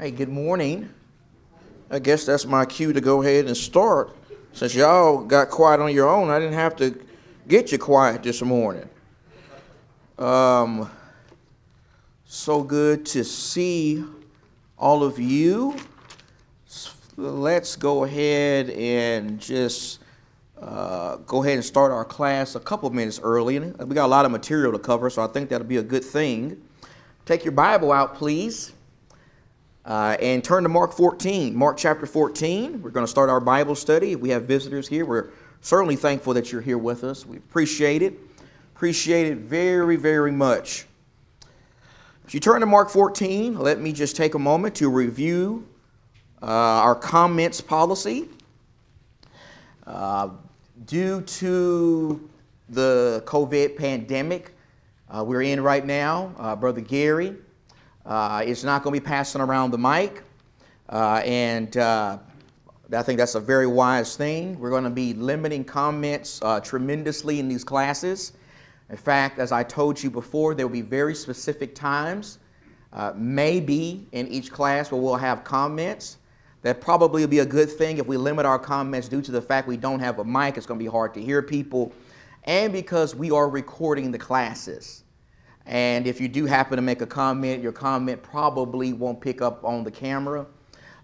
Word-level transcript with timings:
Hey, 0.00 0.12
good 0.12 0.28
morning. 0.28 0.88
I 1.90 1.98
guess 1.98 2.24
that's 2.24 2.46
my 2.46 2.64
cue 2.64 2.92
to 2.92 3.00
go 3.00 3.20
ahead 3.20 3.46
and 3.46 3.56
start. 3.56 4.14
Since 4.52 4.76
y'all 4.76 5.24
got 5.24 5.50
quiet 5.50 5.80
on 5.80 5.92
your 5.92 6.08
own, 6.08 6.30
I 6.30 6.38
didn't 6.38 6.54
have 6.54 6.76
to 6.76 6.96
get 7.48 7.72
you 7.72 7.78
quiet 7.78 8.22
this 8.22 8.40
morning. 8.40 8.88
Um, 10.16 10.88
so 12.26 12.62
good 12.62 13.06
to 13.06 13.24
see 13.24 14.04
all 14.78 15.02
of 15.02 15.18
you. 15.18 15.74
Let's 17.16 17.74
go 17.74 18.04
ahead 18.04 18.70
and 18.70 19.40
just 19.40 19.98
uh, 20.62 21.16
go 21.26 21.42
ahead 21.42 21.56
and 21.56 21.64
start 21.64 21.90
our 21.90 22.04
class 22.04 22.54
a 22.54 22.60
couple 22.60 22.88
minutes 22.90 23.18
early. 23.20 23.58
We 23.58 23.96
got 23.96 24.06
a 24.06 24.14
lot 24.14 24.24
of 24.24 24.30
material 24.30 24.70
to 24.70 24.78
cover, 24.78 25.10
so 25.10 25.22
I 25.22 25.26
think 25.26 25.48
that'll 25.48 25.66
be 25.66 25.78
a 25.78 25.82
good 25.82 26.04
thing. 26.04 26.62
Take 27.26 27.44
your 27.44 27.50
Bible 27.50 27.90
out, 27.90 28.14
please. 28.14 28.74
Uh, 29.88 30.18
and 30.20 30.44
turn 30.44 30.64
to 30.64 30.68
Mark 30.68 30.92
14, 30.92 31.56
Mark 31.56 31.78
chapter 31.78 32.04
14. 32.04 32.82
We're 32.82 32.90
going 32.90 33.06
to 33.06 33.10
start 33.10 33.30
our 33.30 33.40
Bible 33.40 33.74
study. 33.74 34.12
If 34.12 34.20
we 34.20 34.28
have 34.28 34.42
visitors 34.42 34.86
here, 34.86 35.06
we're 35.06 35.30
certainly 35.62 35.96
thankful 35.96 36.34
that 36.34 36.52
you're 36.52 36.60
here 36.60 36.76
with 36.76 37.04
us. 37.04 37.24
We 37.24 37.38
appreciate 37.38 38.02
it. 38.02 38.18
Appreciate 38.76 39.28
it 39.28 39.38
very, 39.38 39.96
very 39.96 40.30
much. 40.30 40.84
If 42.26 42.34
you 42.34 42.40
turn 42.40 42.60
to 42.60 42.66
Mark 42.66 42.90
14, 42.90 43.58
let 43.58 43.80
me 43.80 43.92
just 43.92 44.14
take 44.14 44.34
a 44.34 44.38
moment 44.38 44.74
to 44.74 44.90
review 44.90 45.66
uh, 46.42 46.44
our 46.44 46.94
comments 46.94 47.62
policy. 47.62 48.28
Uh, 49.86 50.28
due 50.84 51.22
to 51.22 52.28
the 52.68 53.22
COVID 53.24 53.78
pandemic 53.78 54.52
uh, 55.08 55.24
we're 55.26 55.40
in 55.40 55.62
right 55.62 55.86
now, 55.86 56.34
uh, 56.36 56.54
Brother 56.54 56.82
Gary 56.82 57.34
uh, 58.08 58.42
it's 58.44 58.64
not 58.64 58.82
going 58.82 58.94
to 58.94 59.00
be 59.00 59.06
passing 59.06 59.42
around 59.42 59.70
the 59.70 59.78
mic. 59.78 60.22
Uh, 60.88 61.20
and 61.26 61.76
uh, 61.76 62.18
I 62.90 63.02
think 63.02 63.18
that's 63.18 63.34
a 63.34 63.40
very 63.40 63.66
wise 63.66 64.16
thing. 64.16 64.58
We're 64.58 64.70
going 64.70 64.84
to 64.84 64.90
be 64.90 65.12
limiting 65.12 65.62
comments 65.62 66.40
uh, 66.42 66.58
tremendously 66.60 67.38
in 67.38 67.48
these 67.48 67.64
classes. 67.64 68.32
In 68.88 68.96
fact, 68.96 69.38
as 69.38 69.52
I 69.52 69.62
told 69.62 70.02
you 70.02 70.10
before, 70.10 70.54
there 70.54 70.66
will 70.66 70.72
be 70.72 70.80
very 70.80 71.14
specific 71.14 71.74
times, 71.74 72.38
uh, 72.94 73.12
maybe 73.14 74.06
in 74.12 74.26
each 74.28 74.50
class, 74.50 74.90
where 74.90 74.98
we'll 74.98 75.16
have 75.16 75.44
comments. 75.44 76.16
That 76.62 76.80
probably 76.80 77.22
will 77.22 77.28
be 77.28 77.40
a 77.40 77.46
good 77.46 77.70
thing 77.70 77.98
if 77.98 78.06
we 78.06 78.16
limit 78.16 78.46
our 78.46 78.58
comments 78.58 79.06
due 79.08 79.20
to 79.20 79.30
the 79.30 79.42
fact 79.42 79.68
we 79.68 79.76
don't 79.76 80.00
have 80.00 80.18
a 80.18 80.24
mic. 80.24 80.56
It's 80.56 80.66
going 80.66 80.80
to 80.80 80.84
be 80.84 80.90
hard 80.90 81.12
to 81.12 81.22
hear 81.22 81.42
people, 81.42 81.92
and 82.44 82.72
because 82.72 83.14
we 83.14 83.30
are 83.30 83.50
recording 83.50 84.10
the 84.10 84.18
classes. 84.18 85.04
And 85.68 86.06
if 86.06 86.18
you 86.18 86.28
do 86.28 86.46
happen 86.46 86.76
to 86.76 86.82
make 86.82 87.02
a 87.02 87.06
comment, 87.06 87.62
your 87.62 87.72
comment 87.72 88.22
probably 88.22 88.94
won't 88.94 89.20
pick 89.20 89.42
up 89.42 89.62
on 89.64 89.84
the 89.84 89.90
camera. 89.90 90.46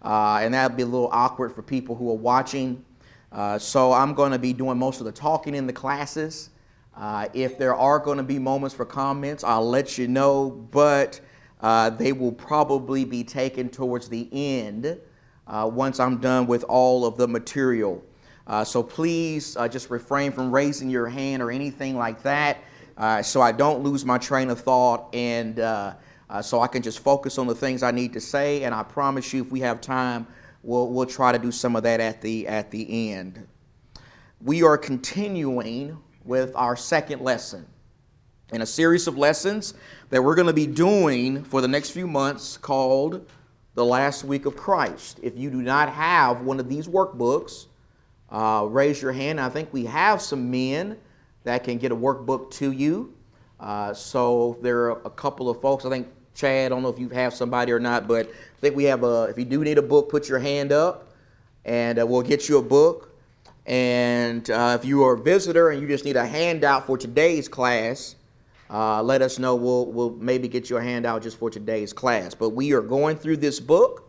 Uh, 0.03 0.39
and 0.41 0.55
that'll 0.55 0.75
be 0.75 0.83
a 0.83 0.87
little 0.87 1.11
awkward 1.13 1.55
for 1.55 1.61
people 1.61 1.95
who 1.95 2.11
are 2.11 2.17
watching. 2.17 2.83
Uh, 3.31 3.59
so 3.59 3.93
I'm 3.93 4.15
going 4.15 4.33
to 4.33 4.39
be 4.39 4.55
doing 4.55 4.79
most 4.79 5.01
of 5.01 5.07
the 5.07 5.13
talking 5.13 5.55
in 5.55 5.67
the 5.67 5.73
classes. 5.73 6.49
Uh, 6.97 7.29
if 7.35 7.59
there 7.59 7.75
are 7.75 7.99
going 7.99 8.17
to 8.17 8.25
be 8.25 8.39
moments 8.39 8.75
for 8.75 8.87
comments, 8.87 9.45
I'll 9.45 9.69
let 9.69 9.99
you 9.99 10.09
know, 10.09 10.51
but 10.71 11.21
uh, 11.61 11.91
they 11.91 12.13
will 12.13 12.33
probably 12.33 13.05
be 13.05 13.23
taken 13.23 13.69
towards 13.69 14.09
the 14.09 14.31
end 14.33 14.99
uh, 15.47 15.71
once 15.71 16.01
I'm 16.01 16.19
done 16.19 16.47
with 16.47 16.65
all 16.65 17.05
of 17.05 17.19
the 17.19 17.29
material. 17.29 18.03
Uh, 18.47 18.65
so 18.65 18.83
please 18.83 19.59
just 19.71 19.91
refrain 19.91 20.33
from 20.33 20.51
raising 20.55 20.89
your 20.89 21.09
hand 21.09 21.43
or 21.43 21.51
anything 21.51 21.97
like 21.97 22.23
that 22.23 22.59
uh, 22.97 23.23
so 23.23 23.41
I 23.41 23.53
don't 23.53 23.83
lose 23.83 24.05
my 24.05 24.19
train 24.19 24.51
of 24.51 24.61
thought 24.61 25.15
and 25.15 25.59
uh, 25.59 25.95
uh, 26.31 26.43
so 26.43 26.61
I 26.61 26.67
can 26.67 26.83
just 26.83 27.01
focus 27.01 27.39
on 27.39 27.47
the 27.47 27.55
things 27.55 27.83
I 27.83 27.91
need 27.91 28.13
to 28.15 28.21
say. 28.21 28.65
And 28.65 28.75
I 28.75 28.83
promise 28.83 29.33
you, 29.33 29.43
if 29.43 29.51
we 29.51 29.61
have 29.61 29.81
time, 29.81 30.27
we'll, 30.63 30.89
we'll 30.89 31.07
try 31.07 31.33
to 31.33 31.39
do 31.39 31.53
some 31.53 31.77
of 31.77 31.83
that 31.83 32.01
at 32.01 32.21
the, 32.21 32.47
at 32.47 32.71
the 32.71 33.13
end. 33.13 33.47
We 34.41 34.63
are 34.63 34.79
continuing 34.79 35.99
with 36.25 36.55
our 36.55 36.77
second 36.77 37.21
lesson 37.21 37.67
in 38.53 38.63
a 38.63 38.67
series 38.67 39.07
of 39.07 39.19
lessons 39.19 39.75
that 40.11 40.23
we're 40.23 40.35
going 40.35 40.47
to 40.47 40.53
be 40.53 40.67
doing 40.67 41.45
for 41.45 41.61
the 41.61 41.69
next 41.69 41.91
few 41.91 42.07
months 42.07 42.57
called 42.57 43.29
The 43.75 43.85
Last 43.85 44.25
Week 44.25 44.47
of 44.47 44.57
Christ. 44.57 45.19
If 45.23 45.37
you 45.37 45.51
do 45.51 45.63
not 45.63 45.89
have 45.89 46.43
one 46.43 46.61
of 46.61 46.69
these 46.69 46.87
workbooks, 46.87 47.67
uh, 48.31 48.67
raise 48.69 49.01
your 49.03 49.13
hand. 49.13 49.41
I 49.41 49.49
think 49.49 49.73
we 49.73 49.85
have 49.87 50.21
some 50.23 50.51
men 50.51 50.99
that 51.45 51.65
can 51.65 51.79
get 51.79 51.93
a 51.93 51.97
workbook 51.97 52.51
to 52.53 52.73
you. 52.73 53.15
Uh, 53.61 53.95
so 53.95 54.59
there 54.61 54.91
are 54.91 55.01
a 55.05 55.11
couple 55.11 55.49
of 55.49 55.61
folks. 55.61 55.85
I 55.85 55.91
think 55.91 56.09
Chad. 56.35 56.67
I 56.67 56.69
don't 56.69 56.83
know 56.83 56.89
if 56.89 56.99
you 56.99 57.09
have 57.11 57.33
somebody 57.33 57.73
or 57.73 57.79
not, 57.79 58.09
but 58.09 58.27
I 58.27 58.61
think 58.61 58.77
we 58.77 58.85
have 58.85 59.05
a. 59.05 59.25
If 59.25 59.39
you 59.39 59.45
do 59.45 59.63
need 59.63 59.79
a 59.79 59.83
book, 59.83 60.11
put 60.11 60.29
your 60.29 60.41
hand 60.41 60.73
up, 60.73 61.13
and 61.65 61.99
uh, 61.99 62.07
we'll 62.07 62.23
get 62.23 62.49
you 62.49 62.59
a 62.59 62.63
book. 62.63 63.11
And 63.67 64.49
uh, 64.51 64.77
if 64.79 64.85
you 64.85 65.05
are 65.05 65.15
a 65.15 65.19
visitor 65.19 65.71
and 65.71 65.81
you 65.81 65.89
just 65.89 66.05
need 66.05 66.17
a 66.17 66.27
handout 66.27 66.87
for 66.87 66.99
today's 66.99 67.49
class, 67.49 68.17
uh, 68.69 69.03
let 69.03 69.23
us 69.23 69.39
know. 69.39 69.55
We'll 69.55 69.87
we'll 69.87 70.11
maybe 70.17 70.49
get 70.49 70.69
you 70.69 70.77
a 70.77 70.83
handout 70.83 71.23
just 71.23 71.39
for 71.39 71.51
today's 71.51 71.93
class. 71.93 72.35
But 72.35 72.51
we 72.51 72.73
are 72.73 72.83
going 72.83 73.17
through 73.17 73.39
this 73.39 73.61
book, 73.61 74.05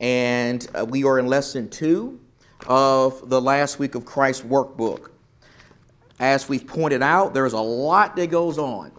and 0.00 0.66
uh, 0.74 0.84
we 0.86 1.04
are 1.04 1.18
in 1.18 1.26
lesson 1.26 1.68
two 1.68 2.18
of 2.66 3.28
the 3.28 3.40
last 3.40 3.78
week 3.78 3.94
of 3.94 4.06
Christ's 4.06 4.44
workbook. 4.44 5.10
As 6.20 6.48
we've 6.48 6.66
pointed 6.66 7.02
out, 7.02 7.34
there's 7.34 7.54
a 7.54 7.60
lot 7.60 8.14
that 8.16 8.30
goes 8.30 8.58
on 8.58 8.92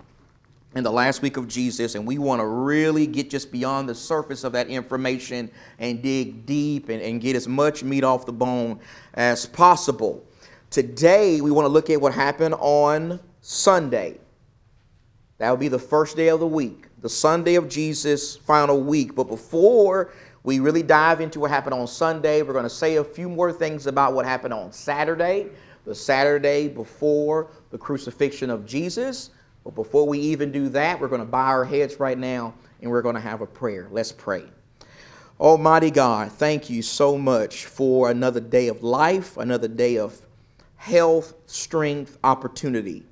in 0.76 0.84
the 0.84 0.92
last 0.92 1.22
week 1.22 1.38
of 1.38 1.48
Jesus, 1.48 1.96
and 1.96 2.06
we 2.06 2.18
want 2.18 2.42
to 2.42 2.46
really 2.46 3.08
get 3.08 3.30
just 3.30 3.52
beyond 3.52 3.88
the 3.88 3.96
surface 3.96 4.44
of 4.44 4.52
that 4.52 4.68
information 4.68 5.50
and 5.80 6.04
dig 6.04 6.46
deep 6.46 6.90
and, 6.90 7.02
and 7.02 7.22
get 7.22 7.38
as 7.38 7.48
much 7.48 7.84
meat 7.84 8.04
off 8.04 8.26
the 8.26 8.34
bone 8.34 8.80
as 9.14 9.46
possible. 9.46 10.26
Today, 10.70 11.40
we 11.40 11.52
want 11.52 11.64
to 11.66 11.70
look 11.70 11.90
at 11.90 12.02
what 12.02 12.14
happened 12.14 12.56
on 12.56 13.22
Sunday. 13.40 14.20
That 15.38 15.50
will 15.50 15.58
be 15.58 15.70
the 15.70 15.80
first 15.80 16.18
day 16.18 16.28
of 16.28 16.42
the 16.42 16.48
week, 16.48 16.88
the 17.02 17.10
Sunday 17.10 17.56
of 17.56 17.70
Jesus' 17.70 18.36
final 18.36 18.82
week. 18.82 19.16
But 19.16 19.30
before 19.30 20.12
we 20.44 20.60
really 20.60 20.84
dive 20.84 21.22
into 21.22 21.40
what 21.40 21.50
happened 21.50 21.76
on 21.76 21.88
Sunday, 21.88 22.42
we're 22.42 22.54
going 22.54 22.64
to 22.64 22.70
say 22.70 22.98
a 22.98 23.04
few 23.04 23.30
more 23.30 23.54
things 23.54 23.88
about 23.88 24.14
what 24.14 24.26
happened 24.26 24.54
on 24.54 24.74
Saturday 24.74 25.48
the 25.86 25.96
Saturday 25.96 26.68
before 26.68 27.52
the 27.70 27.78
crucifixion 27.78 28.50
of 28.50 28.66
Jesus. 28.66 29.30
But 29.64 29.76
before 29.76 30.08
we 30.08 30.20
even 30.20 30.52
do 30.52 30.70
that, 30.70 31.00
we're 31.00 31.08
going 31.08 31.22
to 31.22 31.28
bow 31.28 31.46
our 31.46 31.66
heads 31.66 32.00
right 32.00 32.18
now 32.18 32.54
and 32.82 32.92
we're 32.92 33.02
going 33.02 33.16
to 33.16 33.22
have 33.22 33.42
a 33.42 33.48
prayer. 33.48 33.88
Let's 33.92 34.12
pray. 34.12 34.44
Almighty 35.40 35.92
God, 35.92 36.32
thank 36.32 36.70
you 36.70 36.82
so 36.82 37.18
much 37.18 37.66
for 37.66 38.10
another 38.10 38.40
day 38.40 38.68
of 38.68 38.84
life, 38.84 39.38
another 39.38 39.68
day 39.68 39.98
of 39.98 40.20
health, 40.78 41.34
strength, 41.46 42.18
opportunity. 42.24 43.04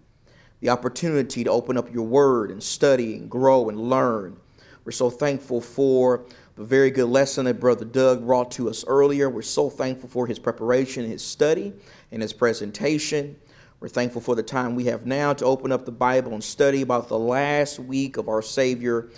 The 0.61 0.69
opportunity 0.69 1.43
to 1.43 1.49
open 1.49 1.77
up 1.77 1.93
your 1.93 2.05
word 2.05 2.49
and 2.49 2.63
study 2.63 3.15
and 3.15 3.29
grow 3.29 3.67
and 3.67 3.89
learn. 3.89 4.37
We're 4.85 4.91
so 4.91 5.09
thankful 5.09 5.59
for 5.59 6.25
the 6.55 6.63
very 6.63 6.91
good 6.91 7.09
lesson 7.09 7.45
that 7.45 7.59
Brother 7.59 7.85
Doug 7.85 8.25
brought 8.25 8.51
to 8.51 8.69
us 8.69 8.85
earlier. 8.85 9.29
We're 9.29 9.41
so 9.41 9.69
thankful 9.69 10.07
for 10.07 10.27
his 10.27 10.39
preparation, 10.39 11.05
his 11.05 11.23
study, 11.23 11.73
and 12.13 12.21
his 12.21 12.31
presentation. 12.31 13.35
We're 13.81 13.89
thankful 13.89 14.21
for 14.21 14.35
the 14.35 14.43
time 14.43 14.75
we 14.75 14.85
have 14.85 15.05
now 15.05 15.33
to 15.33 15.45
open 15.45 15.73
up 15.73 15.83
the 15.83 15.91
Bible 15.91 16.31
and 16.33 16.43
study 16.43 16.81
about 16.81 17.09
the 17.09 17.19
last 17.19 17.79
week 17.79 18.15
of 18.15 18.29
our 18.29 18.41
Savior 18.41 19.09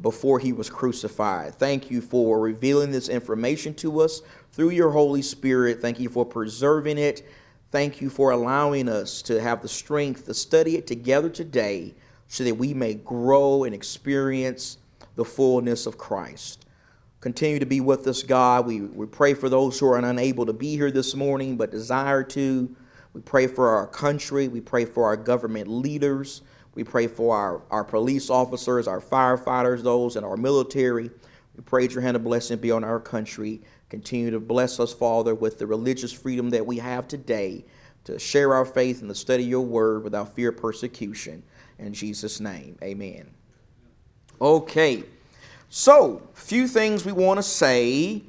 before 0.00 0.38
he 0.38 0.52
was 0.52 0.70
crucified. 0.70 1.54
Thank 1.56 1.90
you 1.90 2.00
for 2.00 2.38
revealing 2.38 2.92
this 2.92 3.08
information 3.08 3.74
to 3.74 4.00
us 4.00 4.22
through 4.52 4.70
your 4.70 4.90
Holy 4.90 5.22
Spirit. 5.22 5.80
Thank 5.80 5.98
you 5.98 6.08
for 6.08 6.24
preserving 6.24 6.98
it. 6.98 7.26
Thank 7.70 8.00
you 8.00 8.08
for 8.08 8.30
allowing 8.30 8.88
us 8.88 9.22
to 9.22 9.40
have 9.40 9.62
the 9.62 9.68
strength 9.68 10.26
to 10.26 10.34
study 10.34 10.76
it 10.76 10.86
together 10.86 11.28
today 11.28 11.94
so 12.28 12.44
that 12.44 12.54
we 12.54 12.74
may 12.74 12.94
grow 12.94 13.64
and 13.64 13.74
experience 13.74 14.78
the 15.16 15.24
fullness 15.24 15.86
of 15.86 15.98
Christ. 15.98 16.63
Continue 17.24 17.58
to 17.58 17.64
be 17.64 17.80
with 17.80 18.06
us, 18.06 18.22
God. 18.22 18.66
We, 18.66 18.82
we 18.82 19.06
pray 19.06 19.32
for 19.32 19.48
those 19.48 19.80
who 19.80 19.86
are 19.86 19.96
unable 19.96 20.44
to 20.44 20.52
be 20.52 20.76
here 20.76 20.90
this 20.90 21.14
morning 21.14 21.56
but 21.56 21.70
desire 21.70 22.22
to. 22.22 22.76
We 23.14 23.22
pray 23.22 23.46
for 23.46 23.70
our 23.70 23.86
country. 23.86 24.48
We 24.48 24.60
pray 24.60 24.84
for 24.84 25.06
our 25.06 25.16
government 25.16 25.66
leaders. 25.66 26.42
We 26.74 26.84
pray 26.84 27.06
for 27.06 27.34
our, 27.34 27.62
our 27.70 27.82
police 27.82 28.28
officers, 28.28 28.86
our 28.86 29.00
firefighters, 29.00 29.82
those 29.82 30.16
in 30.16 30.22
our 30.22 30.36
military. 30.36 31.10
We 31.56 31.62
pray 31.64 31.88
your 31.88 32.02
hand 32.02 32.14
of 32.14 32.24
blessing 32.24 32.58
be 32.58 32.70
on 32.70 32.84
our 32.84 33.00
country. 33.00 33.62
Continue 33.88 34.30
to 34.30 34.38
bless 34.38 34.78
us, 34.78 34.92
Father, 34.92 35.34
with 35.34 35.58
the 35.58 35.66
religious 35.66 36.12
freedom 36.12 36.50
that 36.50 36.66
we 36.66 36.76
have 36.76 37.08
today 37.08 37.64
to 38.04 38.18
share 38.18 38.52
our 38.52 38.66
faith 38.66 39.00
and 39.00 39.08
to 39.08 39.14
study 39.14 39.44
your 39.44 39.62
word 39.62 40.04
without 40.04 40.36
fear 40.36 40.50
of 40.50 40.58
persecution. 40.58 41.42
In 41.78 41.94
Jesus' 41.94 42.38
name, 42.38 42.76
amen. 42.82 43.30
Okay. 44.42 45.04
So, 45.76 46.22
few 46.34 46.68
things 46.68 47.04
we 47.04 47.10
want 47.10 47.38
to 47.38 47.42
say 47.42 48.22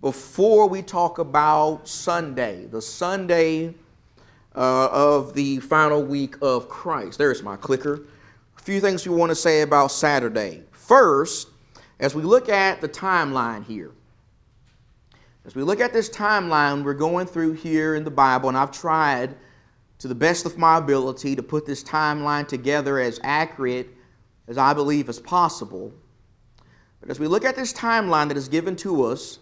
before 0.00 0.66
we 0.66 0.80
talk 0.80 1.18
about 1.18 1.86
Sunday, 1.86 2.64
the 2.64 2.80
Sunday 2.80 3.74
uh, 4.56 4.88
of 4.90 5.34
the 5.34 5.58
final 5.58 6.02
week 6.02 6.36
of 6.40 6.70
Christ. 6.70 7.18
There's 7.18 7.42
my 7.42 7.56
clicker. 7.56 8.06
A 8.56 8.62
few 8.62 8.80
things 8.80 9.06
we 9.06 9.14
want 9.14 9.28
to 9.28 9.34
say 9.34 9.60
about 9.60 9.88
Saturday. 9.88 10.62
First, 10.72 11.48
as 11.98 12.14
we 12.14 12.22
look 12.22 12.48
at 12.48 12.80
the 12.80 12.88
timeline 12.88 13.62
here, 13.62 13.92
as 15.44 15.54
we 15.54 15.62
look 15.62 15.80
at 15.80 15.92
this 15.92 16.08
timeline 16.08 16.82
we're 16.82 16.94
going 16.94 17.26
through 17.26 17.52
here 17.52 17.94
in 17.94 18.04
the 18.04 18.10
Bible, 18.10 18.48
and 18.48 18.56
I've 18.56 18.72
tried 18.72 19.36
to 19.98 20.08
the 20.08 20.14
best 20.14 20.46
of 20.46 20.56
my 20.56 20.78
ability 20.78 21.36
to 21.36 21.42
put 21.42 21.66
this 21.66 21.84
timeline 21.84 22.48
together 22.48 22.98
as 22.98 23.20
accurate 23.22 23.90
as 24.48 24.56
I 24.56 24.72
believe 24.72 25.10
as 25.10 25.18
possible. 25.18 25.92
But 27.00 27.10
as 27.10 27.18
we 27.18 27.26
look 27.26 27.44
at 27.44 27.56
this 27.56 27.72
timeline 27.72 28.28
that 28.28 28.36
is 28.36 28.48
given 28.48 28.76
to 28.76 29.04
us, 29.04 29.38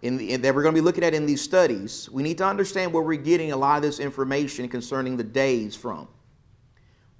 the, 0.00 0.36
that 0.36 0.54
we're 0.54 0.62
going 0.62 0.74
to 0.74 0.80
be 0.80 0.84
looking 0.84 1.04
at 1.04 1.14
in 1.14 1.26
these 1.26 1.40
studies, 1.40 2.08
we 2.10 2.22
need 2.22 2.38
to 2.38 2.46
understand 2.46 2.92
where 2.92 3.02
we're 3.02 3.20
getting 3.20 3.52
a 3.52 3.56
lot 3.56 3.76
of 3.76 3.82
this 3.82 4.00
information 4.00 4.68
concerning 4.68 5.16
the 5.16 5.24
days 5.24 5.76
from. 5.76 6.08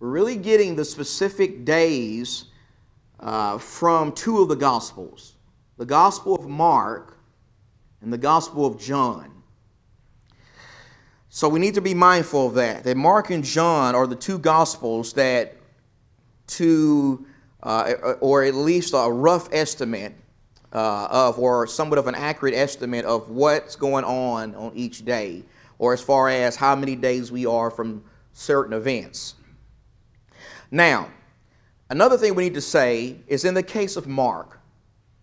We're 0.00 0.10
really 0.10 0.36
getting 0.36 0.74
the 0.74 0.84
specific 0.84 1.64
days 1.64 2.46
uh, 3.20 3.58
from 3.58 4.12
two 4.12 4.40
of 4.40 4.48
the 4.48 4.56
Gospels 4.56 5.34
the 5.78 5.86
Gospel 5.86 6.34
of 6.34 6.46
Mark 6.46 7.16
and 8.02 8.12
the 8.12 8.18
Gospel 8.18 8.66
of 8.66 8.78
John. 8.78 9.42
So 11.28 11.48
we 11.48 11.58
need 11.58 11.74
to 11.74 11.80
be 11.80 11.94
mindful 11.94 12.48
of 12.48 12.54
that. 12.54 12.84
That 12.84 12.96
Mark 12.96 13.30
and 13.30 13.42
John 13.42 13.94
are 13.94 14.06
the 14.06 14.14
two 14.14 14.38
Gospels 14.38 15.14
that, 15.14 15.56
to, 16.48 17.26
uh, 17.62 18.14
or 18.20 18.42
at 18.42 18.54
least 18.54 18.94
a 18.94 19.10
rough 19.10 19.48
estimate 19.52 20.14
uh, 20.72 21.06
of, 21.10 21.38
or 21.38 21.66
somewhat 21.66 21.98
of 21.98 22.06
an 22.06 22.14
accurate 22.14 22.54
estimate 22.54 23.04
of 23.04 23.28
what's 23.30 23.76
going 23.76 24.04
on 24.04 24.54
on 24.54 24.72
each 24.74 25.04
day, 25.04 25.44
or 25.78 25.92
as 25.92 26.00
far 26.00 26.28
as 26.28 26.56
how 26.56 26.74
many 26.74 26.96
days 26.96 27.30
we 27.30 27.46
are 27.46 27.70
from 27.70 28.02
certain 28.32 28.72
events. 28.72 29.34
Now, 30.70 31.10
another 31.90 32.16
thing 32.16 32.34
we 32.34 32.44
need 32.44 32.54
to 32.54 32.60
say 32.62 33.16
is 33.26 33.44
in 33.44 33.54
the 33.54 33.62
case 33.62 33.96
of 33.96 34.06
Mark, 34.06 34.58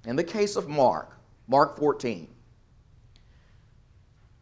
in 0.05 0.15
the 0.15 0.23
case 0.23 0.55
of 0.55 0.69
Mark, 0.69 1.17
Mark 1.47 1.77
14, 1.77 2.27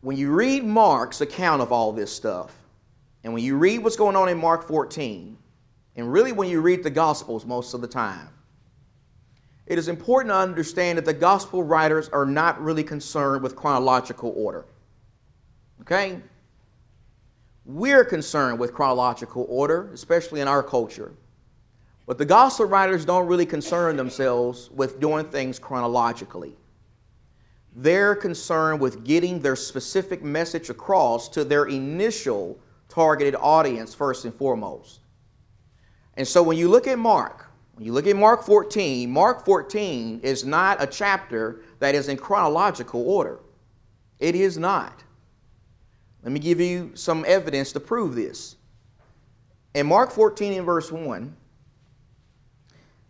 when 0.01 0.17
you 0.17 0.31
read 0.31 0.63
Mark's 0.63 1.21
account 1.21 1.61
of 1.61 1.71
all 1.71 1.91
this 1.91 2.13
stuff, 2.13 2.53
and 3.23 3.33
when 3.33 3.43
you 3.43 3.57
read 3.57 3.83
what's 3.83 3.95
going 3.95 4.15
on 4.15 4.29
in 4.29 4.37
Mark 4.37 4.67
14, 4.67 5.37
and 5.97 6.11
really 6.11 6.31
when 6.31 6.47
you 6.47 6.61
read 6.61 6.83
the 6.83 6.89
Gospels 6.89 7.45
most 7.45 7.73
of 7.73 7.81
the 7.81 7.87
time, 7.87 8.29
it 9.65 9.77
is 9.77 9.89
important 9.89 10.31
to 10.31 10.37
understand 10.37 10.97
that 10.97 11.05
the 11.05 11.13
Gospel 11.13 11.61
writers 11.63 12.07
are 12.09 12.25
not 12.25 12.61
really 12.61 12.83
concerned 12.83 13.43
with 13.43 13.55
chronological 13.55 14.33
order. 14.37 14.65
Okay? 15.81 16.21
We're 17.65 18.05
concerned 18.05 18.59
with 18.59 18.73
chronological 18.73 19.45
order, 19.49 19.89
especially 19.93 20.39
in 20.39 20.47
our 20.47 20.63
culture. 20.63 21.11
But 22.05 22.17
the 22.17 22.23
gospel 22.23 22.65
writers 22.65 23.03
don't 23.03 23.27
really 23.27 23.45
concern 23.45 23.97
themselves 23.97 24.69
with 24.71 25.01
doing 25.01 25.25
things 25.25 25.59
chronologically. 25.59 26.55
They're 27.75 28.15
concerned 28.15 28.79
with 28.79 29.03
getting 29.03 29.41
their 29.41 29.57
specific 29.57 30.23
message 30.23 30.69
across 30.69 31.27
to 31.29 31.43
their 31.43 31.65
initial 31.65 32.57
targeted 32.87 33.35
audience, 33.35 33.93
first 33.93 34.23
and 34.23 34.33
foremost. 34.33 35.01
And 36.17 36.27
so 36.27 36.41
when 36.41 36.57
you 36.57 36.67
look 36.67 36.87
at 36.87 36.97
Mark, 36.97 37.47
when 37.75 37.85
you 37.85 37.93
look 37.93 38.07
at 38.07 38.15
Mark 38.15 38.43
14, 38.43 39.09
Mark 39.09 39.45
14 39.45 40.19
is 40.23 40.43
not 40.43 40.81
a 40.81 40.87
chapter 40.87 41.61
that 41.79 41.93
is 41.93 42.09
in 42.09 42.17
chronological 42.17 43.07
order. 43.07 43.39
It 44.19 44.35
is 44.35 44.57
not. 44.57 45.03
Let 46.23 46.31
me 46.31 46.39
give 46.39 46.59
you 46.59 46.91
some 46.95 47.23
evidence 47.27 47.71
to 47.73 47.79
prove 47.79 48.15
this. 48.15 48.55
In 49.75 49.85
Mark 49.85 50.09
14 50.09 50.53
and 50.53 50.65
verse 50.65 50.91
1, 50.91 51.35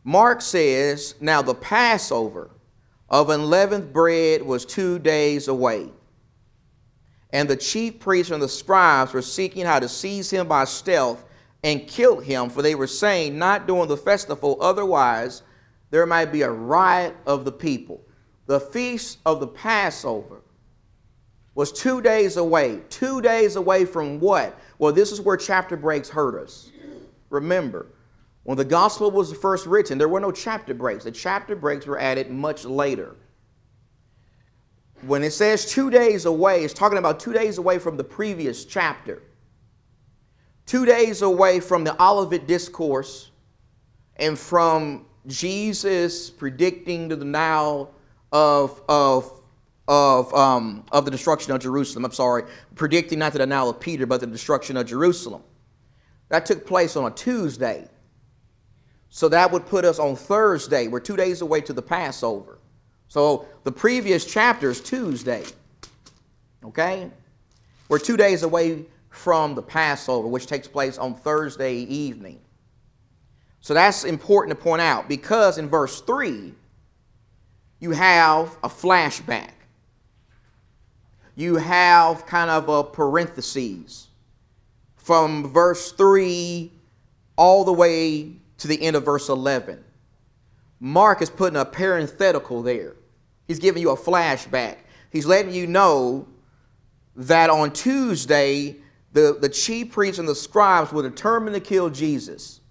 Mark 0.03 0.42
says, 0.42 1.15
Now 1.21 1.42
the 1.42 1.56
Passover 1.56 2.51
of 3.10 3.30
unleavened 3.30 3.94
bread 3.94 4.42
was 4.42 4.65
two 4.65 5.00
days 5.00 5.48
away. 5.48 5.89
And 7.31 7.50
the 7.50 7.56
chief 7.56 8.00
priests 8.00 8.31
and 8.31 8.44
the 8.44 8.50
scribes 8.50 9.13
were 9.13 9.21
seeking 9.21 9.65
how 9.65 9.80
to 9.80 9.88
seize 9.88 10.30
him 10.30 10.50
by 10.50 10.65
stealth 10.65 11.24
and 11.68 11.86
killed 11.86 12.24
him, 12.24 12.50
for 12.50 12.62
they 12.62 12.75
were 12.75 12.88
saying, 12.88 13.38
Not 13.38 13.68
during 13.68 13.90
the 13.90 13.98
festival, 13.98 14.58
otherwise 14.62 15.42
there 15.90 16.06
might 16.06 16.31
be 16.31 16.44
a 16.44 16.50
riot 16.50 17.14
of 17.25 17.44
the 17.44 17.52
people. 17.52 18.02
The 18.46 18.62
feast 18.62 19.19
of 19.25 19.42
the 19.42 19.48
Passover 19.48 20.44
was 21.56 21.74
two 21.74 22.02
days 22.02 22.38
away. 22.38 22.80
Two 22.90 23.22
days 23.22 23.58
away 23.58 23.84
from 23.84 24.22
what? 24.22 24.58
Well, 24.80 24.94
this 24.94 25.12
is 25.12 25.19
where 25.19 25.36
chapter 25.36 25.75
breaks 25.75 26.08
hurt 26.08 26.42
us. 26.42 26.72
Remember, 27.30 27.88
when 28.44 28.58
the 28.58 28.63
gospel 28.63 29.12
was 29.12 29.34
first 29.34 29.66
written, 29.66 29.98
there 29.98 30.08
were 30.08 30.22
no 30.22 30.31
chapter 30.31 30.74
breaks. 30.74 31.04
The 31.04 31.12
chapter 31.12 31.54
breaks 31.54 31.86
were 31.86 32.00
added 32.00 32.31
much 32.31 32.63
later. 32.63 33.18
When 35.02 35.22
it 35.22 35.31
says 35.31 35.66
two 35.66 35.92
days 35.92 36.24
away, 36.24 36.63
it's 36.63 36.74
talking 36.74 36.98
about 36.98 37.20
two 37.20 37.34
days 37.34 37.58
away 37.58 37.78
from 37.78 37.98
the 37.98 38.06
previous 38.06 38.63
chapter. 38.63 39.22
Two 40.68 40.86
days 40.86 41.24
away 41.24 41.60
from 41.60 41.84
the 41.84 42.00
Olivet 42.02 42.46
Discourse 42.46 43.31
and 44.18 44.38
from 44.38 45.08
Jesus 45.25 46.30
predicting 46.30 47.08
the 47.08 47.18
now 47.18 47.90
of, 48.31 48.81
of 48.88 49.38
of, 49.88 50.34
um, 50.34 50.86
of 50.92 51.06
the 51.06 51.12
destruction 51.12 51.54
of 51.54 51.62
Jerusalem. 51.62 52.06
I'm 52.06 52.12
sorry, 52.12 52.44
predicting 52.75 53.19
not 53.19 53.31
the 53.34 53.40
denial 53.40 53.69
of 53.69 53.80
Peter, 53.80 54.06
but 54.06 54.19
the 54.19 54.28
destruction 54.28 54.75
of 54.75 54.86
Jerusalem. 54.86 55.44
That 56.30 56.46
took 56.46 56.66
place 56.66 56.96
on 56.96 57.10
a 57.10 57.16
Tuesday. 57.16 57.88
So 59.10 59.30
that 59.30 59.52
would 59.52 59.66
put 59.66 59.86
us 59.86 60.00
on 60.00 60.16
Thursday. 60.16 60.88
We're 60.88 61.00
two 61.00 61.16
days 61.16 61.42
away 61.42 61.62
to 61.62 61.74
the 61.74 61.81
Passover. 61.81 62.60
So 63.08 63.46
the 63.63 63.72
previous 63.72 64.25
chapter 64.25 64.70
is 64.70 64.81
Tuesday. 64.81 65.46
Okay? 66.66 67.10
We're 67.88 68.00
two 68.00 68.18
days 68.18 68.44
away 68.44 68.86
from 69.18 69.56
the 69.56 69.62
Passover, 69.62 70.28
which 70.28 70.48
takes 70.48 70.68
place 70.68 70.98
on 70.98 71.16
Thursday 71.16 71.75
evening. 71.75 72.40
So 73.60 73.74
that's 73.74 74.04
important 74.04 74.58
to 74.58 74.64
point 74.64 74.81
out 74.81 75.10
because 75.10 75.58
in 75.58 75.68
verse 75.68 76.02
3, 76.02 76.54
you 77.80 77.92
have 77.92 78.58
a 78.64 78.69
flashback 78.69 79.52
you 81.38 81.58
have 81.58 82.25
kind 82.25 82.50
of 82.50 82.68
a 82.68 82.84
parenthesis 82.84 84.08
from 84.96 85.54
verse 85.54 85.92
3 85.92 86.72
all 87.36 87.63
the 87.63 87.72
way 87.72 88.31
to 88.58 88.68
the 88.68 88.81
end 88.81 88.96
of 88.96 89.06
verse 89.06 89.30
11. 89.30 89.84
Mark 90.80 91.22
is 91.22 91.30
putting 91.30 91.60
a 91.60 91.63
parenthetical 91.63 92.63
there. 92.63 92.96
He's 93.48 93.60
giving 93.60 93.84
you 93.84 93.91
a 93.91 93.96
flashback. 93.96 94.77
He's 95.12 95.27
letting 95.27 95.53
you 95.53 95.68
know 95.68 96.27
that 97.15 97.51
on 97.51 97.72
Tuesday, 97.72 98.75
the, 99.14 99.38
the 99.40 99.50
chief 99.50 99.92
priests 99.92 100.20
and 100.20 100.28
the 100.28 100.36
scribes 100.36 100.92
were 100.92 101.04
determined 101.04 101.56
to 101.56 101.62
kill 101.62 101.90
Jesus. 101.90 102.62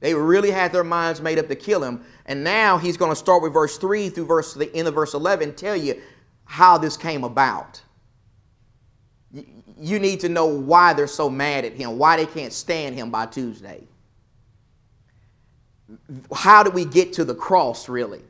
They 0.00 0.14
really 0.14 0.50
had 0.50 0.72
their 0.72 0.84
minds 0.84 1.20
made 1.20 1.38
up 1.38 1.48
to 1.48 1.56
kill 1.56 1.82
him. 1.82 2.04
And 2.26 2.44
now 2.44 2.78
he's 2.78 2.96
going 2.96 3.10
to 3.10 3.16
start 3.16 3.42
with 3.42 3.52
verse 3.52 3.78
3 3.78 4.10
through 4.10 4.26
verse 4.26 4.54
the 4.54 4.74
end 4.74 4.86
of 4.86 4.94
verse 4.94 5.14
11 5.14 5.54
tell 5.54 5.76
you 5.76 6.00
how 6.44 6.78
this 6.78 6.96
came 6.96 7.24
about 7.24 7.82
you 9.80 9.98
need 9.98 10.20
to 10.20 10.28
know 10.28 10.46
why 10.46 10.92
they're 10.92 11.06
so 11.06 11.30
mad 11.30 11.64
at 11.64 11.72
him, 11.74 11.98
why 11.98 12.16
they 12.16 12.26
can't 12.26 12.52
stand 12.52 12.96
him 12.96 13.10
by 13.10 13.26
Tuesday. 13.26 13.84
How 16.34 16.62
do 16.62 16.70
we 16.70 16.84
get 16.84 17.12
to 17.14 17.24
the 17.24 17.34
cross, 17.34 17.88
really? 17.88 18.22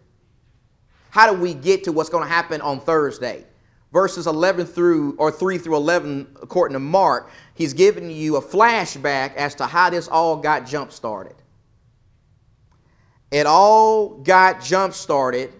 How 1.10 1.32
do 1.32 1.40
we 1.40 1.54
get 1.54 1.84
to 1.84 1.92
what's 1.92 2.10
going 2.10 2.24
to 2.24 2.28
happen 2.30 2.60
on 2.60 2.80
Thursday? 2.80 3.44
Verses 3.92 4.26
11 4.26 4.66
through, 4.66 5.14
or 5.16 5.30
3 5.30 5.56
through 5.56 5.76
11, 5.76 6.36
according 6.42 6.74
to 6.74 6.78
Mark, 6.78 7.30
he's 7.54 7.72
giving 7.72 8.10
you 8.10 8.36
a 8.36 8.42
flashback 8.42 9.34
as 9.34 9.54
to 9.54 9.66
how 9.66 9.88
this 9.88 10.08
all 10.08 10.36
got 10.36 10.66
jump 10.66 10.92
started. 10.92 11.34
It 13.30 13.46
all 13.46 14.10
got 14.18 14.62
jump 14.62 14.94
started 14.94 15.52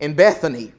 in 0.00 0.14
Bethany. 0.14 0.72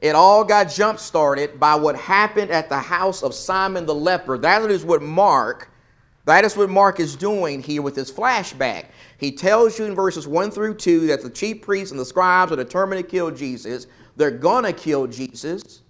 It 0.00 0.14
all 0.14 0.44
got 0.44 0.64
jump 0.64 0.98
started 0.98 1.58
by 1.58 1.74
what 1.74 1.96
happened 1.96 2.50
at 2.50 2.68
the 2.68 2.78
house 2.78 3.22
of 3.22 3.34
Simon 3.34 3.84
the 3.84 3.94
leper. 3.94 4.38
That 4.38 4.70
is 4.70 4.84
what 4.84 5.02
Mark, 5.02 5.70
that 6.24 6.44
is 6.44 6.56
what 6.56 6.70
Mark 6.70 7.00
is 7.00 7.16
doing 7.16 7.62
here 7.62 7.82
with 7.82 7.94
this 7.94 8.12
flashback. 8.12 8.86
He 9.18 9.32
tells 9.32 9.78
you 9.78 9.86
in 9.86 9.94
verses 9.94 10.28
1 10.28 10.50
through 10.50 10.74
2 10.74 11.08
that 11.08 11.22
the 11.22 11.30
chief 11.30 11.62
priests 11.62 11.90
and 11.90 11.98
the 11.98 12.04
scribes 12.04 12.52
are 12.52 12.56
determined 12.56 13.02
to 13.02 13.10
kill 13.10 13.30
Jesus. 13.30 13.86
They're 14.18 14.32
going 14.32 14.64
to 14.64 14.72
kill 14.72 15.06
Jesus. 15.06 15.82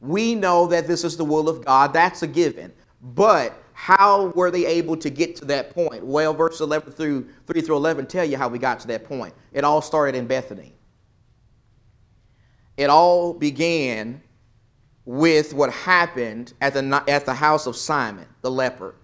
We 0.00 0.34
know 0.34 0.66
that 0.66 0.86
this 0.86 1.02
is 1.02 1.16
the 1.16 1.24
will 1.24 1.48
of 1.48 1.64
God. 1.64 1.94
That's 1.94 2.22
a 2.22 2.26
given. 2.26 2.72
But 3.00 3.54
how 3.72 4.26
were 4.36 4.50
they 4.50 4.66
able 4.66 4.98
to 4.98 5.08
get 5.08 5.34
to 5.36 5.46
that 5.46 5.70
point? 5.70 6.04
Well, 6.04 6.34
verse 6.34 6.60
11 6.60 6.92
through 6.92 7.26
3 7.46 7.60
through 7.62 7.76
11 7.76 8.06
tell 8.06 8.24
you 8.24 8.36
how 8.36 8.48
we 8.48 8.58
got 8.58 8.80
to 8.80 8.86
that 8.88 9.04
point. 9.04 9.34
It 9.52 9.64
all 9.64 9.80
started 9.80 10.14
in 10.14 10.26
Bethany. 10.26 10.74
It 12.76 12.90
all 12.90 13.32
began 13.32 14.22
with 15.06 15.54
what 15.54 15.72
happened 15.72 16.52
at 16.60 16.74
the, 16.74 17.02
at 17.08 17.24
the 17.24 17.34
house 17.34 17.66
of 17.66 17.76
Simon, 17.76 18.26
the 18.42 18.50
leper. 18.50 18.94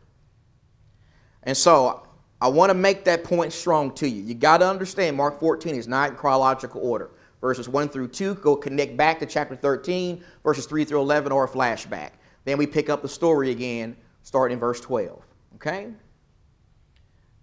And 1.45 1.57
so 1.57 2.07
I 2.43 2.49
want 2.49 2.69
to 2.69 2.75
make 2.75 3.05
that 3.07 3.25
point 3.25 3.55
strong 3.55 3.95
to 3.95 4.09
you. 4.09 4.23
You 4.23 4.35
got 4.35 4.59
to 4.59 4.69
understand 4.69 5.17
Mark 5.17 5.41
14 5.41 5.75
is 5.75 5.89
not 5.89 6.11
in 6.11 6.17
chronological 6.17 6.83
order. 6.83 7.11
Verses 7.41 7.69
1 7.69 7.89
through 7.89 8.09
2 8.09 8.35
go 8.37 8.55
connect 8.57 8.97
back 8.97 9.19
to 9.21 9.27
chapter 9.27 9.57
13, 9.57 10.23
verses 10.45 10.67
3 10.67 10.85
through 10.85 11.01
11 11.01 11.33
or 11.33 11.45
a 11.45 11.49
flashback. 11.49 12.11
Then 12.45 12.59
we 12.59 12.67
pick 12.67 12.89
up 12.91 13.03
the 13.03 13.09
story 13.09 13.51
again, 13.51 13.97
starting 14.23 14.55
in 14.55 14.61
verse 14.61 14.81
12. 14.81 15.23
Okay? 15.57 15.89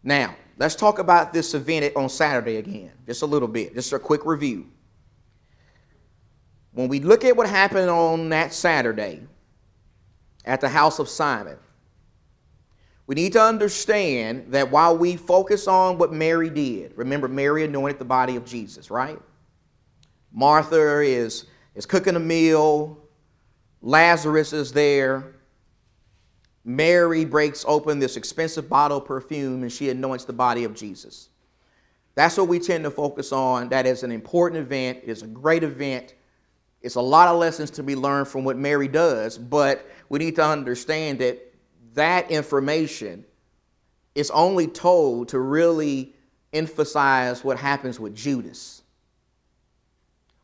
Now, 0.04 0.36
let's 0.58 0.76
talk 0.76 1.00
about 1.00 1.34
this 1.34 1.54
event 1.54 1.96
on 1.96 2.10
Saturday 2.10 2.58
again, 2.58 2.92
just 3.06 3.24
a 3.24 3.26
little 3.26 3.48
bit, 3.48 3.74
just 3.74 3.92
a 3.94 4.00
quick 4.00 4.26
review. 4.26 4.68
When 6.74 6.88
we 6.88 7.00
look 7.00 7.26
at 7.26 7.36
what 7.36 7.50
happened 7.50 7.90
on 7.90 8.30
that 8.30 8.54
Saturday 8.54 9.22
at 10.46 10.62
the 10.62 10.70
house 10.70 11.00
of 11.00 11.10
Simon, 11.10 11.58
we 13.08 13.16
need 13.16 13.34
to 13.34 13.42
understand 13.42 14.52
that 14.52 14.70
while 14.70 14.96
we 14.96 15.16
focus 15.16 15.68
on 15.68 15.98
what 15.98 16.14
Mary 16.14 16.50
did, 16.50 16.94
remember, 16.96 17.28
Mary 17.28 17.64
anointed 17.64 18.00
the 18.00 18.06
body 18.06 18.36
of 18.36 18.46
Jesus, 18.46 18.92
right? 18.92 19.20
Martha 20.32 21.02
is, 21.02 21.46
is 21.76 21.86
cooking 21.86 22.16
a 22.16 22.20
meal, 22.20 22.98
Lazarus 23.82 24.54
is 24.54 24.74
there. 24.74 25.34
Mary 26.66 27.24
breaks 27.24 27.64
open 27.68 28.00
this 28.00 28.18
expensive 28.18 28.68
bottle 28.68 28.98
of 28.98 29.06
perfume 29.06 29.64
and 29.64 29.72
she 29.72 29.90
anoints 29.90 30.26
the 30.26 30.34
body 30.34 30.66
of 30.66 30.76
Jesus. 30.76 31.30
That's 32.16 32.36
what 32.36 32.48
we 32.48 32.60
tend 32.60 32.84
to 32.84 32.92
focus 32.92 33.32
on. 33.32 33.70
That 33.70 33.86
is 33.86 34.04
an 34.04 34.12
important 34.12 34.62
event, 34.62 35.00
it 35.04 35.10
is 35.10 35.22
a 35.22 35.28
great 35.28 35.64
event. 35.64 36.16
It's 36.82 36.96
a 36.96 37.02
lot 37.02 37.28
of 37.28 37.38
lessons 37.38 37.72
to 37.72 37.84
be 37.84 37.96
learned 37.96 38.28
from 38.28 38.44
what 38.44 38.58
Mary 38.58 38.88
does, 38.88 39.38
but 39.38 39.90
we 40.10 40.20
need 40.20 40.36
to 40.36 40.46
understand 40.46 41.20
that 41.20 41.54
that 41.94 42.30
information 42.30 43.26
is 44.14 44.30
only 44.32 44.68
told 44.68 45.30
to 45.30 45.40
really 45.40 46.16
emphasize 46.54 47.44
what 47.44 47.58
happens 47.58 48.00
with 48.00 48.16
Judas. 48.16 48.84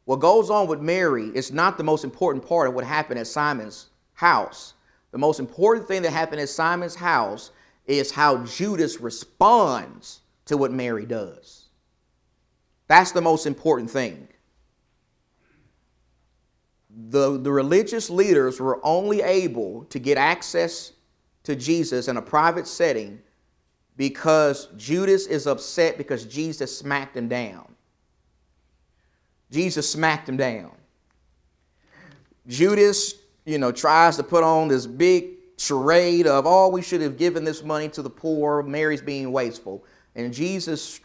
What 0.06 0.20
goes 0.20 0.50
on 0.50 0.68
with 0.68 0.82
Mary 0.82 1.32
is 1.34 1.52
not 1.52 1.78
the 1.78 1.84
most 1.84 2.04
important 2.04 2.46
part 2.46 2.68
of 2.68 2.74
what 2.74 2.84
happened 2.84 3.20
at 3.20 3.28
Simon's 3.28 3.88
house. 4.14 4.74
The 5.12 5.18
most 5.18 5.40
important 5.40 5.88
thing 5.88 6.02
that 6.02 6.12
happened 6.12 6.42
at 6.42 6.50
Simon's 6.50 6.96
house 6.96 7.52
is 7.86 8.12
how 8.12 8.44
Judas 8.46 9.00
responds 9.00 10.22
to 10.46 10.58
what 10.58 10.72
Mary 10.72 11.06
does. 11.06 11.66
That's 12.88 13.12
the 13.12 13.22
most 13.22 13.46
important 13.46 13.90
thing. 13.90 14.28
The, 17.10 17.40
the 17.40 17.52
religious 17.52 18.10
leaders 18.10 18.60
were 18.60 18.80
only 18.84 19.22
able 19.22 19.86
to 19.86 20.00
get 20.00 20.18
access 20.18 20.92
to 21.44 21.56
Jesus 21.56 22.08
in 22.08 22.18
a 22.18 22.22
private 22.22 22.68
setting 22.68 23.20
because 23.98 24.68
Judas 24.78 25.28
is 25.28 25.48
upset 25.48 25.98
because 25.98 26.26
Jesus 26.26 26.78
smacked 26.78 27.16
him 27.16 27.28
down. 27.28 27.73
Jesus 29.54 29.88
smacked 29.88 30.28
him 30.28 30.36
down. 30.36 30.72
Judas, 32.48 33.14
you 33.46 33.60
know, 33.60 33.72
tries 33.72 34.18
to 34.18 34.24
put 34.24 34.44
on 34.44 34.68
this 34.68 34.88
big 34.88 35.36
charade 35.58 36.26
of, 36.26 36.46
oh, 36.48 36.70
we 36.70 36.82
should 36.82 37.02
have 37.02 37.18
given 37.18 37.44
this 37.44 37.64
money 37.64 37.88
to 37.90 38.02
the 38.02 38.10
poor. 38.10 38.64
Mary's 38.64 39.02
being 39.02 39.32
wasteful. 39.32 39.86
And 40.16 40.34
Jesus 40.34 41.00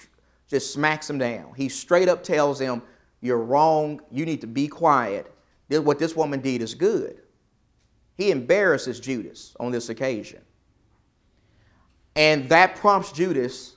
just 0.49 0.73
smacks 0.73 1.09
him 1.09 1.19
down. 1.19 1.53
He 1.57 1.69
straight 1.69 2.09
up 2.09 2.23
tells 2.23 2.59
him, 2.59 2.83
You're 3.21 3.39
wrong. 3.39 4.01
You 4.11 4.25
need 4.25 4.41
to 4.41 4.47
be 4.47 4.67
quiet. 4.67 5.31
What 5.69 5.99
this 5.99 6.17
woman 6.17 6.41
did 6.41 6.63
is 6.63 6.75
good. 6.75 7.21
He 8.17 8.31
embarrasses 8.31 8.99
Judas 8.99 9.55
on 9.61 9.71
this 9.71 9.91
occasion. 9.91 10.41
And 12.17 12.49
that 12.49 12.77
prompts 12.77 13.13
Judas 13.13 13.77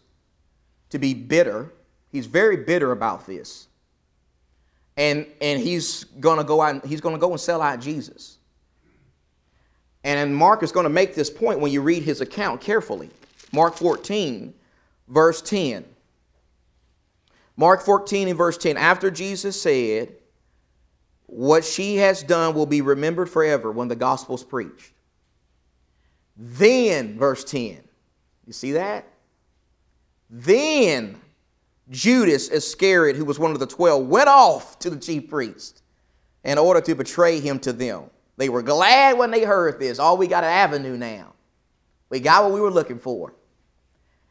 to 0.89 0.97
be 0.97 1.13
bitter. 1.13 1.73
He's 2.09 2.25
very 2.25 2.57
bitter 2.57 2.93
about 2.93 3.27
this. 3.27 3.67
And, 4.97 5.25
and 5.39 5.61
he's 5.61 6.03
gonna 6.03 6.43
go 6.43 6.61
out 6.61 6.85
he's 6.85 7.01
gonna 7.01 7.17
go 7.17 7.31
and 7.31 7.39
sell 7.39 7.61
out 7.61 7.79
Jesus. 7.79 8.37
And 10.03 10.35
Mark 10.35 10.63
is 10.63 10.71
to 10.85 10.89
make 10.89 11.15
this 11.15 11.29
point 11.29 11.59
when 11.59 11.71
you 11.71 11.81
read 11.81 12.03
his 12.03 12.21
account 12.21 12.61
carefully. 12.61 13.09
Mark 13.51 13.75
14, 13.75 14.53
verse 15.07 15.41
10. 15.41 15.85
Mark 17.55 17.81
14 17.81 18.29
and 18.29 18.37
verse 18.37 18.57
10. 18.57 18.77
After 18.77 19.11
Jesus 19.11 19.61
said, 19.61 20.15
what 21.31 21.63
she 21.63 21.95
has 21.97 22.23
done 22.23 22.55
will 22.55 22.65
be 22.65 22.81
remembered 22.81 23.29
forever 23.29 23.71
when 23.71 23.87
the 23.87 23.95
gospel's 23.95 24.43
preached. 24.43 24.91
Then, 26.35 27.17
verse 27.17 27.43
10, 27.45 27.81
you 28.45 28.53
see 28.53 28.73
that? 28.73 29.07
Then 30.29 31.21
Judas 31.89 32.49
Iscariot, 32.49 33.15
who 33.15 33.25
was 33.25 33.39
one 33.39 33.51
of 33.51 33.59
the 33.59 33.67
twelve, 33.67 34.07
went 34.07 34.29
off 34.29 34.79
to 34.79 34.89
the 34.89 34.97
chief 34.97 35.29
priest 35.29 35.81
in 36.43 36.57
order 36.57 36.81
to 36.81 36.95
betray 36.95 37.39
him 37.39 37.59
to 37.59 37.73
them. 37.73 38.09
They 38.37 38.49
were 38.49 38.61
glad 38.61 39.17
when 39.17 39.31
they 39.31 39.43
heard 39.43 39.79
this. 39.79 39.99
Oh, 39.99 40.15
we 40.15 40.27
got 40.27 40.43
an 40.43 40.49
avenue 40.49 40.97
now. 40.97 41.33
We 42.09 42.19
got 42.19 42.43
what 42.43 42.53
we 42.53 42.61
were 42.61 42.71
looking 42.71 42.99
for. 42.99 43.35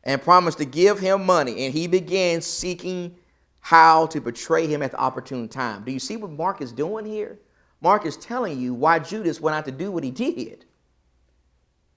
And 0.03 0.23
promised 0.23 0.59
to 0.59 0.65
give 0.65 0.99
him 0.99 1.27
money. 1.27 1.67
And 1.67 1.75
he 1.75 1.87
began 1.87 2.41
seeking 2.41 3.15
how 3.61 4.07
to 4.07 4.21
betray 4.21 4.67
him 4.67 4.83
at 4.83 4.93
the 4.93 4.99
opportune 4.99 5.49
time. 5.49 5.85
Do 5.85 5.93
you 5.93 5.99
see 5.99 6.17
what 6.17 6.31
Mark 6.31 6.63
is 6.63 6.73
doing 6.73 7.05
here? 7.05 7.39
Mark 7.83 8.07
is 8.07 8.17
telling 8.17 8.59
you 8.59 8.75
why 8.75 8.99
Judas 8.99 9.41
went 9.41 9.55
out 9.55 9.67
to 9.67 9.73
do 9.73 9.91
what 9.91 10.03
he 10.03 10.11
did. 10.11 10.65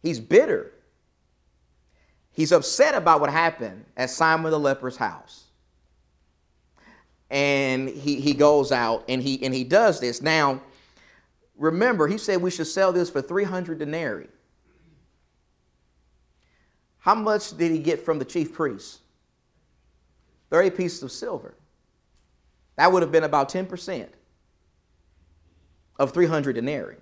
He's 0.02 0.20
bitter. 0.20 0.74
He's 2.32 2.52
upset 2.52 2.96
about 2.96 3.22
what 3.22 3.30
happened 3.30 3.86
at 3.96 4.10
Simon 4.10 4.52
the 4.52 4.60
leper's 4.60 4.98
house. 4.98 5.43
And 7.34 7.90
he, 7.90 8.22
he 8.22 8.36
goes 8.36 8.72
out 8.72 9.06
and 9.10 9.20
he, 9.20 9.44
and 9.44 9.56
he 9.56 9.64
does 9.64 10.00
this. 10.00 10.22
Now, 10.22 10.62
remember, 11.58 12.08
he 12.08 12.20
said 12.20 12.40
we 12.40 12.52
should 12.52 12.68
sell 12.68 12.94
this 12.94 13.10
for 13.10 13.24
300 13.24 13.80
denarii. 13.80 14.28
How 17.00 17.16
much 17.16 17.58
did 17.58 17.72
he 17.72 17.80
get 17.80 18.06
from 18.06 18.20
the 18.20 18.26
chief 18.26 18.54
priest? 18.54 19.00
30 20.52 20.70
pieces 20.70 21.02
of 21.02 21.12
silver. 21.12 21.56
That 22.76 22.92
would 22.92 23.02
have 23.02 23.12
been 23.12 23.24
about 23.24 23.50
10% 23.50 24.08
of 25.98 26.12
300 26.12 26.54
denarii, 26.54 26.98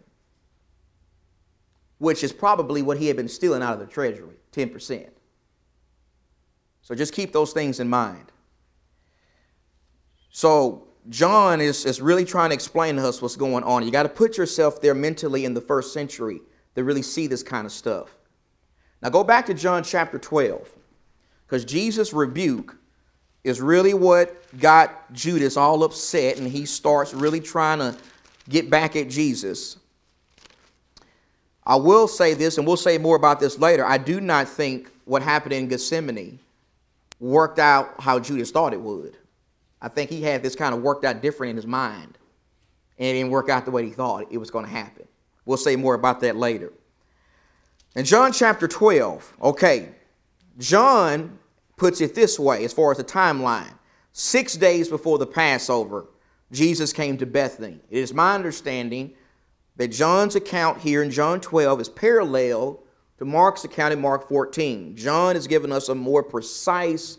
which 1.97 2.23
is 2.23 2.31
probably 2.31 2.81
what 2.81 2.97
he 2.97 3.07
had 3.07 3.17
been 3.17 3.27
stealing 3.27 3.61
out 3.61 3.73
of 3.73 3.79
the 3.79 3.85
treasury 3.85 4.37
10%. 4.53 5.09
So 6.83 6.95
just 6.95 7.13
keep 7.13 7.33
those 7.33 7.51
things 7.51 7.81
in 7.81 7.89
mind. 7.89 8.30
So 10.31 10.87
John 11.09 11.61
is, 11.61 11.85
is 11.85 12.01
really 12.01 12.25
trying 12.25 12.49
to 12.49 12.53
explain 12.53 12.95
to 12.95 13.07
us 13.07 13.21
what's 13.21 13.35
going 13.35 13.63
on. 13.63 13.83
You 13.83 13.91
got 13.91 14.03
to 14.03 14.09
put 14.09 14.37
yourself 14.37 14.81
there 14.81 14.95
mentally 14.95 15.45
in 15.45 15.53
the 15.53 15.61
first 15.61 15.93
century 15.93 16.41
to 16.75 16.83
really 16.83 17.01
see 17.01 17.27
this 17.27 17.43
kind 17.43 17.65
of 17.65 17.71
stuff. 17.71 18.09
Now 19.01 19.09
go 19.09 19.23
back 19.23 19.45
to 19.47 19.53
John 19.53 19.83
chapter 19.83 20.17
12, 20.17 20.69
because 21.45 21.65
Jesus' 21.65 22.13
rebuke 22.13 22.77
is 23.43 23.59
really 23.59 23.93
what 23.93 24.37
got 24.59 25.11
Judas 25.11 25.57
all 25.57 25.83
upset, 25.83 26.37
and 26.37 26.47
he 26.47 26.65
starts 26.65 27.13
really 27.13 27.39
trying 27.39 27.79
to 27.79 27.97
get 28.47 28.69
back 28.69 28.95
at 28.95 29.09
Jesus. 29.09 29.77
I 31.65 31.75
will 31.75 32.07
say 32.07 32.35
this, 32.35 32.57
and 32.57 32.65
we'll 32.65 32.77
say 32.77 32.97
more 32.97 33.15
about 33.15 33.39
this 33.39 33.57
later. 33.57 33.85
I 33.85 33.97
do 33.97 34.21
not 34.21 34.47
think 34.47 34.91
what 35.05 35.23
happened 35.23 35.53
in 35.53 35.67
Gethsemane 35.67 36.39
worked 37.19 37.59
out 37.59 37.99
how 37.99 38.19
Judas 38.19 38.51
thought 38.51 38.73
it 38.73 38.81
would. 38.81 39.17
I 39.81 39.87
think 39.89 40.09
he 40.09 40.21
had 40.21 40.43
this 40.43 40.55
kind 40.55 40.75
of 40.75 40.81
worked 40.81 41.05
out 41.05 41.21
different 41.21 41.51
in 41.51 41.55
his 41.55 41.65
mind, 41.65 42.17
and 42.97 43.07
it 43.07 43.13
didn't 43.13 43.31
work 43.31 43.49
out 43.49 43.65
the 43.65 43.71
way 43.71 43.85
he 43.85 43.91
thought 43.91 44.27
it 44.29 44.37
was 44.37 44.51
going 44.51 44.65
to 44.65 44.71
happen. 44.71 45.07
We'll 45.45 45.57
say 45.57 45.75
more 45.75 45.95
about 45.95 46.19
that 46.21 46.35
later. 46.35 46.71
In 47.95 48.05
John 48.05 48.31
chapter 48.31 48.67
12, 48.67 49.37
okay, 49.41 49.89
John 50.57 51.39
puts 51.77 51.99
it 51.99 52.13
this 52.13 52.37
way 52.39 52.63
as 52.63 52.71
far 52.73 52.91
as 52.91 52.97
the 52.97 53.03
timeline. 53.03 53.73
Six 54.13 54.55
days 54.55 54.87
before 54.87 55.17
the 55.17 55.25
Passover, 55.25 56.05
Jesus 56.51 56.93
came 56.93 57.17
to 57.17 57.25
Bethany. 57.25 57.79
It 57.89 57.99
is 57.99 58.13
my 58.13 58.35
understanding 58.35 59.13
that 59.77 59.87
John's 59.87 60.35
account 60.35 60.79
here 60.79 61.01
in 61.01 61.09
John 61.09 61.41
12 61.41 61.81
is 61.81 61.89
parallel 61.89 62.83
to 63.17 63.25
Mark's 63.25 63.63
account 63.63 63.93
in 63.93 64.01
Mark 64.01 64.27
14. 64.27 64.95
John 64.95 65.35
has 65.35 65.47
given 65.47 65.71
us 65.71 65.89
a 65.89 65.95
more 65.95 66.23
precise 66.23 67.17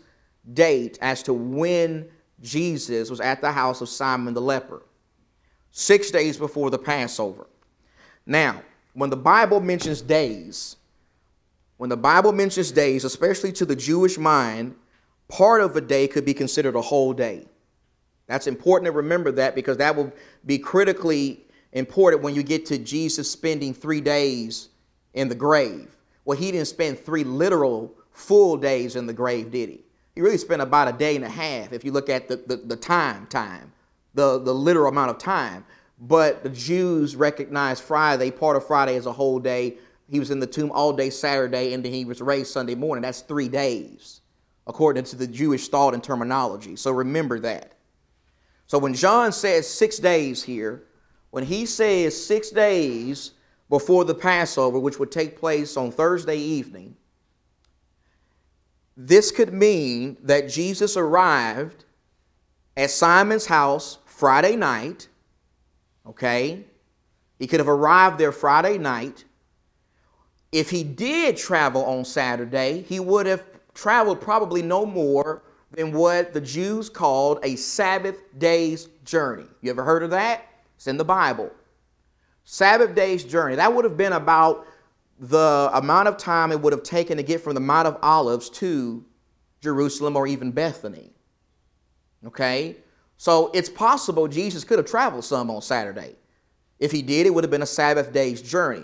date 0.53 0.97
as 1.01 1.23
to 1.23 1.33
when 1.33 2.09
Jesus 2.43 3.09
was 3.09 3.21
at 3.21 3.41
the 3.41 3.51
house 3.51 3.81
of 3.81 3.89
Simon 3.89 4.33
the 4.33 4.41
leper, 4.41 4.83
six 5.71 6.11
days 6.11 6.37
before 6.37 6.69
the 6.69 6.77
Passover. 6.77 7.47
Now, 8.25 8.61
when 8.93 9.09
the 9.09 9.17
Bible 9.17 9.59
mentions 9.59 10.01
days, 10.01 10.75
when 11.77 11.89
the 11.89 11.97
Bible 11.97 12.31
mentions 12.31 12.71
days, 12.71 13.03
especially 13.03 13.51
to 13.53 13.65
the 13.65 13.75
Jewish 13.75 14.17
mind, 14.17 14.75
part 15.27 15.61
of 15.61 15.75
a 15.75 15.81
day 15.81 16.07
could 16.07 16.25
be 16.25 16.33
considered 16.33 16.75
a 16.75 16.81
whole 16.81 17.13
day. 17.13 17.45
That's 18.27 18.47
important 18.47 18.85
to 18.85 18.91
remember 18.91 19.31
that 19.33 19.55
because 19.55 19.77
that 19.77 19.95
will 19.95 20.11
be 20.45 20.59
critically 20.59 21.41
important 21.71 22.21
when 22.21 22.35
you 22.35 22.43
get 22.43 22.65
to 22.67 22.77
Jesus 22.77 23.29
spending 23.29 23.73
three 23.73 24.01
days 24.01 24.69
in 25.13 25.27
the 25.27 25.35
grave. 25.35 25.95
Well, 26.25 26.37
he 26.37 26.51
didn't 26.51 26.67
spend 26.67 26.99
three 26.99 27.23
literal 27.23 27.93
full 28.11 28.57
days 28.57 28.95
in 28.95 29.07
the 29.07 29.13
grave, 29.13 29.51
did 29.51 29.69
he? 29.69 29.82
He 30.15 30.21
really 30.21 30.37
spent 30.37 30.61
about 30.61 30.87
a 30.87 30.97
day 30.97 31.15
and 31.15 31.25
a 31.25 31.29
half 31.29 31.73
if 31.73 31.83
you 31.83 31.91
look 31.91 32.09
at 32.09 32.27
the, 32.27 32.37
the, 32.37 32.57
the 32.57 32.75
time, 32.75 33.25
time, 33.27 33.71
the, 34.13 34.39
the 34.39 34.53
literal 34.53 34.89
amount 34.89 35.09
of 35.09 35.17
time. 35.17 35.65
But 35.99 36.43
the 36.43 36.49
Jews 36.49 37.15
recognized 37.15 37.83
Friday, 37.83 38.29
part 38.29 38.55
of 38.55 38.67
Friday, 38.67 38.95
as 38.95 39.05
a 39.05 39.13
whole 39.13 39.39
day. 39.39 39.77
He 40.09 40.19
was 40.19 40.31
in 40.31 40.39
the 40.39 40.47
tomb 40.47 40.71
all 40.71 40.93
day 40.93 41.09
Saturday, 41.09 41.73
and 41.73 41.83
then 41.83 41.93
he 41.93 42.05
was 42.05 42.21
raised 42.21 42.51
Sunday 42.51 42.75
morning. 42.75 43.01
That's 43.01 43.21
three 43.21 43.47
days, 43.47 44.21
according 44.67 45.05
to 45.05 45.15
the 45.15 45.25
Jewish 45.25 45.69
thought 45.69 45.93
and 45.93 46.03
terminology. 46.03 46.75
So 46.75 46.91
remember 46.91 47.39
that. 47.39 47.73
So 48.67 48.77
when 48.77 48.93
John 48.93 49.31
says 49.31 49.67
six 49.67 49.97
days 49.97 50.43
here, 50.43 50.83
when 51.31 51.43
he 51.43 51.65
says 51.65 52.23
six 52.23 52.51
days 52.51 53.31
before 53.69 54.05
the 54.05 54.13
Passover, 54.13 54.77
which 54.77 54.99
would 54.99 55.11
take 55.11 55.39
place 55.39 55.77
on 55.77 55.91
Thursday 55.91 56.37
evening, 56.37 56.95
this 58.95 59.31
could 59.31 59.53
mean 59.53 60.17
that 60.21 60.49
Jesus 60.49 60.95
arrived 60.97 61.85
at 62.77 62.91
Simon's 62.91 63.45
house 63.45 63.99
Friday 64.05 64.55
night. 64.55 65.07
Okay? 66.05 66.63
He 67.39 67.47
could 67.47 67.59
have 67.59 67.69
arrived 67.69 68.17
there 68.17 68.31
Friday 68.31 68.77
night. 68.77 69.25
If 70.51 70.69
he 70.69 70.83
did 70.83 71.35
travel 71.35 71.83
on 71.85 72.05
Saturday, 72.05 72.83
he 72.83 72.99
would 72.99 73.25
have 73.25 73.43
traveled 73.73 74.21
probably 74.21 74.61
no 74.61 74.85
more 74.85 75.41
than 75.71 75.91
what 75.91 76.33
the 76.33 76.41
Jews 76.41 76.89
called 76.89 77.39
a 77.43 77.55
Sabbath 77.55 78.21
day's 78.37 78.89
journey. 79.03 79.47
You 79.61 79.71
ever 79.71 79.83
heard 79.83 80.03
of 80.03 80.11
that? 80.11 80.45
It's 80.75 80.87
in 80.87 80.97
the 80.97 81.03
Bible. 81.03 81.51
Sabbath 82.43 82.93
day's 82.93 83.23
journey. 83.23 83.55
That 83.55 83.73
would 83.73 83.85
have 83.85 83.97
been 83.97 84.13
about 84.13 84.67
the 85.23 85.69
amount 85.73 86.09
of 86.09 86.17
time 86.17 86.51
it 86.51 86.59
would 86.59 86.73
have 86.73 86.83
taken 86.83 87.15
to 87.15 87.23
get 87.23 87.39
from 87.39 87.53
the 87.53 87.61
Mount 87.61 87.87
of 87.87 87.97
Olives 88.01 88.49
to 88.49 89.05
Jerusalem 89.61 90.17
or 90.17 90.27
even 90.27 90.51
Bethany. 90.51 91.11
Okay? 92.27 92.75
So 93.15 93.49
it's 93.53 93.69
possible 93.69 94.27
Jesus 94.27 94.65
could 94.65 94.79
have 94.79 94.85
traveled 94.85 95.23
some 95.23 95.49
on 95.49 95.61
Saturday. 95.61 96.17
If 96.77 96.91
he 96.91 97.01
did, 97.01 97.25
it 97.25 97.33
would 97.33 97.45
have 97.45 97.51
been 97.51 97.61
a 97.61 97.65
Sabbath 97.65 98.11
day's 98.11 98.41
journey. 98.41 98.83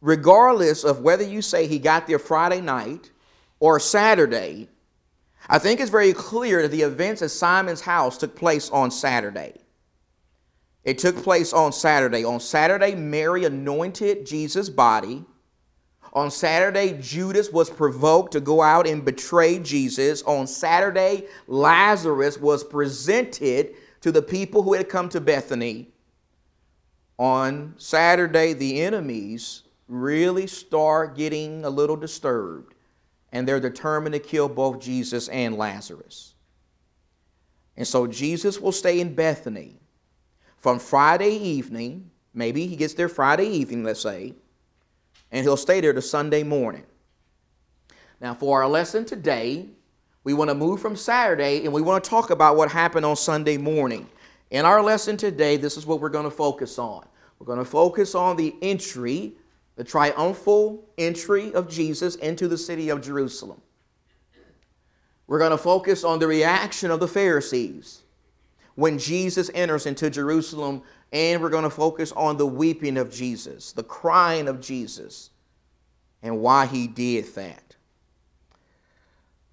Regardless 0.00 0.82
of 0.82 1.02
whether 1.02 1.22
you 1.22 1.40
say 1.40 1.68
he 1.68 1.78
got 1.78 2.08
there 2.08 2.18
Friday 2.18 2.60
night 2.60 3.12
or 3.60 3.78
Saturday, 3.78 4.68
I 5.48 5.60
think 5.60 5.78
it's 5.78 5.90
very 5.92 6.12
clear 6.12 6.62
that 6.62 6.72
the 6.72 6.82
events 6.82 7.22
at 7.22 7.30
Simon's 7.30 7.82
house 7.82 8.18
took 8.18 8.34
place 8.34 8.68
on 8.70 8.90
Saturday. 8.90 9.54
It 10.82 10.98
took 10.98 11.22
place 11.22 11.52
on 11.52 11.72
Saturday. 11.72 12.24
On 12.24 12.40
Saturday, 12.40 12.96
Mary 12.96 13.44
anointed 13.44 14.26
Jesus' 14.26 14.68
body 14.68 15.24
on 16.18 16.32
Saturday, 16.32 16.98
Judas 17.00 17.52
was 17.52 17.70
provoked 17.70 18.32
to 18.32 18.40
go 18.40 18.60
out 18.60 18.88
and 18.88 19.04
betray 19.04 19.60
Jesus. 19.60 20.22
On 20.22 20.48
Saturday, 20.48 21.26
Lazarus 21.46 22.38
was 22.38 22.64
presented 22.64 23.74
to 24.00 24.10
the 24.10 24.20
people 24.20 24.62
who 24.62 24.74
had 24.74 24.88
come 24.88 25.08
to 25.10 25.20
Bethany. 25.20 25.90
On 27.18 27.74
Saturday, 27.78 28.52
the 28.52 28.82
enemies 28.82 29.62
really 29.86 30.48
start 30.48 31.16
getting 31.16 31.64
a 31.64 31.70
little 31.70 31.96
disturbed, 31.96 32.74
and 33.30 33.46
they're 33.46 33.60
determined 33.60 34.14
to 34.14 34.18
kill 34.18 34.48
both 34.48 34.80
Jesus 34.80 35.28
and 35.28 35.56
Lazarus. 35.56 36.34
And 37.76 37.86
so 37.86 38.08
Jesus 38.08 38.60
will 38.60 38.72
stay 38.72 38.98
in 38.98 39.14
Bethany 39.14 39.76
from 40.56 40.80
Friday 40.80 41.36
evening, 41.36 42.10
maybe 42.34 42.66
he 42.66 42.74
gets 42.74 42.94
there 42.94 43.08
Friday 43.08 43.46
evening, 43.46 43.84
let's 43.84 44.00
say, 44.00 44.34
and 45.30 45.44
he'll 45.44 45.56
stay 45.56 45.80
there 45.80 45.92
to 45.92 46.02
Sunday 46.02 46.42
morning. 46.42 46.84
Now, 48.20 48.34
for 48.34 48.62
our 48.62 48.68
lesson 48.68 49.04
today, 49.04 49.66
we 50.24 50.34
want 50.34 50.50
to 50.50 50.54
move 50.54 50.80
from 50.80 50.96
Saturday 50.96 51.64
and 51.64 51.72
we 51.72 51.82
want 51.82 52.02
to 52.02 52.10
talk 52.10 52.30
about 52.30 52.56
what 52.56 52.70
happened 52.70 53.06
on 53.06 53.16
Sunday 53.16 53.56
morning. 53.56 54.08
In 54.50 54.64
our 54.64 54.82
lesson 54.82 55.16
today, 55.16 55.56
this 55.56 55.76
is 55.76 55.86
what 55.86 56.00
we're 56.00 56.08
going 56.08 56.24
to 56.24 56.30
focus 56.30 56.78
on. 56.78 57.04
We're 57.38 57.46
going 57.46 57.58
to 57.58 57.64
focus 57.64 58.14
on 58.14 58.36
the 58.36 58.54
entry, 58.62 59.34
the 59.76 59.84
triumphal 59.84 60.84
entry 60.96 61.52
of 61.54 61.68
Jesus 61.68 62.16
into 62.16 62.48
the 62.48 62.58
city 62.58 62.88
of 62.88 63.00
Jerusalem. 63.00 63.60
We're 65.26 65.38
going 65.38 65.50
to 65.50 65.58
focus 65.58 66.04
on 66.04 66.18
the 66.18 66.26
reaction 66.26 66.90
of 66.90 67.00
the 67.00 67.08
Pharisees 67.08 68.02
when 68.74 68.98
Jesus 68.98 69.50
enters 69.54 69.86
into 69.86 70.08
Jerusalem 70.08 70.82
and 71.12 71.40
we're 71.40 71.50
going 71.50 71.64
to 71.64 71.70
focus 71.70 72.12
on 72.12 72.36
the 72.36 72.46
weeping 72.46 72.98
of 72.98 73.10
Jesus, 73.10 73.72
the 73.72 73.82
crying 73.82 74.48
of 74.48 74.60
Jesus, 74.60 75.30
and 76.22 76.40
why 76.40 76.66
he 76.66 76.86
did 76.86 77.26
that. 77.34 77.76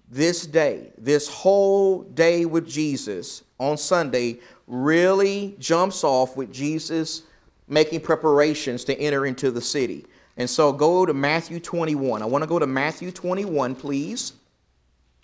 This 0.08 0.46
day, 0.46 0.92
this 0.98 1.28
whole 1.28 2.02
day 2.02 2.44
with 2.44 2.68
Jesus 2.68 3.42
on 3.58 3.76
Sunday, 3.76 4.38
really 4.66 5.56
jumps 5.58 6.04
off 6.04 6.36
with 6.36 6.52
Jesus 6.52 7.22
making 7.68 8.00
preparations 8.00 8.84
to 8.84 8.98
enter 9.00 9.26
into 9.26 9.50
the 9.50 9.60
city. 9.60 10.06
And 10.36 10.48
so 10.48 10.72
go 10.72 11.06
to 11.06 11.14
Matthew 11.14 11.58
21. 11.58 12.22
I 12.22 12.26
want 12.26 12.42
to 12.42 12.48
go 12.48 12.58
to 12.58 12.66
Matthew 12.66 13.10
21, 13.10 13.74
please. 13.74 14.34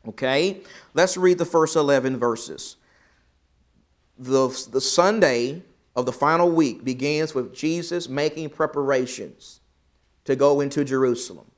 Okay? 0.08 0.62
Let's 0.94 1.16
read 1.16 1.38
the 1.38 1.44
first 1.44 1.76
11 1.76 2.18
verses. 2.18 2.76
The, 4.18 4.48
the 4.70 4.80
Sunday 4.80 5.62
of 5.94 6.06
the 6.06 6.12
final 6.12 6.50
week 6.50 6.84
begins 6.84 7.34
with 7.34 7.54
Jesus 7.54 8.08
making 8.08 8.50
preparations 8.50 9.60
to 10.24 10.36
go 10.36 10.60
into 10.60 10.84
Jerusalem. 10.84 11.50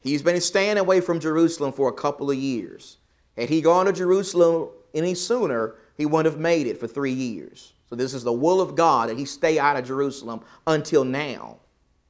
He's 0.00 0.22
been 0.22 0.40
staying 0.40 0.78
away 0.78 1.00
from 1.00 1.20
Jerusalem 1.20 1.72
for 1.72 1.88
a 1.88 1.92
couple 1.92 2.30
of 2.30 2.36
years. 2.36 2.96
Had 3.36 3.50
he 3.50 3.60
gone 3.60 3.86
to 3.86 3.92
Jerusalem 3.92 4.70
any 4.94 5.14
sooner, 5.14 5.76
he 5.96 6.06
wouldn't 6.06 6.32
have 6.32 6.40
made 6.40 6.66
it 6.66 6.78
for 6.78 6.86
three 6.86 7.12
years. 7.12 7.74
So 7.88 7.96
this 7.96 8.14
is 8.14 8.24
the 8.24 8.32
will 8.32 8.60
of 8.60 8.76
God 8.76 9.10
that 9.10 9.18
he 9.18 9.24
stay 9.24 9.58
out 9.58 9.76
of 9.76 9.84
Jerusalem 9.84 10.40
until 10.66 11.04
now, 11.04 11.58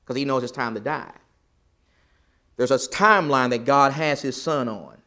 because 0.04 0.16
he 0.16 0.24
knows 0.24 0.42
it's 0.42 0.52
time 0.52 0.74
to 0.74 0.80
die. 0.80 1.12
There's 2.56 2.70
a 2.70 2.76
timeline 2.76 3.50
that 3.50 3.64
God 3.64 3.92
has 3.92 4.20
his 4.20 4.40
son 4.40 4.68
on. 4.68 4.98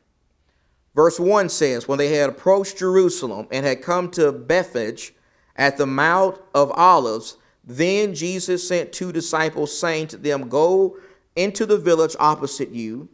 Verse 0.96 1.20
1 1.20 1.50
says, 1.50 1.88
When 1.88 2.00
they 2.00 2.16
had 2.16 2.30
approached 2.30 2.78
Jerusalem 2.78 3.48
and 3.52 3.66
had 3.66 3.82
come 3.82 4.10
to 4.12 4.32
Bethphage, 4.32 5.14
at 5.56 5.78
the 5.78 5.86
Mount 5.86 6.40
of 6.54 6.72
Olives, 6.72 7.38
then 7.64 8.14
Jesus 8.14 8.68
sent 8.68 8.92
two 8.92 9.12
disciples, 9.12 9.78
saying 9.78 10.08
to 10.08 10.18
them, 10.18 10.50
Go 10.50 10.98
into 11.36 11.66
the 11.66 11.78
village 11.78 12.16
opposite 12.20 12.72
you, 12.72 13.08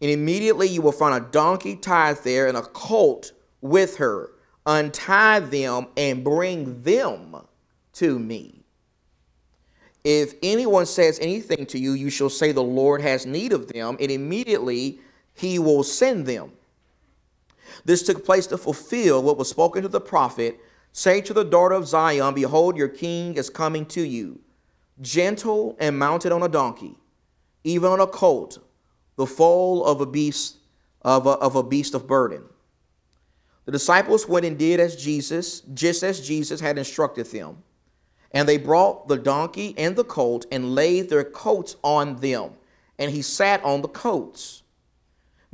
and 0.00 0.10
immediately 0.10 0.68
you 0.68 0.82
will 0.82 0.92
find 0.92 1.14
a 1.14 1.28
donkey 1.28 1.76
tied 1.76 2.18
there 2.18 2.46
and 2.46 2.56
a 2.56 2.62
colt 2.62 3.32
with 3.60 3.96
her. 3.96 4.30
Untie 4.66 5.40
them 5.40 5.88
and 5.96 6.24
bring 6.24 6.82
them 6.82 7.36
to 7.94 8.18
me. 8.18 8.64
If 10.04 10.34
anyone 10.42 10.86
says 10.86 11.18
anything 11.20 11.66
to 11.66 11.78
you, 11.78 11.92
you 11.92 12.10
shall 12.10 12.30
say, 12.30 12.52
The 12.52 12.62
Lord 12.62 13.00
has 13.00 13.26
need 13.26 13.52
of 13.52 13.68
them, 13.68 13.96
and 13.98 14.10
immediately 14.10 15.00
he 15.34 15.58
will 15.58 15.82
send 15.82 16.26
them. 16.26 16.52
This 17.84 18.02
took 18.02 18.24
place 18.24 18.46
to 18.48 18.58
fulfill 18.58 19.22
what 19.22 19.38
was 19.38 19.48
spoken 19.48 19.82
to 19.82 19.88
the 19.88 20.00
prophet 20.00 20.60
Say 20.96 21.20
to 21.22 21.34
the 21.34 21.44
daughter 21.44 21.74
of 21.74 21.88
Zion, 21.88 22.34
Behold, 22.34 22.76
your 22.76 22.86
king 22.86 23.34
is 23.34 23.50
coming 23.50 23.84
to 23.86 24.00
you, 24.00 24.38
gentle 25.00 25.76
and 25.80 25.98
mounted 25.98 26.30
on 26.30 26.44
a 26.44 26.48
donkey, 26.48 26.94
even 27.64 27.90
on 27.90 28.00
a 28.00 28.06
colt, 28.06 28.60
the 29.16 29.26
foal 29.26 29.84
of 29.84 30.00
a 30.00 30.06
beast 30.06 30.58
of 31.02 31.26
a, 31.26 31.30
of 31.30 31.56
a 31.56 31.64
beast 31.64 31.94
of 31.94 32.06
burden. 32.06 32.44
The 33.64 33.72
disciples 33.72 34.28
went 34.28 34.46
and 34.46 34.56
did 34.56 34.78
as 34.78 34.94
Jesus, 34.94 35.62
just 35.74 36.04
as 36.04 36.24
Jesus 36.24 36.60
had 36.60 36.78
instructed 36.78 37.26
them. 37.26 37.64
And 38.30 38.48
they 38.48 38.56
brought 38.56 39.08
the 39.08 39.16
donkey 39.16 39.74
and 39.76 39.96
the 39.96 40.04
colt 40.04 40.46
and 40.52 40.76
laid 40.76 41.10
their 41.10 41.24
coats 41.24 41.74
on 41.82 42.16
them, 42.16 42.52
and 43.00 43.10
he 43.10 43.20
sat 43.20 43.64
on 43.64 43.82
the 43.82 43.88
coats. 43.88 44.62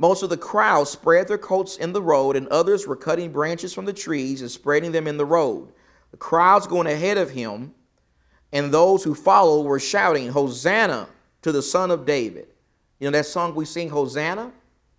Most 0.01 0.23
of 0.23 0.31
the 0.31 0.37
crowd 0.37 0.87
spread 0.87 1.27
their 1.27 1.37
coats 1.37 1.77
in 1.77 1.93
the 1.93 2.01
road, 2.01 2.35
and 2.35 2.47
others 2.47 2.87
were 2.87 2.95
cutting 2.95 3.31
branches 3.31 3.71
from 3.71 3.85
the 3.85 3.93
trees 3.93 4.41
and 4.41 4.49
spreading 4.49 4.91
them 4.91 5.05
in 5.05 5.15
the 5.15 5.27
road. 5.27 5.71
The 6.09 6.17
crowds 6.17 6.65
going 6.65 6.87
ahead 6.87 7.19
of 7.19 7.29
him, 7.29 7.75
and 8.51 8.71
those 8.73 9.03
who 9.03 9.13
followed 9.13 9.61
were 9.61 9.79
shouting, 9.79 10.29
Hosanna 10.29 11.07
to 11.43 11.51
the 11.51 11.61
Son 11.61 11.91
of 11.91 12.07
David. 12.07 12.47
You 12.99 13.05
know 13.05 13.15
that 13.15 13.27
song 13.27 13.53
we 13.53 13.63
sing, 13.63 13.89
Hosanna? 13.89 14.51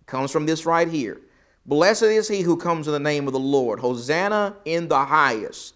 Comes 0.05 0.31
from 0.31 0.45
this 0.45 0.65
right 0.65 0.87
here. 0.87 1.19
Blessed 1.65 2.03
is 2.03 2.29
he 2.29 2.39
who 2.39 2.55
comes 2.55 2.87
in 2.87 2.93
the 2.93 2.99
name 2.99 3.27
of 3.27 3.33
the 3.33 3.39
Lord. 3.39 3.81
Hosanna 3.81 4.55
in 4.63 4.87
the 4.87 5.03
highest. 5.03 5.75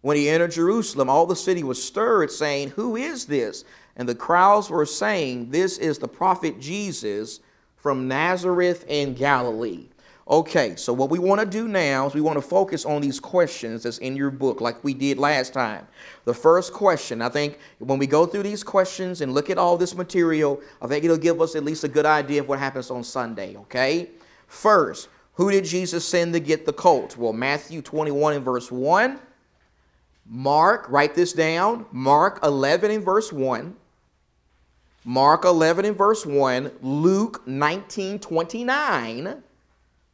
When 0.00 0.16
he 0.16 0.28
entered 0.28 0.50
Jerusalem, 0.50 1.08
all 1.08 1.26
the 1.26 1.36
city 1.36 1.62
was 1.62 1.80
stirred, 1.80 2.32
saying, 2.32 2.70
Who 2.70 2.96
is 2.96 3.26
this? 3.26 3.64
And 3.94 4.08
the 4.08 4.16
crowds 4.16 4.70
were 4.70 4.86
saying, 4.86 5.52
This 5.52 5.78
is 5.78 5.98
the 6.00 6.08
prophet 6.08 6.58
Jesus 6.58 7.38
from 7.80 8.08
Nazareth 8.08 8.84
in 8.88 9.14
Galilee. 9.14 9.86
Okay, 10.28 10.76
so 10.76 10.92
what 10.92 11.10
we 11.10 11.18
want 11.18 11.40
to 11.40 11.46
do 11.46 11.66
now 11.66 12.06
is 12.06 12.14
we 12.14 12.20
want 12.20 12.36
to 12.36 12.42
focus 12.42 12.84
on 12.84 13.00
these 13.00 13.18
questions 13.18 13.82
that's 13.82 13.98
in 13.98 14.14
your 14.14 14.30
book, 14.30 14.60
like 14.60 14.84
we 14.84 14.94
did 14.94 15.18
last 15.18 15.52
time. 15.52 15.88
The 16.24 16.34
first 16.34 16.72
question, 16.72 17.20
I 17.20 17.28
think 17.28 17.58
when 17.78 17.98
we 17.98 18.06
go 18.06 18.26
through 18.26 18.44
these 18.44 18.62
questions 18.62 19.22
and 19.22 19.34
look 19.34 19.50
at 19.50 19.58
all 19.58 19.76
this 19.76 19.96
material, 19.96 20.60
I 20.80 20.86
think 20.86 21.04
it'll 21.04 21.16
give 21.16 21.40
us 21.40 21.56
at 21.56 21.64
least 21.64 21.82
a 21.82 21.88
good 21.88 22.06
idea 22.06 22.42
of 22.42 22.48
what 22.48 22.60
happens 22.60 22.92
on 22.92 23.02
Sunday, 23.02 23.56
okay? 23.56 24.10
First, 24.46 25.08
who 25.34 25.50
did 25.50 25.64
Jesus 25.64 26.04
send 26.04 26.32
to 26.34 26.40
get 26.40 26.64
the 26.64 26.72
colt? 26.72 27.16
Well, 27.16 27.32
Matthew 27.32 27.82
21 27.82 28.34
and 28.34 28.44
verse 28.44 28.70
1. 28.70 29.18
Mark, 30.26 30.86
write 30.88 31.16
this 31.16 31.32
down. 31.32 31.86
Mark 31.90 32.38
11 32.44 32.92
and 32.92 33.04
verse 33.04 33.32
1. 33.32 33.74
Mark 35.04 35.44
11 35.44 35.84
and 35.84 35.96
verse 35.96 36.26
1. 36.26 36.70
Luke 36.82 37.46
19 37.46 38.18
29. 38.18 39.42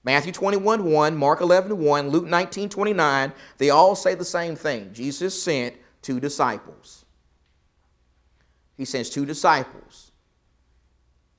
Matthew 0.06 0.30
21, 0.30 0.84
1, 0.84 1.16
Mark 1.16 1.40
11, 1.40 1.76
1, 1.76 2.08
Luke 2.10 2.26
19, 2.26 2.68
29, 2.68 3.32
they 3.58 3.70
all 3.70 3.96
say 3.96 4.14
the 4.14 4.24
same 4.24 4.54
thing. 4.54 4.92
Jesus 4.92 5.42
sent 5.42 5.74
two 6.00 6.20
disciples. 6.20 7.04
He 8.76 8.84
sends 8.84 9.10
two 9.10 9.26
disciples 9.26 10.12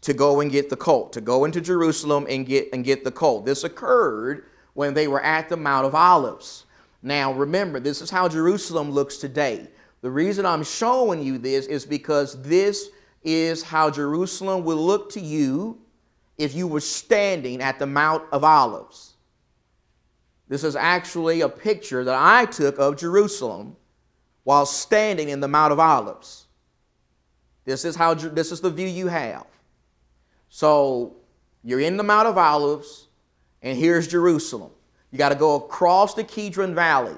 to 0.02 0.14
go 0.14 0.42
and 0.42 0.52
get 0.52 0.70
the 0.70 0.76
colt, 0.76 1.14
to 1.14 1.22
go 1.22 1.46
into 1.46 1.62
Jerusalem 1.62 2.28
and 2.30 2.46
get, 2.46 2.68
and 2.74 2.84
get 2.84 3.06
the 3.06 3.12
colt. 3.12 3.46
This 3.46 3.64
occurred 3.64 4.44
when 4.74 4.94
they 4.94 5.08
were 5.08 5.24
at 5.24 5.48
the 5.48 5.56
Mount 5.56 5.86
of 5.86 5.96
Olives. 5.96 6.66
Now, 7.02 7.32
remember, 7.32 7.80
this 7.80 8.02
is 8.02 8.10
how 8.10 8.28
Jerusalem 8.28 8.92
looks 8.92 9.16
today. 9.16 9.70
The 10.02 10.12
reason 10.12 10.46
I'm 10.46 10.64
showing 10.64 11.22
you 11.22 11.38
this 11.38 11.68
is 11.68 11.86
because 11.86 12.42
this 12.42 12.90
is 13.28 13.62
how 13.62 13.90
Jerusalem 13.90 14.64
will 14.64 14.78
look 14.78 15.12
to 15.12 15.20
you 15.20 15.78
if 16.38 16.56
you 16.56 16.66
were 16.66 16.80
standing 16.80 17.62
at 17.62 17.78
the 17.78 17.86
Mount 17.86 18.24
of 18.32 18.46
Olives. 18.46 19.16
This 20.48 20.64
is 20.64 20.78
actually 20.78 21.42
a 21.42 21.50
picture 21.50 22.06
that 22.06 22.16
I 22.16 22.46
took 22.46 22.80
of 22.80 22.96
Jerusalem 22.96 23.76
while 24.46 24.66
standing 24.66 25.28
in 25.28 25.42
the 25.42 25.48
Mount 25.50 25.74
of 25.74 25.80
Olives. 25.80 26.46
This 27.66 27.84
is 27.84 27.98
how 27.98 28.14
this 28.14 28.54
is 28.54 28.62
the 28.62 28.70
view 28.70 28.88
you 28.88 29.08
have. 29.08 29.46
So 30.48 31.18
you're 31.66 31.82
in 31.82 31.98
the 31.98 32.04
Mount 32.04 32.30
of 32.30 32.38
Olives, 32.38 33.08
and 33.62 33.78
here's 33.78 34.08
Jerusalem. 34.08 34.72
You 35.12 35.18
got 35.18 35.30
to 35.30 35.36
go 35.36 35.56
across 35.56 36.14
the 36.14 36.24
Kidron 36.24 36.74
Valley. 36.74 37.18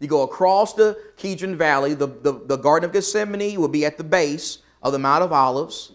You 0.00 0.08
go 0.08 0.20
across 0.20 0.74
the 0.74 0.98
Kidron 1.16 1.56
Valley. 1.56 1.94
The, 1.94 2.08
the, 2.08 2.32
the 2.44 2.56
Garden 2.58 2.90
of 2.90 2.92
Gethsemane 2.92 3.58
will 3.58 3.68
be 3.68 3.86
at 3.86 3.96
the 3.96 4.04
base 4.04 4.58
of 4.82 4.92
the 4.92 4.98
Mount 4.98 5.22
of 5.22 5.32
Olives. 5.32 5.92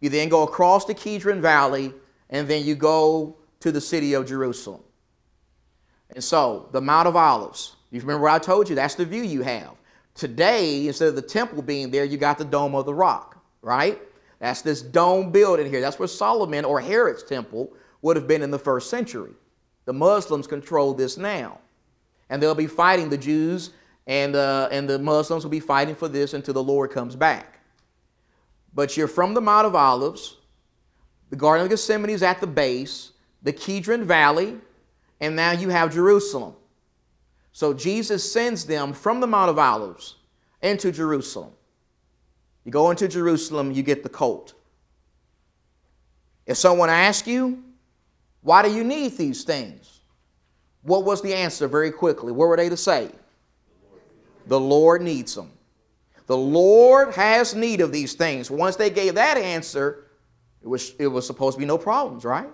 You 0.00 0.08
then 0.08 0.28
go 0.28 0.42
across 0.42 0.84
the 0.84 0.94
Kidron 0.94 1.40
Valley 1.40 1.92
and 2.30 2.48
then 2.48 2.64
you 2.64 2.74
go 2.74 3.36
to 3.60 3.70
the 3.70 3.80
city 3.80 4.14
of 4.14 4.26
Jerusalem. 4.26 4.80
And 6.14 6.22
so, 6.22 6.68
the 6.72 6.80
Mount 6.80 7.08
of 7.08 7.16
Olives, 7.16 7.76
you 7.90 8.00
remember 8.00 8.24
what 8.24 8.32
I 8.32 8.38
told 8.38 8.68
you? 8.68 8.74
That's 8.74 8.94
the 8.94 9.04
view 9.04 9.22
you 9.22 9.42
have. 9.42 9.70
Today, 10.14 10.86
instead 10.86 11.08
of 11.08 11.14
the 11.14 11.22
temple 11.22 11.62
being 11.62 11.90
there, 11.90 12.04
you 12.04 12.18
got 12.18 12.36
the 12.36 12.44
Dome 12.44 12.74
of 12.74 12.84
the 12.84 12.92
Rock, 12.92 13.38
right? 13.62 14.00
That's 14.40 14.60
this 14.60 14.82
dome 14.82 15.30
building 15.30 15.70
here. 15.70 15.80
That's 15.80 15.98
where 15.98 16.08
Solomon 16.08 16.64
or 16.64 16.80
Herod's 16.80 17.22
temple 17.22 17.72
would 18.02 18.16
have 18.16 18.26
been 18.26 18.42
in 18.42 18.50
the 18.50 18.58
first 18.58 18.90
century. 18.90 19.32
The 19.84 19.92
Muslims 19.92 20.46
control 20.46 20.94
this 20.94 21.16
now. 21.16 21.60
And 22.28 22.42
they'll 22.42 22.54
be 22.54 22.66
fighting 22.66 23.08
the 23.08 23.18
Jews, 23.18 23.70
and, 24.06 24.34
uh, 24.34 24.68
and 24.72 24.88
the 24.88 24.98
Muslims 24.98 25.44
will 25.44 25.50
be 25.50 25.60
fighting 25.60 25.94
for 25.94 26.08
this 26.08 26.34
until 26.34 26.54
the 26.54 26.62
Lord 26.62 26.90
comes 26.90 27.14
back. 27.14 27.51
But 28.74 28.96
you're 28.96 29.08
from 29.08 29.34
the 29.34 29.40
Mount 29.40 29.66
of 29.66 29.74
Olives, 29.74 30.38
the 31.30 31.36
Garden 31.36 31.64
of 31.64 31.70
Gethsemane 31.70 32.10
is 32.10 32.22
at 32.22 32.40
the 32.40 32.46
base, 32.46 33.12
the 33.42 33.52
Kidron 33.52 34.04
Valley, 34.04 34.58
and 35.20 35.36
now 35.36 35.52
you 35.52 35.68
have 35.68 35.92
Jerusalem. 35.92 36.54
So 37.52 37.74
Jesus 37.74 38.30
sends 38.30 38.64
them 38.64 38.92
from 38.92 39.20
the 39.20 39.26
Mount 39.26 39.50
of 39.50 39.58
Olives 39.58 40.16
into 40.62 40.90
Jerusalem. 40.90 41.52
You 42.64 42.72
go 42.72 42.90
into 42.90 43.08
Jerusalem, 43.08 43.72
you 43.72 43.82
get 43.82 44.02
the 44.02 44.08
colt. 44.08 44.54
If 46.46 46.56
someone 46.56 46.90
asks 46.90 47.28
you, 47.28 47.62
why 48.40 48.62
do 48.62 48.72
you 48.72 48.84
need 48.84 49.16
these 49.16 49.44
things? 49.44 50.00
What 50.82 51.04
was 51.04 51.22
the 51.22 51.34
answer 51.34 51.68
very 51.68 51.90
quickly? 51.90 52.32
What 52.32 52.48
were 52.48 52.56
they 52.56 52.68
to 52.68 52.76
say? 52.76 53.10
The 54.46 54.58
Lord 54.58 55.02
needs 55.02 55.34
them. 55.34 55.50
The 56.32 56.38
Lord 56.38 57.12
has 57.12 57.54
need 57.54 57.82
of 57.82 57.92
these 57.92 58.14
things. 58.14 58.50
Once 58.50 58.76
they 58.76 58.88
gave 58.88 59.16
that 59.16 59.36
answer, 59.36 60.06
it 60.62 60.66
was, 60.66 60.94
it 60.98 61.08
was 61.08 61.26
supposed 61.26 61.56
to 61.56 61.60
be 61.60 61.66
no 61.66 61.76
problems, 61.76 62.24
right? 62.24 62.48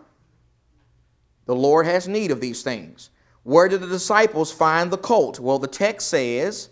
The 1.45 1.55
Lord 1.55 1.87
has 1.87 2.09
need 2.09 2.33
of 2.33 2.41
these 2.41 2.65
things. 2.65 3.11
Where 3.45 3.69
did 3.69 3.81
the 3.81 3.87
disciples 3.87 4.51
find 4.51 4.91
the 4.91 4.99
colt? 4.99 5.39
Well, 5.39 5.61
the 5.61 5.69
text 5.69 6.09
says, 6.09 6.71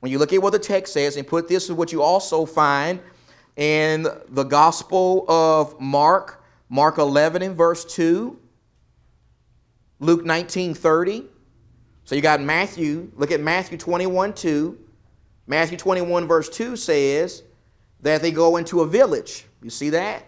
when 0.00 0.10
you 0.10 0.18
look 0.18 0.32
at 0.32 0.42
what 0.42 0.50
the 0.50 0.58
text 0.58 0.92
says, 0.92 1.16
and 1.16 1.24
put 1.24 1.46
this 1.46 1.66
is 1.66 1.72
what 1.72 1.92
you 1.92 2.02
also 2.02 2.44
find 2.44 2.98
in 3.54 4.08
the 4.30 4.42
Gospel 4.42 5.30
of 5.30 5.80
Mark, 5.80 6.42
Mark 6.68 6.98
11 6.98 7.42
and 7.42 7.56
verse 7.56 7.84
2, 7.84 8.36
Luke 10.00 10.24
19 10.24 10.74
30. 10.74 11.26
So 12.02 12.16
you 12.16 12.20
got 12.20 12.40
Matthew, 12.40 13.12
look 13.14 13.30
at 13.30 13.38
Matthew 13.38 13.78
21 13.78 14.32
2. 14.32 14.86
Matthew 15.46 15.78
21 15.78 16.28
verse 16.28 16.48
2 16.48 16.76
says 16.76 17.42
that 18.00 18.22
they 18.22 18.30
go 18.30 18.56
into 18.56 18.80
a 18.80 18.86
village. 18.86 19.46
You 19.62 19.70
see 19.70 19.90
that? 19.90 20.24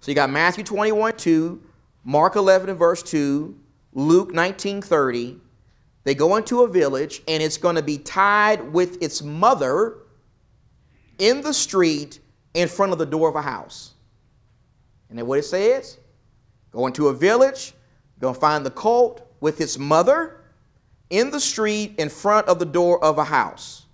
So 0.00 0.10
you 0.10 0.14
got 0.14 0.30
Matthew 0.30 0.64
21, 0.64 1.16
2, 1.16 1.62
Mark 2.04 2.36
11 2.36 2.70
and 2.70 2.78
verse 2.78 3.02
2, 3.02 3.56
Luke 3.92 4.34
19, 4.34 4.82
30. 4.82 5.38
They 6.04 6.14
go 6.14 6.36
into 6.36 6.62
a 6.62 6.68
village 6.68 7.22
and 7.28 7.42
it's 7.42 7.56
going 7.56 7.76
to 7.76 7.82
be 7.82 7.98
tied 7.98 8.72
with 8.72 9.00
its 9.02 9.22
mother 9.22 9.98
in 11.18 11.40
the 11.40 11.54
street 11.54 12.18
in 12.54 12.68
front 12.68 12.92
of 12.92 12.98
the 12.98 13.06
door 13.06 13.28
of 13.28 13.36
a 13.36 13.42
house. 13.42 13.94
And 15.08 15.18
then 15.18 15.26
what 15.26 15.38
it 15.38 15.44
says? 15.44 15.98
Go 16.72 16.86
into 16.86 17.08
a 17.08 17.14
village, 17.14 17.74
go 18.18 18.32
find 18.32 18.66
the 18.66 18.70
colt 18.70 19.26
with 19.40 19.60
its 19.60 19.78
mother 19.78 20.41
in 21.12 21.30
the 21.30 21.38
street 21.38 21.94
in 21.98 22.08
front 22.08 22.48
of 22.48 22.58
the 22.58 22.64
door 22.64 23.02
of 23.04 23.18
a 23.18 23.24
house. 23.24 23.84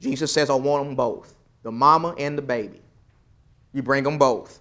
Jesus 0.00 0.32
says, 0.32 0.48
I 0.48 0.54
want 0.54 0.86
them 0.86 0.96
both 0.96 1.34
the 1.62 1.72
mama 1.72 2.14
and 2.16 2.38
the 2.38 2.42
baby. 2.42 2.80
You 3.72 3.82
bring 3.82 4.04
them 4.04 4.18
both. 4.18 4.60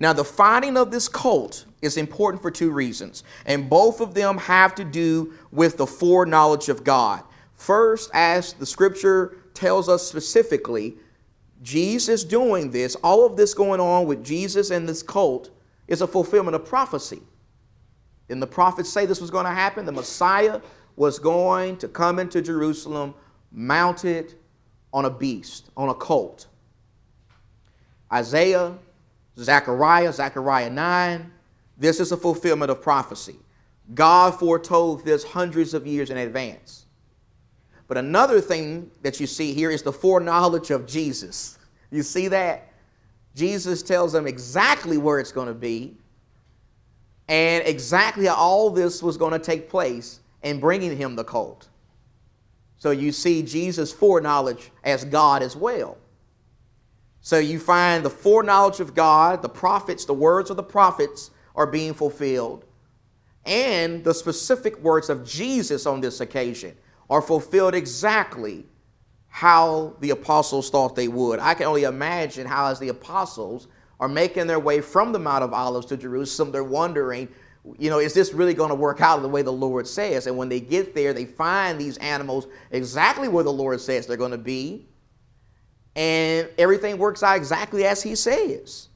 Now, 0.00 0.14
the 0.14 0.24
finding 0.24 0.78
of 0.78 0.90
this 0.90 1.08
colt 1.08 1.66
is 1.82 1.98
important 1.98 2.40
for 2.40 2.50
two 2.50 2.70
reasons, 2.70 3.22
and 3.44 3.68
both 3.68 4.00
of 4.00 4.14
them 4.14 4.38
have 4.38 4.74
to 4.76 4.84
do 4.84 5.34
with 5.52 5.76
the 5.76 5.86
foreknowledge 5.86 6.70
of 6.70 6.84
God. 6.84 7.22
First, 7.52 8.10
as 8.14 8.54
the 8.54 8.64
scripture 8.64 9.36
tells 9.52 9.90
us 9.90 10.08
specifically, 10.08 10.96
Jesus 11.62 12.24
doing 12.24 12.70
this, 12.70 12.94
all 12.96 13.26
of 13.26 13.36
this 13.36 13.52
going 13.52 13.78
on 13.78 14.06
with 14.06 14.24
Jesus 14.24 14.70
and 14.70 14.88
this 14.88 15.02
colt, 15.02 15.50
is 15.86 16.00
a 16.00 16.06
fulfillment 16.06 16.54
of 16.54 16.64
prophecy. 16.64 17.20
And 18.28 18.40
the 18.40 18.46
prophets 18.46 18.88
say 18.90 19.06
this 19.06 19.20
was 19.20 19.30
going 19.30 19.44
to 19.44 19.52
happen. 19.52 19.84
The 19.84 19.92
Messiah 19.92 20.60
was 20.96 21.18
going 21.18 21.76
to 21.78 21.88
come 21.88 22.18
into 22.18 22.40
Jerusalem 22.40 23.14
mounted 23.52 24.34
on 24.92 25.04
a 25.04 25.10
beast, 25.10 25.70
on 25.76 25.88
a 25.88 25.94
colt. 25.94 26.46
Isaiah 28.12 28.78
Zechariah, 29.38 30.12
Zechariah 30.12 30.70
9. 30.70 31.32
This 31.76 32.00
is 32.00 32.12
a 32.12 32.16
fulfillment 32.16 32.70
of 32.70 32.80
prophecy. 32.80 33.36
God 33.94 34.38
foretold 34.38 35.04
this 35.04 35.24
hundreds 35.24 35.74
of 35.74 35.86
years 35.86 36.10
in 36.10 36.16
advance. 36.16 36.86
But 37.86 37.98
another 37.98 38.40
thing 38.40 38.90
that 39.02 39.20
you 39.20 39.26
see 39.26 39.52
here 39.52 39.70
is 39.70 39.82
the 39.82 39.92
foreknowledge 39.92 40.70
of 40.70 40.86
Jesus. 40.86 41.58
You 41.90 42.02
see 42.02 42.28
that? 42.28 42.72
Jesus 43.34 43.82
tells 43.82 44.12
them 44.12 44.26
exactly 44.26 44.96
where 44.96 45.18
it's 45.18 45.32
going 45.32 45.48
to 45.48 45.54
be 45.54 45.96
and 47.28 47.66
exactly 47.66 48.26
how 48.26 48.34
all 48.34 48.70
this 48.70 49.02
was 49.02 49.16
going 49.16 49.32
to 49.32 49.38
take 49.38 49.68
place 49.68 50.20
in 50.42 50.60
bringing 50.60 50.96
him 50.96 51.16
the 51.16 51.24
colt. 51.24 51.68
So 52.76 52.90
you 52.90 53.12
see 53.12 53.42
Jesus' 53.42 53.92
foreknowledge 53.92 54.70
as 54.82 55.04
God 55.04 55.42
as 55.42 55.56
well. 55.56 55.96
So 57.22 57.38
you 57.38 57.58
find 57.58 58.04
the 58.04 58.10
foreknowledge 58.10 58.80
of 58.80 58.94
God, 58.94 59.40
the 59.40 59.48
prophets, 59.48 60.04
the 60.04 60.12
words 60.12 60.50
of 60.50 60.56
the 60.56 60.62
prophets 60.62 61.30
are 61.56 61.66
being 61.66 61.94
fulfilled, 61.94 62.66
and 63.46 64.04
the 64.04 64.12
specific 64.12 64.78
words 64.80 65.08
of 65.08 65.26
Jesus 65.26 65.86
on 65.86 66.02
this 66.02 66.20
occasion 66.20 66.76
are 67.08 67.22
fulfilled 67.22 67.74
exactly 67.74 68.66
how 69.28 69.96
the 70.00 70.10
apostles 70.10 70.68
thought 70.68 70.94
they 70.94 71.08
would. 71.08 71.38
I 71.38 71.54
can 71.54 71.66
only 71.66 71.84
imagine 71.84 72.46
how, 72.46 72.66
as 72.66 72.78
the 72.78 72.90
apostles 72.90 73.68
are 74.04 74.08
making 74.08 74.46
their 74.46 74.60
way 74.60 74.82
from 74.82 75.12
the 75.12 75.18
Mount 75.18 75.42
of 75.42 75.54
Olives 75.54 75.86
to 75.86 75.96
Jerusalem, 75.96 76.52
they're 76.52 76.62
wondering, 76.62 77.26
you 77.78 77.88
know, 77.88 77.98
is 77.98 78.12
this 78.12 78.34
really 78.34 78.52
going 78.52 78.68
to 78.68 78.74
work 78.74 79.00
out 79.00 79.22
the 79.22 79.28
way 79.28 79.40
the 79.40 79.50
Lord 79.50 79.88
says? 79.88 80.26
And 80.26 80.36
when 80.36 80.50
they 80.50 80.60
get 80.60 80.94
there, 80.94 81.14
they 81.14 81.24
find 81.24 81.80
these 81.80 81.96
animals 81.96 82.46
exactly 82.70 83.28
where 83.28 83.44
the 83.44 83.52
Lord 83.52 83.80
says 83.80 84.06
they're 84.06 84.18
going 84.18 84.30
to 84.32 84.38
be 84.38 84.86
and 85.96 86.50
everything 86.58 86.98
works 86.98 87.22
out 87.22 87.36
exactly 87.36 87.86
as 87.86 88.02
he 88.02 88.14
says. 88.14 88.88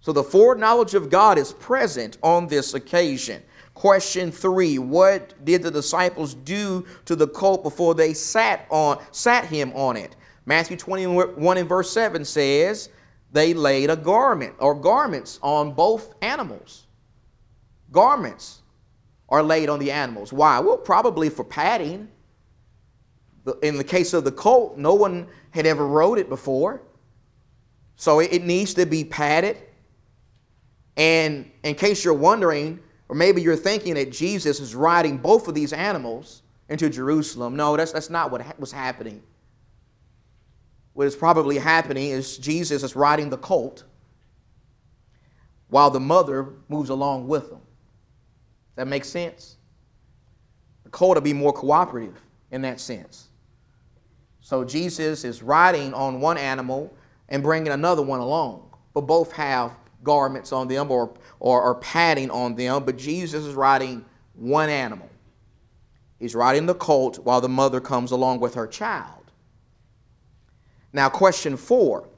So 0.00 0.12
the 0.12 0.22
foreknowledge 0.22 0.94
of 0.94 1.10
God 1.10 1.36
is 1.36 1.52
present 1.52 2.16
on 2.22 2.46
this 2.46 2.72
occasion. 2.72 3.42
Question 3.74 4.30
three 4.30 4.78
What 4.78 5.44
did 5.44 5.62
the 5.62 5.70
disciples 5.70 6.32
do 6.32 6.86
to 7.04 7.14
the 7.14 7.28
colt 7.28 7.62
before 7.62 7.94
they 7.94 8.14
sat 8.14 8.66
on 8.70 9.02
sat 9.10 9.44
him 9.44 9.70
on 9.74 9.98
it? 9.98 10.16
Matthew 10.46 10.76
21 10.76 11.58
and 11.58 11.68
verse 11.68 11.90
7 11.90 12.24
says, 12.24 12.90
They 13.34 13.52
laid 13.52 13.90
a 13.90 13.96
garment 13.96 14.54
or 14.60 14.76
garments 14.76 15.40
on 15.42 15.72
both 15.72 16.14
animals. 16.22 16.86
Garments 17.90 18.62
are 19.28 19.42
laid 19.42 19.68
on 19.68 19.80
the 19.80 19.90
animals. 19.90 20.32
Why? 20.32 20.60
Well, 20.60 20.76
probably 20.76 21.28
for 21.30 21.42
padding. 21.42 22.06
In 23.60 23.76
the 23.76 23.82
case 23.82 24.14
of 24.14 24.22
the 24.22 24.30
colt, 24.30 24.78
no 24.78 24.94
one 24.94 25.26
had 25.50 25.66
ever 25.66 25.84
rode 25.84 26.20
it 26.20 26.28
before. 26.28 26.82
So 27.96 28.20
it 28.20 28.44
needs 28.44 28.72
to 28.74 28.86
be 28.86 29.02
padded. 29.02 29.56
And 30.96 31.50
in 31.64 31.74
case 31.74 32.04
you're 32.04 32.14
wondering, 32.14 32.78
or 33.08 33.16
maybe 33.16 33.42
you're 33.42 33.56
thinking 33.56 33.94
that 33.94 34.12
Jesus 34.12 34.60
is 34.60 34.76
riding 34.76 35.18
both 35.18 35.48
of 35.48 35.56
these 35.56 35.72
animals 35.72 36.42
into 36.68 36.88
Jerusalem. 36.88 37.56
No, 37.56 37.76
that's, 37.76 37.90
that's 37.90 38.10
not 38.10 38.30
what 38.30 38.60
was 38.60 38.70
happening. 38.70 39.24
What 40.94 41.06
is 41.06 41.16
probably 41.16 41.58
happening 41.58 42.10
is 42.10 42.38
Jesus 42.38 42.82
is 42.82 42.96
riding 42.96 43.28
the 43.28 43.36
colt 43.36 43.84
while 45.68 45.90
the 45.90 46.00
mother 46.00 46.50
moves 46.68 46.88
along 46.88 47.26
with 47.28 47.50
him. 47.50 47.60
That 48.76 48.86
makes 48.86 49.08
sense? 49.08 49.56
The 50.84 50.90
colt 50.90 51.16
will 51.16 51.22
be 51.22 51.32
more 51.32 51.52
cooperative 51.52 52.20
in 52.50 52.62
that 52.62 52.80
sense. 52.80 53.28
So 54.40 54.64
Jesus 54.64 55.24
is 55.24 55.42
riding 55.42 55.92
on 55.94 56.20
one 56.20 56.38
animal 56.38 56.94
and 57.28 57.42
bringing 57.42 57.72
another 57.72 58.02
one 58.02 58.20
along, 58.20 58.70
but 58.92 59.02
both 59.02 59.32
have 59.32 59.72
garments 60.04 60.52
on 60.52 60.68
them 60.68 60.90
or, 60.90 61.12
or, 61.40 61.62
or 61.62 61.74
padding 61.76 62.30
on 62.30 62.54
them, 62.54 62.84
but 62.84 62.96
Jesus 62.96 63.44
is 63.44 63.54
riding 63.54 64.04
one 64.34 64.68
animal. 64.68 65.08
He's 66.18 66.34
riding 66.34 66.66
the 66.66 66.74
colt 66.74 67.18
while 67.18 67.40
the 67.40 67.48
mother 67.48 67.80
comes 67.80 68.12
along 68.12 68.40
with 68.40 68.54
her 68.54 68.66
child. 68.66 69.23
Now, 70.94 71.10
question 71.10 71.58
four. 71.58 72.08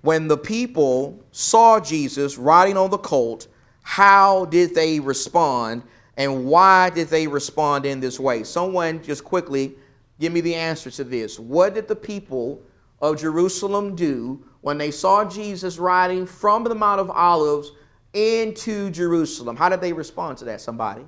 When 0.00 0.28
the 0.28 0.38
people 0.38 1.22
saw 1.32 1.80
Jesus 1.80 2.38
riding 2.38 2.78
on 2.78 2.90
the 2.90 2.98
colt, 2.98 3.48
how 3.82 4.46
did 4.46 4.74
they 4.74 5.00
respond 5.00 5.82
and 6.16 6.46
why 6.46 6.88
did 6.88 7.08
they 7.08 7.26
respond 7.26 7.84
in 7.84 8.00
this 8.00 8.18
way? 8.18 8.42
Someone 8.42 9.02
just 9.02 9.22
quickly 9.22 9.74
give 10.18 10.32
me 10.32 10.40
the 10.40 10.54
answer 10.54 10.90
to 10.92 11.04
this. 11.04 11.38
What 11.38 11.74
did 11.74 11.88
the 11.88 11.96
people 11.96 12.62
of 13.00 13.20
Jerusalem 13.20 13.94
do 13.94 14.44
when 14.62 14.78
they 14.78 14.90
saw 14.90 15.24
Jesus 15.28 15.78
riding 15.78 16.26
from 16.26 16.64
the 16.64 16.74
Mount 16.74 17.00
of 17.00 17.10
Olives 17.10 17.72
into 18.14 18.90
Jerusalem. 18.90 19.56
How 19.56 19.68
did 19.68 19.80
they 19.80 19.92
respond 19.92 20.38
to 20.38 20.46
that, 20.46 20.60
somebody? 20.60 21.04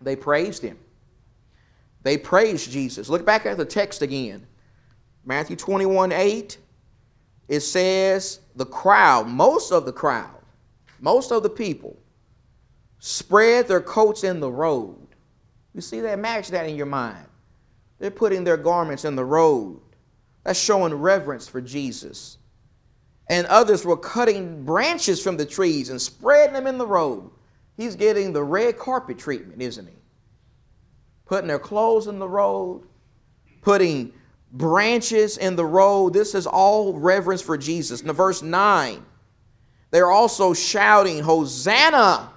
They 0.00 0.14
praised 0.14 0.62
him. 0.62 0.78
They 2.04 2.16
praised 2.16 2.70
Jesus. 2.70 3.08
Look 3.08 3.26
back 3.26 3.44
at 3.44 3.56
the 3.56 3.64
text 3.64 4.00
again. 4.00 4.46
Matthew 5.28 5.56
21 5.56 6.10
8. 6.10 6.58
It 7.48 7.60
says, 7.60 8.40
the 8.56 8.66
crowd, 8.66 9.28
most 9.28 9.72
of 9.72 9.86
the 9.86 9.92
crowd, 9.92 10.42
most 11.00 11.30
of 11.30 11.42
the 11.42 11.50
people, 11.50 11.96
spread 12.98 13.68
their 13.68 13.80
coats 13.80 14.24
in 14.24 14.40
the 14.40 14.50
road. 14.50 15.06
You 15.74 15.80
see 15.80 16.00
that? 16.00 16.18
Match 16.18 16.48
that 16.48 16.68
in 16.68 16.76
your 16.76 16.86
mind. 16.86 17.26
They're 17.98 18.10
putting 18.10 18.42
their 18.42 18.56
garments 18.56 19.04
in 19.04 19.16
the 19.16 19.24
road. 19.24 19.80
That's 20.44 20.58
showing 20.58 20.94
reverence 20.94 21.46
for 21.46 21.60
Jesus. 21.60 22.38
And 23.30 23.46
others 23.46 23.84
were 23.84 23.96
cutting 23.96 24.64
branches 24.64 25.22
from 25.22 25.36
the 25.36 25.46
trees 25.46 25.90
and 25.90 26.00
spreading 26.00 26.54
them 26.54 26.66
in 26.66 26.78
the 26.78 26.86
road. 26.86 27.30
He's 27.76 27.96
getting 27.96 28.32
the 28.32 28.42
red 28.42 28.78
carpet 28.78 29.18
treatment, 29.18 29.60
isn't 29.60 29.86
he? 29.86 29.94
Putting 31.26 31.48
their 31.48 31.58
clothes 31.58 32.06
in 32.06 32.18
the 32.18 32.28
road, 32.28 32.82
putting 33.62 34.12
branches 34.52 35.36
in 35.36 35.56
the 35.56 35.64
road. 35.64 36.12
This 36.12 36.34
is 36.34 36.46
all 36.46 36.98
reverence 36.98 37.42
for 37.42 37.58
Jesus. 37.58 38.02
Now, 38.02 38.12
verse 38.12 38.42
9, 38.42 39.04
they're 39.90 40.10
also 40.10 40.54
shouting, 40.54 41.22
Hosanna! 41.22 42.30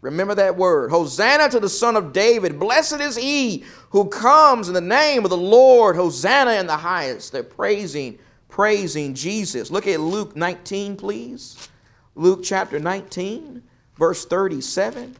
Remember 0.00 0.34
that 0.36 0.56
word. 0.56 0.90
Hosanna 0.90 1.48
to 1.50 1.58
the 1.58 1.68
Son 1.68 1.96
of 1.96 2.12
David. 2.12 2.60
Blessed 2.60 3.00
is 3.00 3.16
he 3.16 3.64
who 3.90 4.06
comes 4.06 4.68
in 4.68 4.74
the 4.74 4.80
name 4.80 5.24
of 5.24 5.30
the 5.30 5.36
Lord. 5.36 5.96
Hosanna 5.96 6.52
in 6.52 6.68
the 6.68 6.76
highest. 6.76 7.32
They're 7.32 7.42
praising, 7.42 8.18
praising 8.48 9.14
Jesus. 9.14 9.72
Look 9.72 9.88
at 9.88 9.98
Luke 9.98 10.36
19, 10.36 10.96
please. 10.96 11.68
Luke 12.14 12.40
chapter 12.44 12.78
19, 12.78 13.62
verse 13.96 14.24
37. 14.24 15.16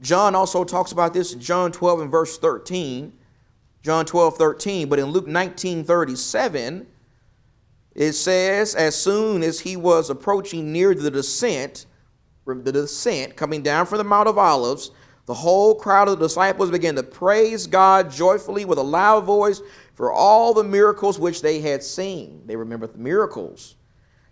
John 0.00 0.34
also 0.34 0.64
talks 0.64 0.92
about 0.92 1.12
this 1.12 1.32
in 1.32 1.40
John 1.40 1.72
12 1.72 2.02
and 2.02 2.10
verse 2.10 2.38
13. 2.38 3.12
John 3.82 4.04
12, 4.04 4.36
13. 4.36 4.88
But 4.88 4.98
in 4.98 5.06
Luke 5.06 5.26
19, 5.26 5.84
37, 5.84 6.86
it 7.94 8.12
says, 8.12 8.74
As 8.74 8.94
soon 8.94 9.42
as 9.42 9.60
he 9.60 9.76
was 9.76 10.10
approaching 10.10 10.72
near 10.72 10.94
the 10.94 11.10
descent, 11.10 11.86
the 12.46 12.72
descent 12.72 13.36
coming 13.36 13.62
down 13.62 13.86
from 13.86 13.98
the 13.98 14.04
Mount 14.04 14.28
of 14.28 14.38
Olives, 14.38 14.90
the 15.26 15.34
whole 15.34 15.74
crowd 15.76 16.08
of 16.08 16.18
the 16.18 16.26
disciples 16.26 16.70
began 16.70 16.96
to 16.96 17.02
praise 17.02 17.66
God 17.66 18.10
joyfully 18.10 18.64
with 18.64 18.78
a 18.78 18.82
loud 18.82 19.24
voice 19.24 19.60
for 19.94 20.12
all 20.12 20.52
the 20.52 20.64
miracles 20.64 21.20
which 21.20 21.42
they 21.42 21.60
had 21.60 21.84
seen. 21.84 22.42
They 22.46 22.56
remembered 22.56 22.94
the 22.94 22.98
miracles, 22.98 23.76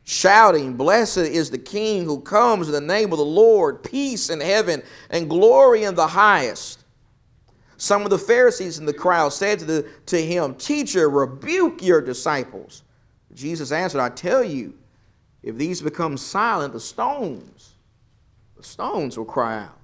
shouting, 0.03 0.75
Blessed 0.75 1.19
is 1.19 1.51
the 1.51 1.59
King 1.59 2.05
who 2.05 2.21
comes 2.21 2.67
in 2.67 2.73
the 2.73 2.81
name 2.81 3.13
of 3.13 3.19
the 3.19 3.25
Lord, 3.25 3.85
peace 3.85 4.31
in 4.31 4.41
heaven 4.41 4.83
and 5.11 5.31
glory 5.31 5.85
in 5.85 5.95
the 5.95 6.09
highest. 6.09 6.85
Some 7.79 8.03
of 8.03 8.11
the 8.11 8.19
Pharisees 8.19 8.79
in 8.79 8.85
the 8.85 8.93
crowd 8.93 9.31
said 9.31 9.61
to, 9.61 9.65
the, 9.65 9.89
to 10.07 10.21
him, 10.21 10.55
Teacher, 10.57 11.09
rebuke 11.09 11.83
your 11.83 12.01
disciples. 12.01 12.83
Jesus 13.35 13.73
answered, 13.73 14.01
I 14.01 14.11
tell 14.11 14.45
you, 14.45 14.75
if 15.43 15.57
these 15.57 15.81
become 15.81 16.17
silent, 16.17 16.73
the 16.75 16.81
stones 16.81 17.75
the 18.59 18.65
stones 18.65 19.17
will 19.17 19.25
cry 19.25 19.61
out. 19.63 19.79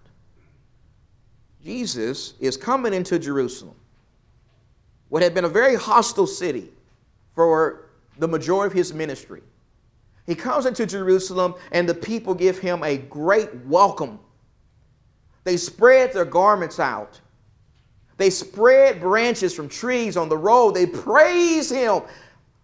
Jesus 1.65 2.35
is 2.41 2.57
coming 2.57 2.93
into 2.93 3.19
Jerusalem, 3.19 3.77
what 5.09 5.23
had 5.23 5.33
been 5.33 5.45
a 5.45 5.49
very 5.49 5.77
hostile 5.77 6.27
city 6.27 6.71
for 7.35 7.87
the 8.19 8.29
majority 8.29 8.67
of 8.67 8.77
his 8.77 8.93
ministry. 8.93 9.43
He 10.27 10.35
comes 10.35 10.67
into 10.67 10.87
Jerusalem, 10.87 11.55
and 11.71 11.89
the 11.89 11.95
people 11.95 12.35
give 12.35 12.59
him 12.59 12.83
a 12.83 12.97
great 12.97 13.55
welcome. 13.67 14.19
They 15.45 15.57
spread 15.57 16.13
their 16.13 16.25
garments 16.25 16.81
out. 16.81 17.21
They 18.17 18.31
spread 18.31 19.01
branches 19.01 19.55
from 19.55 19.69
trees 19.69 20.17
on 20.17 20.29
the 20.29 20.37
road. 20.37 20.75
They 20.75 20.87
praise 20.87 21.71
him. 21.71 22.03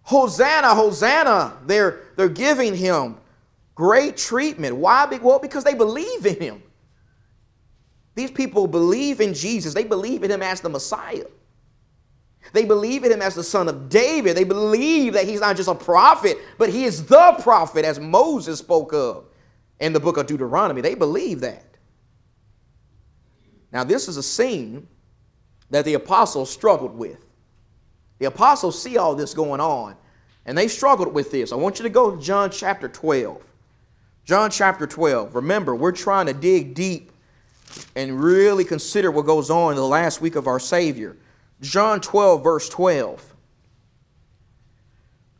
Hosanna, 0.02 0.74
Hosanna. 0.74 1.56
They're, 1.66 2.00
they're 2.16 2.28
giving 2.28 2.74
him 2.74 3.16
great 3.74 4.16
treatment. 4.16 4.76
Why? 4.76 5.06
Well, 5.06 5.38
because 5.38 5.64
they 5.64 5.74
believe 5.74 6.26
in 6.26 6.40
him. 6.40 6.62
These 8.14 8.30
people 8.30 8.66
believe 8.66 9.20
in 9.20 9.34
Jesus, 9.34 9.72
they 9.72 9.84
believe 9.84 10.24
in 10.24 10.30
him 10.30 10.42
as 10.42 10.60
the 10.60 10.68
Messiah. 10.68 11.26
They 12.52 12.64
believe 12.64 13.04
in 13.04 13.12
him 13.12 13.22
as 13.22 13.34
the 13.34 13.44
son 13.44 13.68
of 13.68 13.88
David. 13.88 14.36
They 14.36 14.44
believe 14.44 15.12
that 15.12 15.26
he's 15.26 15.40
not 15.40 15.56
just 15.56 15.68
a 15.68 15.74
prophet, 15.74 16.38
but 16.58 16.68
he 16.68 16.84
is 16.84 17.04
the 17.04 17.36
prophet, 17.40 17.84
as 17.84 18.00
Moses 18.00 18.58
spoke 18.58 18.92
of 18.92 19.26
in 19.78 19.92
the 19.92 20.00
book 20.00 20.16
of 20.16 20.26
Deuteronomy. 20.26 20.80
They 20.80 20.94
believe 20.94 21.40
that. 21.40 21.64
Now, 23.72 23.84
this 23.84 24.08
is 24.08 24.16
a 24.16 24.22
scene 24.22 24.88
that 25.70 25.84
the 25.84 25.94
apostles 25.94 26.50
struggled 26.50 26.96
with. 26.96 27.24
The 28.18 28.26
apostles 28.26 28.80
see 28.80 28.98
all 28.98 29.14
this 29.14 29.34
going 29.34 29.60
on, 29.60 29.96
and 30.44 30.56
they 30.56 30.68
struggled 30.68 31.14
with 31.14 31.30
this. 31.30 31.52
I 31.52 31.56
want 31.56 31.78
you 31.78 31.84
to 31.84 31.90
go 31.90 32.14
to 32.14 32.22
John 32.22 32.50
chapter 32.50 32.88
12. 32.88 33.42
John 34.24 34.50
chapter 34.50 34.86
12. 34.86 35.34
Remember, 35.34 35.74
we're 35.74 35.92
trying 35.92 36.26
to 36.26 36.34
dig 36.34 36.74
deep 36.74 37.10
and 37.96 38.22
really 38.22 38.64
consider 38.64 39.10
what 39.10 39.26
goes 39.26 39.50
on 39.50 39.72
in 39.72 39.76
the 39.76 39.86
last 39.86 40.20
week 40.20 40.36
of 40.36 40.46
our 40.46 40.60
Savior. 40.60 41.16
John 41.60 42.00
12, 42.00 42.42
verse 42.42 42.68
12. 42.68 43.34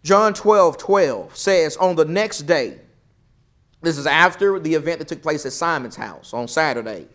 John 0.02 0.32
12, 0.32 0.78
12 0.78 1.36
says, 1.36 1.76
On 1.76 1.94
the 1.94 2.04
next 2.04 2.40
day, 2.42 2.78
this 3.82 3.98
is 3.98 4.06
after 4.06 4.58
the 4.58 4.74
event 4.74 4.98
that 4.98 5.08
took 5.08 5.22
place 5.22 5.44
at 5.46 5.52
Simon's 5.52 5.96
house 5.96 6.32
on 6.32 6.48
Saturday, 6.48 7.06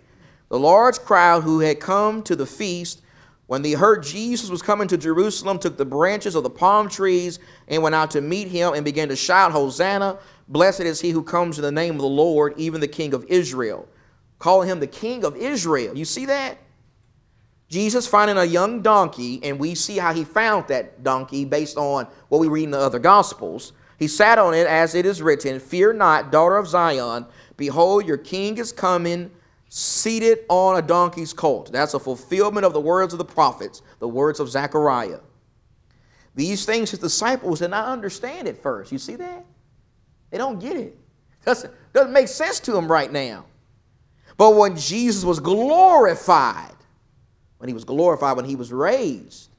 the 0.50 0.60
large 0.60 1.00
crowd 1.00 1.44
who 1.44 1.60
had 1.60 1.80
come 1.80 2.22
to 2.24 2.36
the 2.36 2.46
feast, 2.46 3.02
when 3.48 3.62
they 3.62 3.74
heard 3.74 4.04
Jesus 4.04 4.50
was 4.50 4.62
coming 4.62 4.88
to 4.88 4.98
Jerusalem, 4.98 5.60
took 5.60 5.78
the 5.78 5.86
branches 5.86 6.36
of 6.36 6.44
the 6.44 6.50
palm 6.50 6.90
trees 6.90 7.40
and 7.68 7.84
went 7.84 7.94
out 7.94 8.12
to 8.12 8.22
meet 8.22 8.48
him 8.48 8.74
and 8.74 8.84
began 8.84 9.10
to 9.10 9.16
shout, 9.16 9.52
Hosanna! 9.52 10.18
Blessed 10.48 10.82
is 10.82 11.02
he 11.02 11.12
who 11.12 11.24
comes 11.24 11.58
in 11.58 11.64
the 11.64 11.72
name 11.72 11.96
of 11.96 12.02
the 12.02 12.08
Lord, 12.08 12.54
even 12.58 12.82
the 12.82 12.88
King 12.88 13.14
of 13.14 13.26
Israel. 13.28 13.88
Calling 14.40 14.70
him 14.70 14.80
the 14.80 14.88
King 14.88 15.24
of 15.24 15.36
Israel. 15.36 15.98
You 15.98 16.06
see 16.06 16.26
that? 16.26 16.58
Jesus 17.70 18.08
finding 18.08 18.38
a 18.38 18.46
young 18.46 18.82
donkey, 18.82 19.40
and 19.44 19.60
we 19.60 19.74
see 19.76 19.98
how 19.98 20.14
he 20.14 20.24
found 20.24 20.68
that 20.68 21.04
donkey 21.04 21.46
based 21.46 21.78
on 21.78 22.08
what 22.30 22.40
we 22.40 22.48
read 22.48 22.66
in 22.66 22.72
the 22.72 22.80
other 22.80 23.00
Gospels. 23.00 23.74
He 23.98 24.08
sat 24.08 24.38
on 24.38 24.54
it 24.54 24.68
as 24.68 24.94
it 24.94 25.06
is 25.06 25.22
written 25.22 25.60
Fear 25.60 25.94
not, 25.94 26.32
daughter 26.32 26.58
of 26.58 26.68
Zion. 26.68 27.26
Behold, 27.58 28.06
your 28.06 28.18
king 28.18 28.58
is 28.58 28.72
coming, 28.72 29.32
seated 29.70 30.40
on 30.50 30.78
a 30.78 30.82
donkey's 30.82 31.34
colt. 31.34 31.72
That's 31.72 31.94
a 31.94 32.00
fulfillment 32.00 32.66
of 32.66 32.74
the 32.74 32.80
words 32.80 33.14
of 33.14 33.18
the 33.18 33.26
prophets, 33.26 33.82
the 34.00 34.08
words 34.08 34.40
of 34.40 34.50
Zechariah. 34.50 35.20
These 36.36 36.66
things 36.66 36.92
his 36.92 37.00
disciples 37.00 37.60
did 37.60 37.72
not 37.72 37.88
understand 37.88 38.48
at 38.48 38.62
first. 38.62 38.92
You 38.92 38.98
see 38.98 39.16
that? 39.16 39.46
They 40.32 40.38
don't 40.38 40.60
get 40.60 40.78
it. 40.78 40.98
Doesn't, 41.46 41.74
doesn't 41.94 42.12
make 42.12 42.28
sense 42.28 42.60
to 42.62 42.72
them 42.72 42.92
right 42.92 43.12
now. 43.12 43.46
But 44.38 44.56
when 44.56 44.76
Jesus 44.76 45.24
was 45.24 45.40
glorified, 45.40 46.76
when 47.58 47.68
he 47.70 47.74
was 47.74 47.86
glorified, 47.86 48.36
when 48.36 48.46
he 48.46 48.56
was 48.56 48.72
raised, 48.72 49.50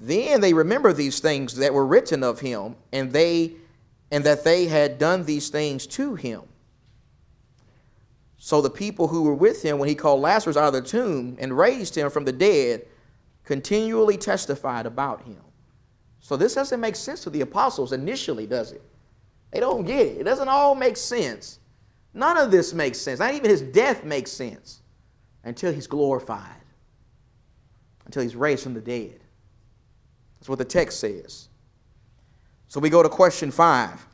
then 0.00 0.40
they 0.40 0.54
remember 0.54 0.92
these 0.92 1.20
things 1.20 1.56
that 1.56 1.72
were 1.72 1.86
written 1.86 2.22
of 2.22 2.40
him, 2.40 2.76
and 2.92 3.12
they 3.12 3.54
and 4.10 4.22
that 4.24 4.44
they 4.44 4.66
had 4.66 4.98
done 4.98 5.24
these 5.24 5.48
things 5.48 5.86
to 5.88 6.14
him. 6.14 6.42
So 8.44 8.60
the 8.60 8.68
people 8.68 9.08
who 9.08 9.22
were 9.22 9.34
with 9.34 9.62
him 9.62 9.78
when 9.78 9.88
he 9.88 9.94
called 9.94 10.20
Lazarus 10.20 10.58
out 10.58 10.66
of 10.66 10.74
the 10.74 10.82
tomb 10.82 11.38
and 11.40 11.56
raised 11.56 11.96
him 11.96 12.10
from 12.10 12.26
the 12.26 12.32
dead 12.32 12.86
continually 13.42 14.18
testified 14.18 14.84
about 14.84 15.22
him. 15.22 15.40
So 16.20 16.36
this 16.36 16.54
doesn't 16.54 16.78
make 16.78 16.94
sense 16.94 17.22
to 17.22 17.30
the 17.30 17.40
apostles 17.40 17.94
initially, 17.94 18.46
does 18.46 18.72
it? 18.72 18.82
They 19.50 19.60
don't 19.60 19.86
get 19.86 20.06
it. 20.06 20.18
It 20.18 20.24
doesn't 20.24 20.46
all 20.46 20.74
make 20.74 20.98
sense. 20.98 21.58
None 22.12 22.36
of 22.36 22.50
this 22.50 22.74
makes 22.74 23.00
sense. 23.00 23.18
Not 23.18 23.32
even 23.32 23.48
his 23.48 23.62
death 23.62 24.04
makes 24.04 24.30
sense 24.30 24.82
until 25.42 25.72
he's 25.72 25.86
glorified, 25.86 26.60
until 28.04 28.22
he's 28.22 28.36
raised 28.36 28.62
from 28.62 28.74
the 28.74 28.82
dead. 28.82 29.20
That's 30.38 30.50
what 30.50 30.58
the 30.58 30.66
text 30.66 31.00
says. 31.00 31.48
So 32.68 32.78
we 32.78 32.90
go 32.90 33.02
to 33.02 33.08
question 33.08 33.50
five. 33.50 34.06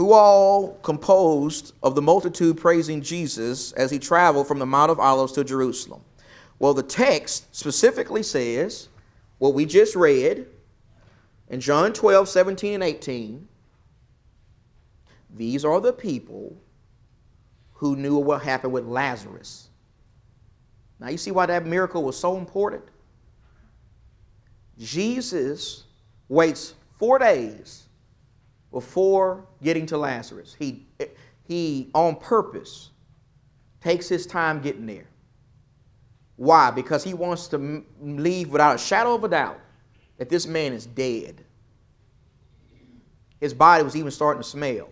Who 0.00 0.14
all 0.14 0.78
composed 0.82 1.74
of 1.82 1.94
the 1.94 2.00
multitude 2.00 2.56
praising 2.56 3.02
Jesus 3.02 3.72
as 3.72 3.90
he 3.90 3.98
traveled 3.98 4.48
from 4.48 4.58
the 4.58 4.64
Mount 4.64 4.90
of 4.90 4.98
Olives 4.98 5.32
to 5.32 5.44
Jerusalem? 5.44 6.00
Well, 6.58 6.72
the 6.72 6.82
text 6.82 7.54
specifically 7.54 8.22
says 8.22 8.88
what 9.36 9.52
we 9.52 9.66
just 9.66 9.94
read 9.94 10.46
in 11.50 11.60
John 11.60 11.92
12, 11.92 12.30
17, 12.30 12.72
and 12.76 12.82
18. 12.82 13.46
These 15.36 15.66
are 15.66 15.82
the 15.82 15.92
people 15.92 16.56
who 17.74 17.94
knew 17.94 18.16
what 18.16 18.40
happened 18.40 18.72
with 18.72 18.86
Lazarus. 18.86 19.68
Now, 20.98 21.10
you 21.10 21.18
see 21.18 21.30
why 21.30 21.44
that 21.44 21.66
miracle 21.66 22.04
was 22.04 22.16
so 22.16 22.38
important? 22.38 22.84
Jesus 24.78 25.84
waits 26.30 26.72
four 26.98 27.18
days 27.18 27.89
before 28.70 29.44
getting 29.62 29.86
to 29.86 29.98
Lazarus. 29.98 30.56
He, 30.58 30.86
he 31.46 31.90
on 31.94 32.16
purpose, 32.16 32.90
takes 33.80 34.08
his 34.08 34.26
time 34.26 34.60
getting 34.60 34.86
there. 34.86 35.06
Why? 36.36 36.70
Because 36.70 37.04
he 37.04 37.14
wants 37.14 37.48
to 37.48 37.84
leave 38.00 38.48
without 38.50 38.76
a 38.76 38.78
shadow 38.78 39.14
of 39.14 39.24
a 39.24 39.28
doubt 39.28 39.60
that 40.18 40.28
this 40.28 40.46
man 40.46 40.72
is 40.72 40.86
dead. 40.86 41.44
His 43.40 43.54
body 43.54 43.82
was 43.82 43.96
even 43.96 44.10
starting 44.10 44.42
to 44.42 44.48
smell. 44.48 44.88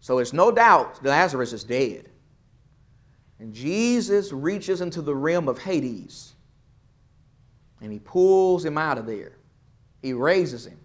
So 0.00 0.18
it's 0.18 0.32
no 0.32 0.52
doubt 0.52 1.02
Lazarus 1.02 1.52
is 1.52 1.64
dead. 1.64 2.10
And 3.38 3.52
Jesus 3.52 4.32
reaches 4.32 4.80
into 4.80 5.02
the 5.02 5.14
realm 5.14 5.48
of 5.48 5.58
Hades 5.58 6.34
and 7.80 7.92
he 7.92 7.98
pulls 7.98 8.64
him 8.64 8.78
out 8.78 8.96
of 8.96 9.06
there. 9.06 9.32
He 10.00 10.12
raises 10.12 10.66
him. 10.66 10.78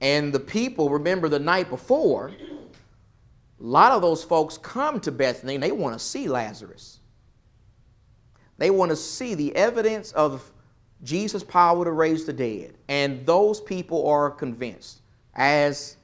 And 0.00 0.32
the 0.32 0.40
people, 0.40 0.90
remember 0.90 1.28
the 1.28 1.38
night 1.38 1.68
before, 1.70 2.28
a 2.28 3.64
lot 3.64 3.92
of 3.92 4.02
those 4.02 4.22
folks 4.22 4.58
come 4.58 5.00
to 5.00 5.10
Bethany 5.10 5.54
and 5.54 5.62
they 5.62 5.72
want 5.72 5.94
to 5.94 5.98
see 5.98 6.28
Lazarus. 6.28 7.00
They 8.58 8.70
want 8.70 8.90
to 8.90 8.96
see 8.96 9.34
the 9.34 9.54
evidence 9.56 10.12
of 10.12 10.50
Jesus' 11.02 11.44
power 11.44 11.84
to 11.84 11.92
raise 11.92 12.24
the 12.24 12.32
dead. 12.32 12.74
And 12.88 13.24
those 13.24 13.60
people 13.60 14.06
are 14.08 14.30
convinced, 14.30 15.00
as 15.34 15.96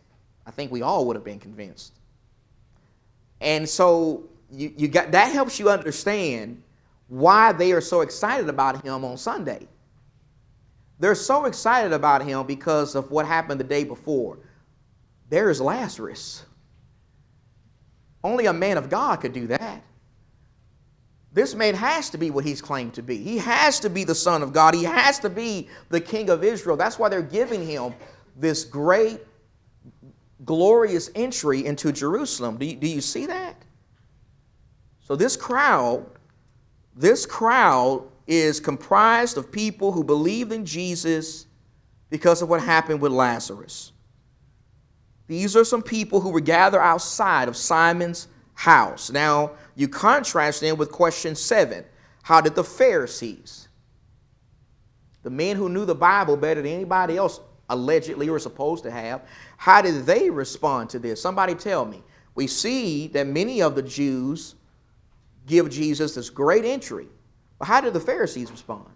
I 0.46 0.50
think 0.50 0.70
we 0.70 0.82
all 0.82 1.06
would 1.06 1.16
have 1.16 1.24
been 1.24 1.40
convinced. 1.40 1.94
And 3.40 3.68
so 3.68 4.24
you, 4.50 4.72
you 4.76 4.88
got 4.88 5.10
that 5.12 5.32
helps 5.32 5.58
you 5.58 5.68
understand 5.68 6.62
why 7.08 7.52
they 7.52 7.72
are 7.72 7.80
so 7.80 8.00
excited 8.00 8.48
about 8.48 8.82
him 8.84 9.04
on 9.04 9.16
Sunday. 9.16 9.68
They're 10.98 11.14
so 11.14 11.46
excited 11.46 11.92
about 11.92 12.24
him 12.24 12.46
because 12.46 12.94
of 12.94 13.10
what 13.10 13.26
happened 13.26 13.60
the 13.60 13.64
day 13.64 13.84
before. 13.84 14.38
There's 15.28 15.60
Lazarus. 15.60 16.44
Only 18.22 18.46
a 18.46 18.52
man 18.52 18.78
of 18.78 18.88
God 18.88 19.20
could 19.20 19.32
do 19.32 19.46
that. 19.48 19.82
This 21.32 21.54
man 21.54 21.74
has 21.74 22.10
to 22.10 22.18
be 22.18 22.30
what 22.30 22.44
he's 22.44 22.62
claimed 22.62 22.94
to 22.94 23.02
be. 23.02 23.16
He 23.16 23.38
has 23.38 23.80
to 23.80 23.90
be 23.90 24.04
the 24.04 24.14
Son 24.14 24.42
of 24.42 24.52
God. 24.52 24.74
He 24.74 24.84
has 24.84 25.18
to 25.20 25.30
be 25.30 25.68
the 25.88 26.00
King 26.00 26.30
of 26.30 26.44
Israel. 26.44 26.76
That's 26.76 26.98
why 26.98 27.08
they're 27.08 27.22
giving 27.22 27.66
him 27.66 27.92
this 28.36 28.64
great, 28.64 29.20
glorious 30.44 31.10
entry 31.16 31.66
into 31.66 31.90
Jerusalem. 31.90 32.56
Do 32.56 32.66
you, 32.66 32.76
do 32.76 32.86
you 32.86 33.00
see 33.00 33.26
that? 33.26 33.56
So, 35.00 35.16
this 35.16 35.36
crowd 35.36 36.06
this 36.96 37.26
crowd 37.26 38.04
is 38.26 38.60
comprised 38.60 39.36
of 39.36 39.52
people 39.52 39.92
who 39.92 40.02
believed 40.02 40.52
in 40.52 40.64
Jesus 40.64 41.46
because 42.10 42.42
of 42.42 42.48
what 42.48 42.62
happened 42.62 43.00
with 43.00 43.12
Lazarus. 43.12 43.92
These 45.26 45.56
are 45.56 45.64
some 45.64 45.82
people 45.82 46.20
who 46.20 46.30
were 46.30 46.40
gathered 46.40 46.80
outside 46.80 47.48
of 47.48 47.56
Simon's 47.56 48.28
house. 48.54 49.10
Now, 49.10 49.52
you 49.74 49.88
contrast 49.88 50.60
them 50.60 50.76
with 50.76 50.92
question 50.92 51.34
seven 51.34 51.84
How 52.22 52.40
did 52.40 52.54
the 52.54 52.64
Pharisees, 52.64 53.68
the 55.22 55.30
men 55.30 55.56
who 55.56 55.68
knew 55.68 55.84
the 55.84 55.94
Bible 55.94 56.36
better 56.36 56.62
than 56.62 56.72
anybody 56.72 57.16
else 57.16 57.40
allegedly 57.68 58.28
were 58.28 58.38
supposed 58.38 58.84
to 58.84 58.90
have, 58.90 59.22
how 59.56 59.80
did 59.80 60.04
they 60.04 60.30
respond 60.30 60.90
to 60.90 60.98
this? 60.98 61.20
Somebody 61.20 61.54
tell 61.54 61.84
me. 61.84 62.02
We 62.34 62.46
see 62.46 63.06
that 63.08 63.26
many 63.26 63.62
of 63.62 63.74
the 63.74 63.82
Jews 63.82 64.54
give 65.46 65.70
Jesus 65.70 66.14
this 66.14 66.30
great 66.30 66.64
entry. 66.64 67.08
How 67.64 67.80
did 67.80 67.92
the 67.92 68.00
Pharisees 68.00 68.50
respond? 68.50 68.86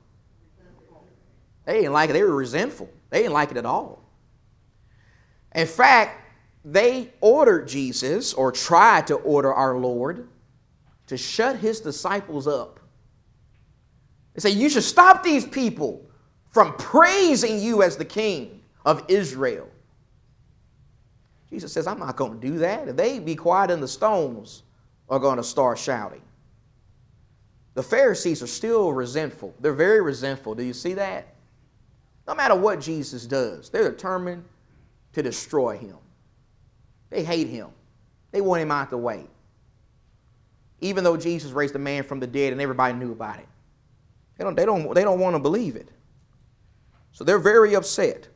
They 1.65 1.81
didn't 1.81 1.93
like 1.93 2.11
it. 2.11 2.15
They 2.15 2.23
were 2.23 2.35
resentful. 2.35 2.89
They 3.11 3.19
didn't 3.21 3.35
like 3.35 3.51
it 3.51 3.57
at 3.57 3.67
all. 3.67 4.03
In 5.55 5.67
fact, 5.67 6.25
they 6.65 7.13
ordered 7.21 7.69
Jesus, 7.69 8.35
or 8.35 8.53
tried 8.53 9.07
to 9.09 9.17
order 9.17 9.53
our 9.53 9.77
Lord, 9.77 10.29
to 11.07 11.17
shut 11.17 11.57
his 11.57 11.81
disciples 11.81 12.47
up. 12.47 12.81
They 14.35 14.41
say, 14.41 14.51
You 14.51 14.69
should 14.69 14.83
stop 14.83 15.23
these 15.23 15.47
people 15.47 16.09
from 16.51 16.75
praising 16.75 17.61
you 17.61 17.83
as 17.83 17.97
the 17.97 18.05
king 18.05 18.63
of 18.85 19.05
Israel. 19.09 19.69
Jesus 21.51 21.73
says, 21.73 21.87
I'm 21.87 21.99
not 21.99 22.17
going 22.17 22.39
to 22.39 22.47
do 22.47 22.59
that. 22.59 22.89
If 22.89 22.97
they 22.97 23.19
be 23.19 23.35
quiet, 23.35 23.71
and 23.71 23.83
the 23.83 23.89
stones 23.89 24.63
are 25.09 25.19
going 25.19 25.39
to 25.39 25.45
start 25.45 25.79
shouting. 25.79 26.23
The 27.79 27.85
Pharisees 27.85 28.43
are 28.43 28.49
still 28.49 28.93
resentful. 28.93 29.55
They're 29.61 29.73
very 29.73 30.01
resentful. 30.01 30.57
Do 30.57 30.65
you 30.65 30.73
see 30.73 30.95
that? 30.95 31.29
No 32.27 32.35
matter 32.35 32.57
what 32.57 32.81
Jesus 32.81 33.25
does, 33.25 33.71
they're 33.71 33.89
determined 33.89 34.43
to 35.13 35.23
destroy 35.23 35.79
him. 35.79 35.95
They 37.09 37.23
hate 37.23 37.47
him. 37.47 37.69
They 38.33 38.41
want 38.41 38.63
him 38.63 38.73
out 38.73 38.91
the 38.91 38.97
way. 38.99 39.29
Even 40.81 41.05
though 41.05 41.17
Jesus 41.17 41.53
raised 41.53 41.77
a 41.77 41.79
man 41.79 42.03
from 42.03 42.19
the 42.19 42.27
dead 42.27 42.53
and 42.53 42.61
everybody 42.61 42.95
knew 42.95 43.13
about 43.13 43.39
it. 43.39 43.47
They 44.37 44.43
don't, 44.43 44.57
they 44.57 44.67
don't, 44.67 44.93
they 44.93 45.05
don't 45.05 45.21
want 45.21 45.37
to 45.37 45.41
believe 45.41 45.77
it. 45.77 45.89
So 47.13 47.23
they're 47.23 47.39
very 47.39 47.77
upset. 47.77 48.27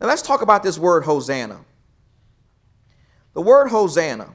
Now 0.00 0.06
let's 0.06 0.22
talk 0.22 0.40
about 0.40 0.62
this 0.62 0.78
word 0.78 1.04
Hosanna. 1.04 1.60
The 3.34 3.42
word 3.42 3.68
Hosanna. 3.68 4.30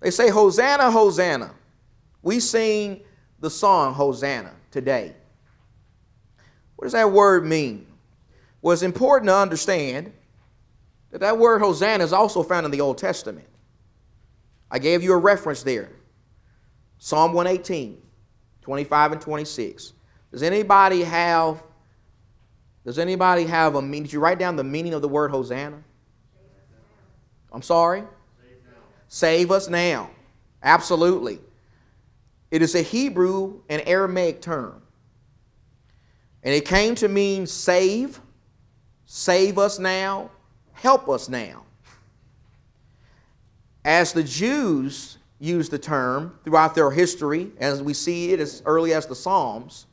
They 0.00 0.10
say, 0.10 0.28
Hosanna, 0.28 0.90
Hosanna. 0.90 1.52
We 2.26 2.40
sing 2.40 3.02
the 3.38 3.48
song 3.48 3.94
Hosanna 3.94 4.50
today. 4.72 5.14
What 6.74 6.86
does 6.86 6.92
that 6.92 7.12
word 7.12 7.46
mean? 7.46 7.86
Well, 8.60 8.72
it's 8.72 8.82
important 8.82 9.28
to 9.28 9.36
understand 9.36 10.12
that 11.12 11.20
that 11.20 11.38
word 11.38 11.60
Hosanna 11.60 12.02
is 12.02 12.12
also 12.12 12.42
found 12.42 12.66
in 12.66 12.72
the 12.72 12.80
Old 12.80 12.98
Testament. 12.98 13.46
I 14.72 14.80
gave 14.80 15.04
you 15.04 15.12
a 15.12 15.16
reference 15.16 15.62
there 15.62 15.88
Psalm 16.98 17.32
118, 17.32 18.02
25 18.60 19.12
and 19.12 19.20
26. 19.20 19.92
Does 20.32 20.42
anybody 20.42 21.04
have 21.04 21.62
does 22.84 22.98
anybody 22.98 23.44
have 23.44 23.76
a 23.76 23.82
meaning? 23.82 24.02
Did 24.02 24.14
you 24.14 24.18
write 24.18 24.40
down 24.40 24.56
the 24.56 24.64
meaning 24.64 24.94
of 24.94 25.00
the 25.00 25.08
word 25.08 25.30
Hosanna? 25.30 25.80
I'm 27.52 27.62
sorry? 27.62 28.02
Save 29.06 29.52
us 29.52 29.68
now. 29.68 30.10
Absolutely. 30.60 31.38
It 32.50 32.62
is 32.62 32.74
a 32.74 32.82
Hebrew 32.82 33.60
and 33.68 33.82
Aramaic 33.86 34.40
term. 34.40 34.82
And 36.42 36.54
it 36.54 36.64
came 36.64 36.94
to 36.96 37.08
mean 37.08 37.46
save, 37.46 38.20
save 39.04 39.58
us 39.58 39.78
now, 39.78 40.30
help 40.72 41.08
us 41.08 41.28
now. 41.28 41.64
As 43.84 44.12
the 44.12 44.22
Jews 44.22 45.18
used 45.38 45.70
the 45.70 45.78
term 45.78 46.38
throughout 46.44 46.74
their 46.74 46.90
history, 46.90 47.50
as 47.58 47.82
we 47.82 47.94
see 47.94 48.32
it 48.32 48.40
as 48.40 48.62
early 48.64 48.92
as 48.94 49.06
the 49.06 49.14
Psalms, 49.14 49.86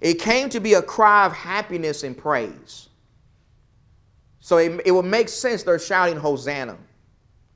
it 0.00 0.14
came 0.14 0.48
to 0.50 0.60
be 0.60 0.74
a 0.74 0.82
cry 0.82 1.26
of 1.26 1.32
happiness 1.32 2.02
and 2.02 2.18
praise. 2.18 2.88
So 4.40 4.56
it, 4.56 4.82
it 4.84 4.90
would 4.90 5.04
make 5.04 5.28
sense 5.28 5.62
they're 5.62 5.78
shouting, 5.78 6.16
Hosanna. 6.16 6.76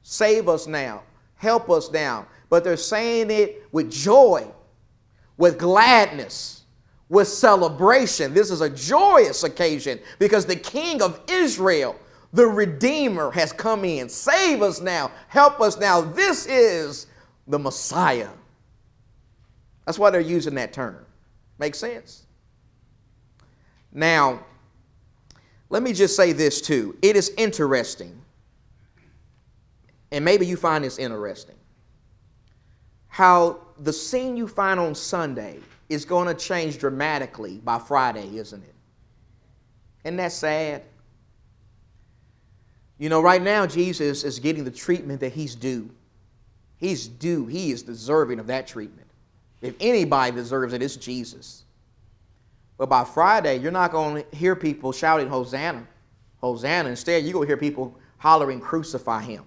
Save 0.03 0.49
us 0.49 0.69
now. 0.69 1.03
Help 1.35 1.69
us 1.69 1.91
now. 1.91 2.27
But 2.49 2.65
they're 2.65 2.77
saying 2.77 3.31
it 3.31 3.65
with 3.73 3.91
joy, 3.91 4.47
with 5.37 5.59
gladness, 5.59 6.63
with 7.09 7.29
celebration. 7.29 8.35
This 8.35 8.51
is 8.51 8.61
a 8.61 8.71
joyous 8.71 9.45
occasion 9.45 9.99
because 10.19 10.47
the 10.47 10.57
King 10.57 11.03
of 11.03 11.21
Israel, 11.29 11.97
the 12.33 12.47
Redeemer, 12.47 13.31
has 13.31 13.53
come 13.53 13.85
in. 13.85 14.09
Save 14.09 14.63
us 14.63 14.81
now. 14.81 15.11
Help 15.29 15.61
us 15.61 15.79
now. 15.79 16.01
This 16.01 16.47
is 16.47 17.07
the 17.47 17.59
Messiah. 17.59 18.31
That's 19.85 19.99
why 19.99 20.11
they're 20.11 20.21
using 20.21 20.55
that 20.57 20.73
term. 20.73 21.05
Makes 21.59 21.79
sense? 21.79 22.27
Now, 23.93 24.45
let 25.71 25.83
me 25.83 25.93
just 25.93 26.17
say 26.17 26.33
this 26.33 26.61
too. 26.61 26.97
It 27.03 27.17
is 27.17 27.33
interesting, 27.39 28.21
and 30.13 30.25
maybe 30.25 30.47
you 30.47 30.57
find 30.57 30.85
this 30.85 30.99
interesting, 30.99 31.55
how 33.17 33.57
the 33.81 33.95
scene 33.95 34.37
you 34.37 34.47
find 34.47 34.79
on 34.79 34.95
Sunday 34.95 35.59
is 35.89 36.05
going 36.05 36.29
to 36.29 36.35
change 36.35 36.77
dramatically 36.77 37.62
by 37.64 37.79
Friday, 37.79 38.37
isn't 38.37 38.62
it? 38.62 38.75
Isn't 40.05 40.19
that 40.19 40.33
sad? 40.33 40.83
You 42.99 43.09
know, 43.09 43.23
right 43.23 43.41
now, 43.41 43.67
Jesus 43.67 44.23
is 44.23 44.39
getting 44.39 44.64
the 44.64 44.71
treatment 44.71 45.21
that 45.21 45.33
he's 45.33 45.55
due. 45.55 45.89
He's 46.77 47.09
due, 47.09 47.47
he 47.47 47.71
is 47.71 47.83
deserving 47.83 48.39
of 48.39 48.49
that 48.49 48.67
treatment. 48.67 49.07
If 49.62 49.77
anybody 49.81 50.37
deserves 50.37 50.75
it, 50.75 50.83
it's 50.83 50.97
Jesus. 50.97 51.64
But 52.77 52.91
by 52.91 53.05
Friday, 53.05 53.57
you're 53.57 53.73
not 53.73 53.93
going 53.93 54.25
to 54.25 54.37
hear 54.37 54.55
people 54.55 54.93
shouting, 54.93 55.29
Hosanna, 55.29 55.87
Hosanna. 56.43 56.91
Instead, 56.91 57.25
you're 57.25 57.33
going 57.33 57.47
to 57.47 57.49
hear 57.49 57.57
people 57.57 57.99
hollering, 58.19 58.61
Crucify 58.61 59.23
him. 59.23 59.45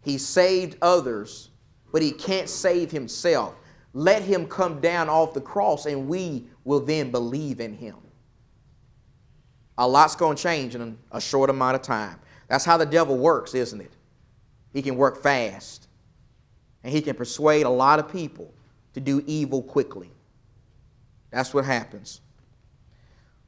He 0.00 0.16
saved 0.16 0.78
others, 0.80 1.50
but 1.92 2.02
he 2.02 2.10
can't 2.10 2.48
save 2.48 2.90
himself. 2.90 3.54
Let 3.92 4.22
him 4.22 4.46
come 4.46 4.80
down 4.80 5.08
off 5.08 5.34
the 5.34 5.40
cross, 5.40 5.86
and 5.86 6.08
we 6.08 6.46
will 6.64 6.80
then 6.80 7.10
believe 7.10 7.60
in 7.60 7.74
him. 7.74 7.96
A 9.78 9.86
lot's 9.86 10.16
going 10.16 10.36
to 10.36 10.42
change 10.42 10.74
in 10.74 10.98
a 11.12 11.20
short 11.20 11.50
amount 11.50 11.76
of 11.76 11.82
time. 11.82 12.18
That's 12.48 12.64
how 12.64 12.76
the 12.76 12.86
devil 12.86 13.16
works, 13.16 13.54
isn't 13.54 13.80
it? 13.80 13.92
He 14.72 14.82
can 14.82 14.96
work 14.96 15.22
fast, 15.22 15.88
and 16.82 16.92
he 16.92 17.02
can 17.02 17.14
persuade 17.14 17.66
a 17.66 17.70
lot 17.70 17.98
of 17.98 18.10
people 18.10 18.52
to 18.94 19.00
do 19.00 19.22
evil 19.26 19.62
quickly. 19.62 20.10
That's 21.30 21.52
what 21.52 21.64
happens. 21.64 22.20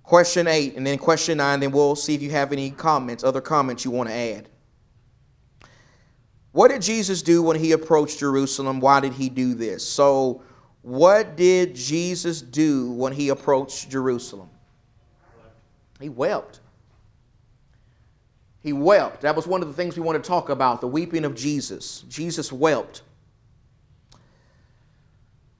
Question 0.03 0.47
eight, 0.47 0.77
and 0.77 0.87
then 0.87 0.99
question 0.99 1.39
nine, 1.39 1.61
then 1.61 1.73
we'll 1.73 1.97
see 1.97 2.15
if 2.15 2.21
you 2.21 2.31
have 2.31 2.53
any 2.53 2.71
comments, 2.71 3.25
other 3.25 3.41
comments 3.41 3.85
you 3.85 3.91
want 3.91 4.11
to 4.11 4.15
add. 4.15 4.49
What 6.55 6.71
did 6.71 6.83
Jesus 6.83 7.21
do 7.21 7.43
when 7.43 7.59
he 7.59 7.73
approached 7.73 8.21
Jerusalem? 8.21 8.79
Why 8.79 9.01
did 9.01 9.13
he 9.13 9.29
do 9.29 9.55
this? 9.55 9.85
So, 9.85 10.41
what 10.83 11.35
did 11.35 11.75
Jesus 11.75 12.41
do 12.41 12.93
when 12.93 13.13
he 13.13 13.31
approached 13.31 13.91
Jerusalem? 13.91 14.49
He 16.01 16.09
wept. 16.09 16.61
He 18.63 18.73
wept. 18.73 19.23
That 19.23 19.35
was 19.35 19.49
one 19.49 19.63
of 19.63 19.69
the 19.69 19.75
things 19.75 19.97
we 19.97 20.03
want 20.05 20.23
to 20.23 20.27
talk 20.27 20.49
about 20.49 20.81
the 20.81 20.87
weeping 20.87 21.25
of 21.25 21.35
Jesus. 21.35 22.05
Jesus 22.09 22.53
wept. 22.53 23.03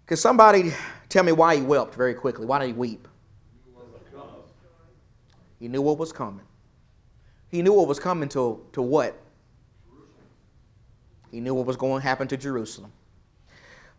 Can 0.07 0.17
somebody 0.17 0.73
tell 1.09 1.25
me 1.25 1.33
why 1.33 1.57
he 1.57 1.63
wept 1.63 1.97
very 1.97 2.15
quickly? 2.15 2.47
Why 2.47 2.61
did 2.61 2.69
he 2.69 2.73
weep? 2.73 3.09
He 5.59 5.67
knew 5.67 5.83
what 5.83 5.99
was 5.99 6.13
coming. 6.13 6.47
He 7.49 7.63
knew 7.63 7.73
what 7.73 7.89
was 7.89 7.99
coming 7.99 8.29
to, 8.29 8.65
to 8.75 8.81
what? 8.81 9.21
He 11.35 11.41
knew 11.41 11.55
what 11.55 11.67
was 11.67 11.77
going 11.77 12.01
to 12.01 12.07
happen 12.07 12.29
to 12.29 12.37
Jerusalem. 12.37 12.93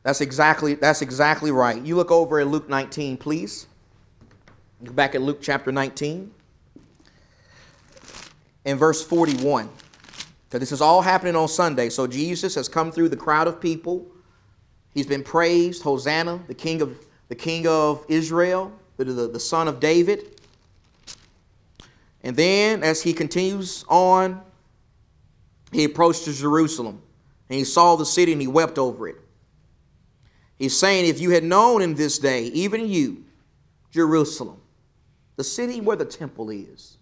That's 0.04 0.22
exactly, 0.22 0.76
that's 0.76 1.02
exactly 1.02 1.52
right. 1.52 1.82
You 1.82 1.96
look 1.96 2.12
over 2.12 2.40
at 2.40 2.48
Luke 2.48 2.70
19, 2.70 3.18
please. 3.18 3.68
Look 4.82 4.96
back 4.96 5.16
at 5.16 5.22
Luke 5.22 5.40
chapter 5.42 5.72
19 5.72 6.32
in 8.66 8.78
verse 8.78 9.04
41. 9.04 9.70
Because 10.48 10.60
this 10.60 10.72
is 10.72 10.82
all 10.82 11.02
happening 11.02 11.36
on 11.36 11.48
Sunday. 11.48 11.90
So 11.90 12.08
Jesus 12.08 12.56
has 12.56 12.70
come 12.70 12.92
through 12.92 13.10
the 13.10 13.18
crowd 13.18 13.48
of 13.48 13.60
people 13.60 14.06
He's 14.96 15.06
been 15.06 15.24
praised, 15.24 15.84
Hosanna, 15.84 16.40
the 16.48 16.54
King 16.54 16.82
of, 16.82 16.98
the 17.28 17.36
King 17.36 17.68
of 17.68 18.06
Israel, 18.08 18.72
the, 18.96 19.04
the, 19.04 19.28
the 19.28 19.40
Son 19.40 19.68
of 19.68 19.82
David. 19.82 20.40
And 22.24 22.36
then, 22.36 22.82
as 22.82 23.04
he 23.04 23.12
continues 23.12 23.84
on, 23.90 24.42
he 25.74 25.84
approaches 25.84 26.40
Jerusalem, 26.40 27.02
and 27.50 27.58
he 27.58 27.64
saw 27.64 27.96
the 27.96 28.06
city, 28.06 28.32
and 28.32 28.42
he 28.42 28.48
wept 28.48 28.78
over 28.78 29.08
it. 29.08 29.18
He's 30.58 30.78
saying, 30.78 31.06
If 31.06 31.20
you 31.20 31.32
had 31.32 31.44
known 31.44 31.82
in 31.82 31.96
this 31.96 32.18
day, 32.20 32.46
even 32.46 32.88
you, 32.88 33.26
Jerusalem, 33.92 34.62
the 35.36 35.44
city 35.44 35.82
where 35.82 35.98
the 35.98 36.06
temple 36.06 36.50
is, 36.50 36.98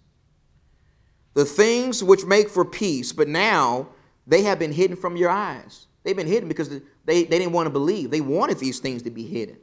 the 1.34 1.46
things 1.46 2.04
which 2.04 2.26
make 2.26 2.50
for 2.50 2.66
peace, 2.66 3.12
but 3.12 3.28
now 3.28 3.88
they 4.28 4.44
have 4.44 4.60
been 4.60 4.72
hidden 4.72 4.96
from 4.96 5.16
your 5.16 5.30
eyes. 5.30 5.88
They've 6.04 6.16
been 6.16 6.28
hidden 6.28 6.48
because 6.48 6.70
they, 6.70 6.82
they 7.06 7.26
didn't 7.26 7.54
want 7.54 7.66
to 7.66 7.72
believe. 7.72 8.12
They 8.12 8.22
wanted 8.22 8.60
these 8.60 8.80
things 8.80 9.04
to 9.04 9.10
be 9.10 9.26
hidden. 9.26 9.58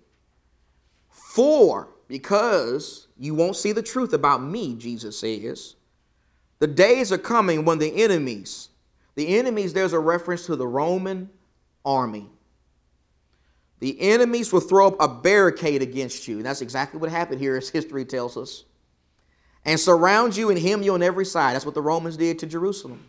For, 1.08 1.88
because 2.08 3.08
you 3.18 3.34
won't 3.34 3.56
see 3.56 3.72
the 3.72 3.82
truth 3.82 4.12
about 4.12 4.42
me, 4.42 4.74
Jesus 4.74 5.18
says, 5.18 5.76
the 6.58 6.66
days 6.66 7.12
are 7.12 7.18
coming 7.18 7.64
when 7.64 7.78
the 7.78 8.02
enemies, 8.02 8.69
the 9.14 9.38
enemies, 9.38 9.72
there's 9.72 9.92
a 9.92 9.98
reference 9.98 10.46
to 10.46 10.56
the 10.56 10.66
Roman 10.66 11.30
army. 11.84 12.28
The 13.80 14.00
enemies 14.00 14.52
will 14.52 14.60
throw 14.60 14.88
up 14.88 14.96
a 15.00 15.08
barricade 15.08 15.82
against 15.82 16.28
you. 16.28 16.36
And 16.36 16.46
that's 16.46 16.60
exactly 16.60 17.00
what 17.00 17.10
happened 17.10 17.40
here, 17.40 17.56
as 17.56 17.68
history 17.68 18.04
tells 18.04 18.36
us. 18.36 18.64
And 19.64 19.78
surround 19.80 20.36
you 20.36 20.50
and 20.50 20.58
hem 20.58 20.82
you 20.82 20.94
on 20.94 21.02
every 21.02 21.24
side. 21.24 21.54
That's 21.54 21.64
what 21.66 21.74
the 21.74 21.82
Romans 21.82 22.16
did 22.16 22.38
to 22.40 22.46
Jerusalem 22.46 23.02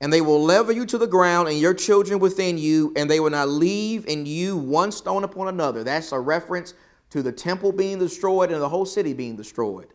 and 0.00 0.12
they 0.12 0.20
will 0.20 0.42
level 0.42 0.74
you 0.74 0.84
to 0.86 0.98
the 0.98 1.06
ground 1.06 1.48
and 1.48 1.58
your 1.58 1.72
children 1.72 2.18
within 2.18 2.58
you, 2.58 2.92
and 2.96 3.10
they 3.10 3.20
will 3.20 3.30
not 3.30 3.48
leave 3.48 4.06
in 4.06 4.26
you 4.26 4.56
one 4.56 4.92
stone 4.92 5.24
upon 5.24 5.48
another. 5.48 5.82
That's 5.82 6.12
a 6.12 6.20
reference 6.20 6.74
to 7.10 7.22
the 7.22 7.32
temple 7.32 7.72
being 7.72 7.98
destroyed 7.98 8.50
and 8.50 8.60
the 8.60 8.68
whole 8.68 8.84
city 8.84 9.14
being 9.14 9.36
destroyed. 9.36 9.88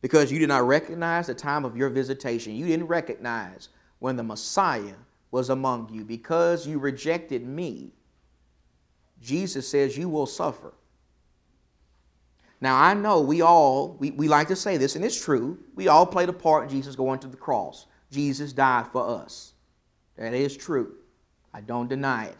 Because 0.00 0.32
you 0.32 0.38
did 0.38 0.48
not 0.48 0.66
recognize 0.66 1.26
the 1.26 1.34
time 1.34 1.64
of 1.64 1.76
your 1.76 1.90
visitation. 1.90 2.54
You 2.54 2.66
didn't 2.66 2.86
recognize 2.86 3.68
when 4.02 4.16
the 4.16 4.22
Messiah 4.22 4.96
was 5.30 5.48
among 5.48 5.88
you. 5.92 6.04
Because 6.04 6.66
you 6.66 6.80
rejected 6.80 7.46
me, 7.46 7.92
Jesus 9.20 9.68
says 9.68 9.96
you 9.96 10.08
will 10.08 10.26
suffer. 10.26 10.74
Now, 12.60 12.80
I 12.80 12.94
know 12.94 13.20
we 13.20 13.42
all, 13.42 13.96
we, 14.00 14.10
we 14.10 14.26
like 14.26 14.48
to 14.48 14.56
say 14.56 14.76
this, 14.76 14.96
and 14.96 15.04
it's 15.04 15.24
true. 15.24 15.56
We 15.76 15.86
all 15.86 16.04
played 16.04 16.28
a 16.28 16.32
part 16.32 16.64
in 16.64 16.70
Jesus 16.70 16.96
going 16.96 17.20
to 17.20 17.28
the 17.28 17.36
cross. 17.36 17.86
Jesus 18.10 18.52
died 18.52 18.88
for 18.88 19.08
us. 19.08 19.54
That 20.16 20.34
is 20.34 20.56
true. 20.56 20.96
I 21.54 21.60
don't 21.60 21.88
deny 21.88 22.26
it. 22.26 22.36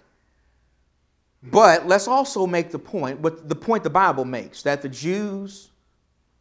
But 1.44 1.86
let's 1.86 2.08
also 2.08 2.44
make 2.44 2.70
the 2.72 2.78
point, 2.78 3.20
what 3.20 3.48
the 3.48 3.54
point 3.54 3.84
the 3.84 3.90
Bible 3.90 4.24
makes, 4.24 4.62
that 4.62 4.82
the 4.82 4.88
Jews 4.88 5.70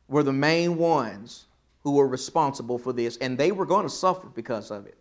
were 0.08 0.24
the 0.24 0.34
main 0.34 0.78
ones 0.78 1.46
who 1.84 1.92
were 1.92 2.08
responsible 2.08 2.80
for 2.80 2.92
this, 2.92 3.18
and 3.18 3.38
they 3.38 3.52
were 3.52 3.68
going 3.68 3.84
to 3.84 3.90
suffer 3.90 4.28
because 4.28 4.72
of 4.72 4.88
it. 4.88 4.98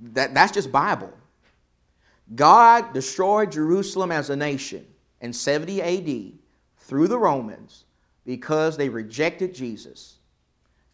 That, 0.00 0.34
that's 0.34 0.52
just 0.52 0.70
Bible. 0.70 1.12
God 2.34 2.92
destroyed 2.92 3.52
Jerusalem 3.52 4.12
as 4.12 4.30
a 4.30 4.36
nation 4.36 4.86
in 5.20 5.32
70 5.32 5.82
AD 5.82 6.32
through 6.76 7.08
the 7.08 7.18
Romans 7.18 7.84
because 8.24 8.76
they 8.76 8.88
rejected 8.88 9.54
Jesus. 9.54 10.16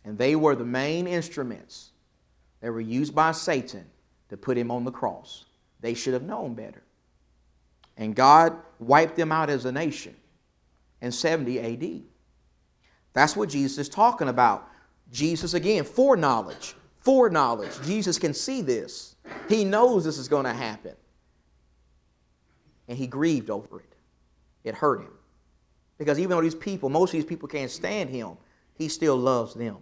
And 0.04 0.16
they 0.16 0.36
were 0.36 0.54
the 0.54 0.64
main 0.64 1.06
instruments 1.06 1.90
that 2.60 2.70
were 2.70 2.80
used 2.80 3.14
by 3.14 3.32
Satan 3.32 3.84
to 4.28 4.36
put 4.36 4.56
him 4.56 4.70
on 4.70 4.84
the 4.84 4.90
cross. 4.90 5.44
They 5.80 5.94
should 5.94 6.14
have 6.14 6.22
known 6.22 6.54
better. 6.54 6.82
And 7.96 8.14
God 8.14 8.56
wiped 8.78 9.16
them 9.16 9.32
out 9.32 9.50
as 9.50 9.64
a 9.64 9.72
nation 9.72 10.14
in 11.00 11.12
70 11.12 11.60
AD. 11.60 12.02
That's 13.12 13.36
what 13.36 13.48
Jesus 13.48 13.78
is 13.78 13.88
talking 13.88 14.28
about. 14.28 14.68
Jesus, 15.12 15.54
again, 15.54 15.84
foreknowledge. 15.84 16.74
Foreknowledge. 17.04 17.70
Jesus 17.84 18.18
can 18.18 18.34
see 18.34 18.62
this. 18.62 19.16
He 19.48 19.64
knows 19.64 20.04
this 20.04 20.18
is 20.18 20.28
going 20.28 20.44
to 20.44 20.52
happen. 20.52 20.94
And 22.88 22.98
he 22.98 23.06
grieved 23.06 23.50
over 23.50 23.80
it. 23.80 23.94
It 24.64 24.74
hurt 24.74 25.00
him. 25.00 25.12
Because 25.98 26.18
even 26.18 26.30
though 26.30 26.42
these 26.42 26.54
people, 26.54 26.88
most 26.88 27.10
of 27.10 27.12
these 27.12 27.24
people 27.24 27.48
can't 27.48 27.70
stand 27.70 28.10
him, 28.10 28.36
he 28.74 28.88
still 28.88 29.16
loves 29.16 29.54
them. 29.54 29.76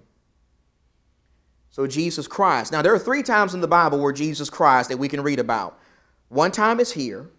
So 1.70 1.87
Jesus 1.87 2.29
Christ. 2.29 2.70
Now, 2.70 2.83
there 2.83 2.95
are 2.95 2.99
three 2.99 3.23
times 3.23 3.55
in 3.55 3.61
the 3.61 3.68
Bible 3.68 3.99
where 3.99 4.12
Jesus 4.12 4.51
Christ 4.51 4.91
that 4.91 4.99
we 4.99 5.09
can 5.09 5.23
read 5.23 5.39
about. 5.39 5.79
One 6.29 6.53
time 6.53 6.81
is 6.81 6.93
here. 6.93 7.31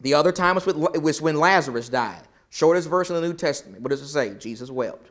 The 0.00 0.14
other 0.14 0.32
time 0.32 0.56
was, 0.56 1.22
when 1.22 1.36
Lazarus 1.36 1.88
died. 1.88 2.22
Shortest 2.50 2.88
verse 2.88 3.08
in 3.10 3.16
the 3.16 3.22
New 3.22 3.34
Testament. 3.34 3.82
What 3.82 3.90
does 3.90 4.02
it 4.02 4.08
say? 4.08 4.34
Jesus 4.34 4.70
wept. 4.70 5.10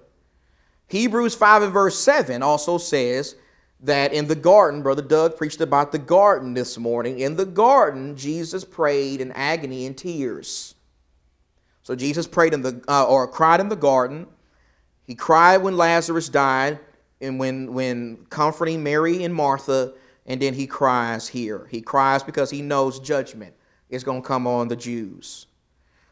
Hebrews 0.88 1.36
5 1.36 1.64
and 1.64 1.74
verse 1.74 1.98
7 2.00 2.42
also 2.42 2.78
says 2.78 3.36
that 3.82 4.14
in 4.14 4.28
the 4.28 4.36
garden, 4.36 4.82
Brother 4.82 5.02
Doug 5.02 5.38
preached 5.38 5.62
about 5.62 5.92
the 5.92 6.00
garden 6.00 6.54
this 6.54 6.78
morning. 6.78 7.20
In 7.20 7.36
the 7.36 7.46
garden, 7.46 8.16
Jesus 8.16 8.64
prayed 8.64 9.22
in 9.22 9.32
agony 9.34 9.86
and 9.86 9.98
tears. 9.98 10.76
So 11.84 11.96
Jesus 11.96 12.28
prayed 12.28 12.54
in 12.54 12.62
the 12.62 12.82
uh, 12.88 13.06
or 13.06 13.28
cried 13.28 13.60
in 13.60 13.70
the 13.70 13.76
garden. 13.76 14.28
He 15.04 15.16
cried 15.16 15.58
when 15.58 15.78
Lazarus 15.78 16.28
died 16.28 16.80
and 17.22 17.40
when 17.40 17.74
when 17.74 18.26
comforting 18.30 18.84
Mary 18.84 19.24
and 19.24 19.34
Martha, 19.34 19.94
and 20.26 20.42
then 20.42 20.54
he 20.54 20.68
cries 20.68 21.28
here. 21.28 21.68
He 21.70 21.82
cries 21.82 22.24
because 22.24 22.50
he 22.50 22.62
knows 22.62 23.00
judgment 23.00 23.54
is 23.90 24.04
going 24.04 24.22
to 24.22 24.28
come 24.28 24.48
on 24.48 24.68
the 24.68 24.76
Jews. 24.76 25.48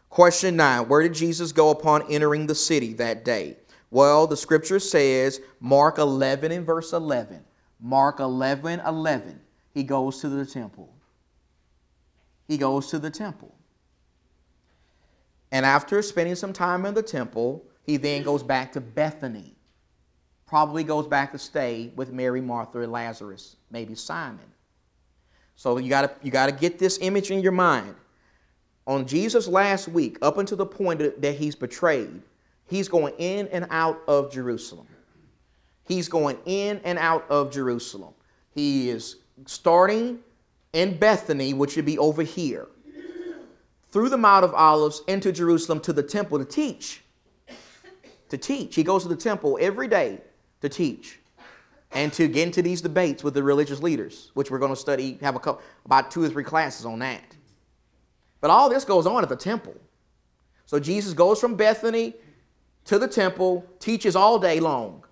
Question 0.09 0.55
9, 0.55 0.87
where 0.87 1.03
did 1.03 1.13
Jesus 1.13 1.51
go 1.51 1.71
upon 1.71 2.09
entering 2.09 2.47
the 2.47 2.55
city 2.55 2.93
that 2.93 3.25
day? 3.25 3.57
Well, 3.91 4.27
the 4.27 4.37
scripture 4.37 4.79
says 4.79 5.41
Mark 5.59 5.97
11 5.97 6.51
and 6.51 6.65
verse 6.65 6.93
11. 6.93 7.44
Mark 7.79 8.19
11, 8.19 8.81
11. 8.81 9.39
He 9.73 9.83
goes 9.83 10.21
to 10.21 10.29
the 10.29 10.45
temple. 10.45 10.93
He 12.47 12.57
goes 12.57 12.87
to 12.87 12.99
the 12.99 13.09
temple. 13.09 13.53
And 15.51 15.65
after 15.65 16.01
spending 16.01 16.35
some 16.35 16.53
time 16.53 16.85
in 16.85 16.93
the 16.93 17.03
temple, 17.03 17.65
he 17.83 17.97
then 17.97 18.23
goes 18.23 18.43
back 18.43 18.71
to 18.73 18.81
Bethany. 18.81 19.55
Probably 20.47 20.83
goes 20.83 21.07
back 21.07 21.31
to 21.31 21.39
stay 21.39 21.91
with 21.95 22.11
Mary, 22.11 22.41
Martha, 22.41 22.81
and 22.81 22.91
Lazarus, 22.91 23.55
maybe 23.71 23.95
Simon. 23.95 24.45
So 25.55 25.77
you 25.77 25.89
gotta 25.89 26.11
you 26.21 26.31
got 26.31 26.47
to 26.47 26.51
get 26.51 26.77
this 26.77 26.99
image 27.01 27.31
in 27.31 27.41
your 27.41 27.51
mind. 27.51 27.95
On 28.87 29.07
Jesus' 29.07 29.47
last 29.47 29.87
week, 29.87 30.17
up 30.21 30.37
until 30.37 30.57
the 30.57 30.65
point 30.65 31.21
that 31.21 31.35
he's 31.35 31.55
betrayed, 31.55 32.21
he's 32.67 32.87
going 32.87 33.13
in 33.17 33.47
and 33.47 33.65
out 33.71 34.01
of 34.07 34.31
Jerusalem. 34.31 34.87
He's 35.85 36.09
going 36.09 36.37
in 36.45 36.81
and 36.83 36.97
out 36.97 37.25
of 37.29 37.51
Jerusalem. 37.51 38.13
He 38.53 38.89
is 38.89 39.17
starting 39.45 40.19
in 40.73 40.97
Bethany, 40.97 41.53
which 41.53 41.75
would 41.75 41.85
be 41.85 41.97
over 41.97 42.23
here 42.23 42.67
through 43.91 44.09
the 44.09 44.17
Mount 44.17 44.43
of 44.43 44.53
Olives 44.53 45.03
into 45.07 45.31
Jerusalem 45.31 45.79
to 45.79 45.93
the 45.93 46.03
temple 46.03 46.37
to 46.37 46.43
teach. 46.43 47.01
To 48.29 48.37
teach. 48.37 48.75
He 48.75 48.83
goes 48.83 49.03
to 49.03 49.09
the 49.09 49.15
temple 49.15 49.57
every 49.61 49.87
day 49.87 50.19
to 50.61 50.67
teach 50.67 51.19
and 51.91 52.11
to 52.11 52.27
get 52.27 52.45
into 52.45 52.61
these 52.61 52.81
debates 52.81 53.23
with 53.23 53.33
the 53.33 53.41
religious 53.41 53.81
leaders, 53.81 54.31
which 54.33 54.51
we're 54.51 54.59
going 54.59 54.73
to 54.73 54.75
study, 54.75 55.17
have 55.21 55.35
a 55.35 55.39
couple, 55.39 55.61
about 55.85 56.11
two 56.11 56.23
or 56.23 56.27
three 56.27 56.43
classes 56.43 56.85
on 56.85 56.99
that. 56.99 57.23
But 58.41 58.51
all 58.51 58.69
this 58.69 58.83
goes 58.83 59.05
on 59.05 59.23
at 59.23 59.29
the 59.29 59.35
temple. 59.37 59.75
So 60.65 60.77
Jesus 60.77 61.13
goes 61.13 61.39
from 61.39 61.55
Bethany 61.55 62.15
to 62.83 62.99
the 62.99 63.07
temple, 63.07 63.65
teaches 63.79 64.15
all 64.15 64.37
day 64.39 64.59
long, 64.59 65.04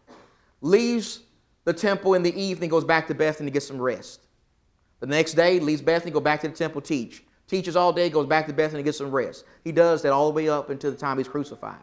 leaves 0.63 1.19
the 1.65 1.73
temple 1.73 2.15
in 2.15 2.23
the 2.23 2.35
evening, 2.41 2.69
goes 2.69 2.83
back 2.83 3.07
to 3.07 3.13
Bethany 3.13 3.51
to 3.51 3.53
get 3.53 3.63
some 3.63 3.79
rest. 3.79 4.21
The 4.99 5.05
next 5.07 5.33
day, 5.33 5.59
leaves 5.59 5.81
Bethany, 5.81 6.11
go 6.11 6.19
back 6.19 6.41
to 6.41 6.47
the 6.47 6.55
temple, 6.55 6.81
teach 6.81 7.23
teaches 7.47 7.75
all 7.75 7.93
day, 7.93 8.09
goes 8.09 8.25
back 8.25 8.47
to 8.47 8.53
Bethany 8.53 8.79
to 8.79 8.83
get 8.83 8.95
some 8.95 9.11
rest. 9.11 9.45
He 9.63 9.71
does 9.71 10.01
that 10.01 10.11
all 10.11 10.27
the 10.27 10.33
way 10.33 10.49
up 10.49 10.69
until 10.69 10.91
the 10.91 10.97
time 10.97 11.17
he's 11.17 11.27
crucified. 11.27 11.77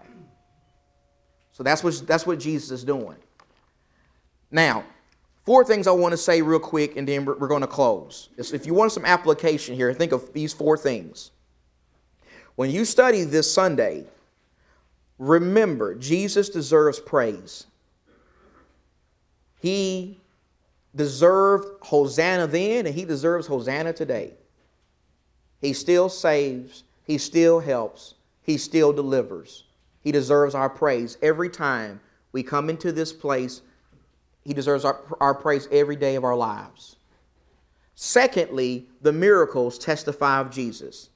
So 1.53 1.63
that's 1.63 1.85
what, 1.85 2.03
that's 2.07 2.27
what 2.27 2.41
Jesus 2.41 2.71
is 2.71 2.85
doing. 2.85 3.17
Now, 4.51 4.85
four 5.45 5.65
things 5.65 5.87
I 5.87 5.93
want 5.93 6.13
to 6.13 6.17
say 6.17 6.43
real 6.43 6.59
quick, 6.59 6.97
and 6.97 7.07
then 7.07 7.25
we're, 7.25 7.47
going 7.47 7.61
to 7.61 7.67
close. 7.67 8.31
If 8.37 8.67
you 8.67 8.75
want 8.75 8.93
some 8.93 9.05
application 9.05 9.75
here, 9.75 9.93
think 9.93 10.13
of 10.13 10.33
these 10.33 10.53
four 10.53 10.77
things. 10.77 11.31
When 12.57 12.71
you 12.71 12.85
study 12.85 13.25
this 13.25 13.53
Sunday, 13.53 14.05
remember 15.19 15.95
Jesus 15.95 16.49
deserves 16.49 16.99
praise. 16.99 17.67
He 19.61 20.19
deserved 20.95 21.67
Hosanna 21.83 22.47
then, 22.47 22.87
and 22.87 22.95
he 22.95 23.05
deserves 23.05 23.47
Hosanna 23.47 23.93
today. 23.93 24.33
He 25.61 25.73
still 25.73 26.09
saves, 26.09 26.85
He 27.05 27.19
still 27.19 27.61
helps, 27.61 28.15
He 28.43 28.57
still 28.57 28.93
delivers. 28.93 29.65
He 30.01 30.13
deserves 30.13 30.55
our 30.55 30.71
praise 30.71 31.19
every 31.23 31.51
time 31.51 32.01
we 32.33 32.43
come 32.43 32.71
into 32.71 32.91
this 32.91 33.13
place. 33.13 33.61
He 34.45 34.55
deserves 34.55 34.85
our, 34.87 35.01
our 35.21 35.35
praise 35.35 35.69
every 35.71 35.97
day 35.97 36.17
of 36.17 36.25
our 36.25 36.37
lives. 36.37 36.97
Secondly, 37.95 38.87
the 39.03 39.13
miracles 39.13 39.79
testify 39.79 40.41
of 40.41 40.51
Jesus. 40.51 41.11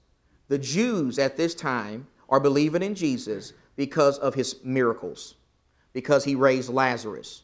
The 0.48 0.58
Jews 0.58 1.18
at 1.18 1.38
this 1.38 1.54
time 1.54 2.06
are 2.28 2.40
believing 2.40 2.82
in 2.82 2.94
Jesus 2.94 3.54
because 3.76 4.18
of 4.18 4.34
his 4.34 4.62
miracles, 4.62 5.36
because 5.94 6.24
he 6.24 6.34
raised 6.34 6.68
Lazarus. 6.68 7.43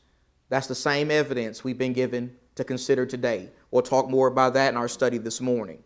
That's 0.50 0.66
the 0.66 0.74
same 0.74 1.10
evidence 1.10 1.64
we've 1.64 1.78
been 1.78 1.94
given 1.94 2.36
to 2.56 2.64
consider 2.64 3.06
today. 3.06 3.48
We'll 3.70 3.82
talk 3.82 4.10
more 4.10 4.26
about 4.26 4.52
that 4.54 4.68
in 4.68 4.76
our 4.76 4.88
study 4.88 5.16
this 5.16 5.40
morning. 5.40 5.82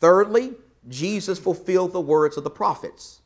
Thirdly, 0.00 0.54
Jesus 0.88 1.38
fulfilled 1.38 1.92
the 1.92 2.00
words 2.00 2.36
of 2.36 2.44
the 2.44 2.50
prophets. 2.50 3.22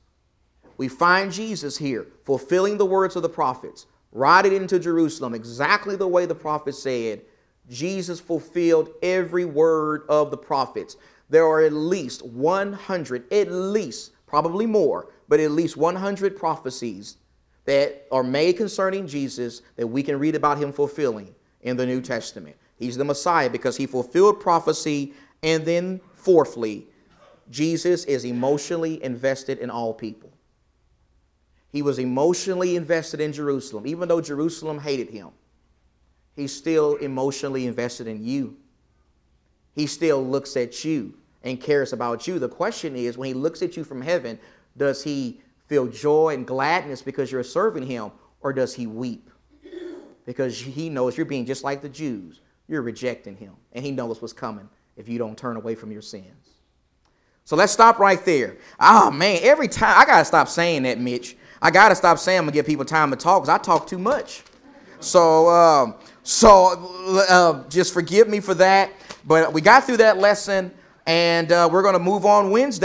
We 0.77 0.87
find 0.87 1.33
Jesus 1.33 1.77
here 1.77 2.07
fulfilling 2.25 2.79
the 2.79 2.87
words 2.87 3.17
of 3.17 3.23
the 3.23 3.29
prophets, 3.29 3.87
riding 4.13 4.55
into 4.55 4.79
Jerusalem 4.79 5.35
exactly 5.35 5.97
the 5.97 6.09
way 6.09 6.27
the 6.27 6.35
prophets 6.35 6.83
said. 6.83 7.23
Jesus 7.69 8.21
fulfilled 8.21 8.91
every 9.03 9.47
word 9.47 10.03
of 10.09 10.31
the 10.31 10.37
prophets. 10.37 10.97
There 11.31 11.47
are 11.47 11.63
at 11.63 11.73
least 11.73 12.25
100, 12.25 13.33
at 13.33 13.51
least, 13.51 14.13
probably 14.27 14.67
more, 14.67 15.11
but 15.29 15.41
at 15.41 15.53
least 15.53 15.77
100 15.77 16.37
prophecies 16.37 17.17
that 17.65 18.07
are 18.11 18.23
made 18.23 18.57
concerning 18.57 19.07
Jesus 19.07 19.63
that 19.77 19.87
we 19.87 20.03
can 20.03 20.19
read 20.19 20.35
about 20.35 20.59
him 20.59 20.73
fulfilling 20.73 21.35
in 21.63 21.77
the 21.77 21.87
New 21.87 22.01
Testament. 22.01 22.57
He's 22.79 22.97
the 22.97 23.05
Messiah 23.05 23.51
because 23.51 23.77
he 23.77 23.87
fulfilled 23.87 24.41
prophecy 24.41 25.13
and 25.43 25.65
then 25.65 26.01
Fourthly, 26.21 26.87
Jesus 27.51 28.05
is 28.05 28.27
emotionally 28.27 29.03
invested 29.03 29.59
in 29.59 29.71
all 29.71 29.95
people. 29.95 30.31
He 31.73 31.81
was 31.81 31.99
emotionally 31.99 32.77
invested 32.77 33.23
in 33.23 33.33
Jerusalem. 33.33 33.87
Even 33.87 34.07
though 34.07 34.21
Jerusalem 34.21 34.79
hated 34.79 35.09
him, 35.09 35.31
he's 36.37 36.55
still 36.55 36.97
emotionally 36.97 37.67
invested 37.67 38.07
in 38.07 38.23
you. 38.23 38.55
He 39.75 39.87
still 39.87 40.23
looks 40.23 40.59
at 40.59 40.85
you 40.85 41.15
and 41.43 41.59
cares 41.59 41.95
about 41.95 42.27
you. 42.27 42.39
The 42.39 42.51
question 42.51 42.95
is 42.95 43.17
when 43.17 43.29
he 43.29 43.35
looks 43.35 43.63
at 43.63 43.75
you 43.79 43.85
from 43.85 44.03
heaven, 44.03 44.39
does 44.77 45.03
he 45.03 45.41
feel 45.71 45.87
joy 45.87 46.35
and 46.35 46.45
gladness 46.45 47.01
because 47.01 47.31
you're 47.31 47.45
serving 47.45 47.87
him, 47.87 48.11
or 48.41 48.53
does 48.53 48.75
he 48.75 48.89
weep? 48.89 49.31
Because 50.27 50.61
he 50.61 50.89
knows 50.89 51.17
you're 51.17 51.25
being 51.25 51.47
just 51.47 51.63
like 51.63 51.81
the 51.81 51.89
Jews. 51.89 52.41
You're 52.67 52.83
rejecting 52.83 53.37
him, 53.37 53.53
and 53.73 53.85
he 53.85 53.93
knows 53.93 54.21
what's 54.21 54.33
coming 54.33 54.69
if 54.97 55.09
you 55.09 55.17
don't 55.17 55.39
turn 55.39 55.57
away 55.57 55.77
from 55.77 55.93
your 55.93 56.03
sins. 56.03 56.51
So 57.45 57.55
let's 57.55 57.73
stop 57.73 58.01
right 58.01 58.23
there. 58.25 58.57
Oh 58.81 59.13
man, 59.13 59.39
every 59.43 59.69
time 59.69 59.97
I 59.97 60.05
gotta 60.05 60.25
stop 60.25 60.49
saying 60.49 60.83
that, 60.83 60.99
Mitch. 60.99 61.37
I 61.63 61.71
gotta 61.71 61.95
stop 61.95 62.19
saying 62.19 62.39
I'm 62.39 62.45
gonna 62.45 62.53
give 62.53 62.67
people 62.67 62.85
time 62.85 63.11
to 63.11 63.17
talk 63.17 63.43
because 63.43 63.55
I 63.55 63.63
talk 63.63 63.87
too 63.87 63.99
much. 63.99 64.43
So, 64.99 65.49
um, 65.49 65.95
so 66.25 67.25
uh, 67.29 67.69
just 67.69 67.95
forgive 67.95 68.29
me 68.29 68.41
for 68.41 68.55
that. 68.55 68.91
But 69.25 69.53
we 69.53 69.61
got 69.61 69.85
through 69.85 69.99
that 69.99 70.19
lesson, 70.19 70.73
and 71.07 71.53
uh, 71.53 71.69
we're 71.71 71.83
gonna 71.83 72.01
move 72.01 72.27
on 72.27 72.51
Wednesday. 72.51 72.79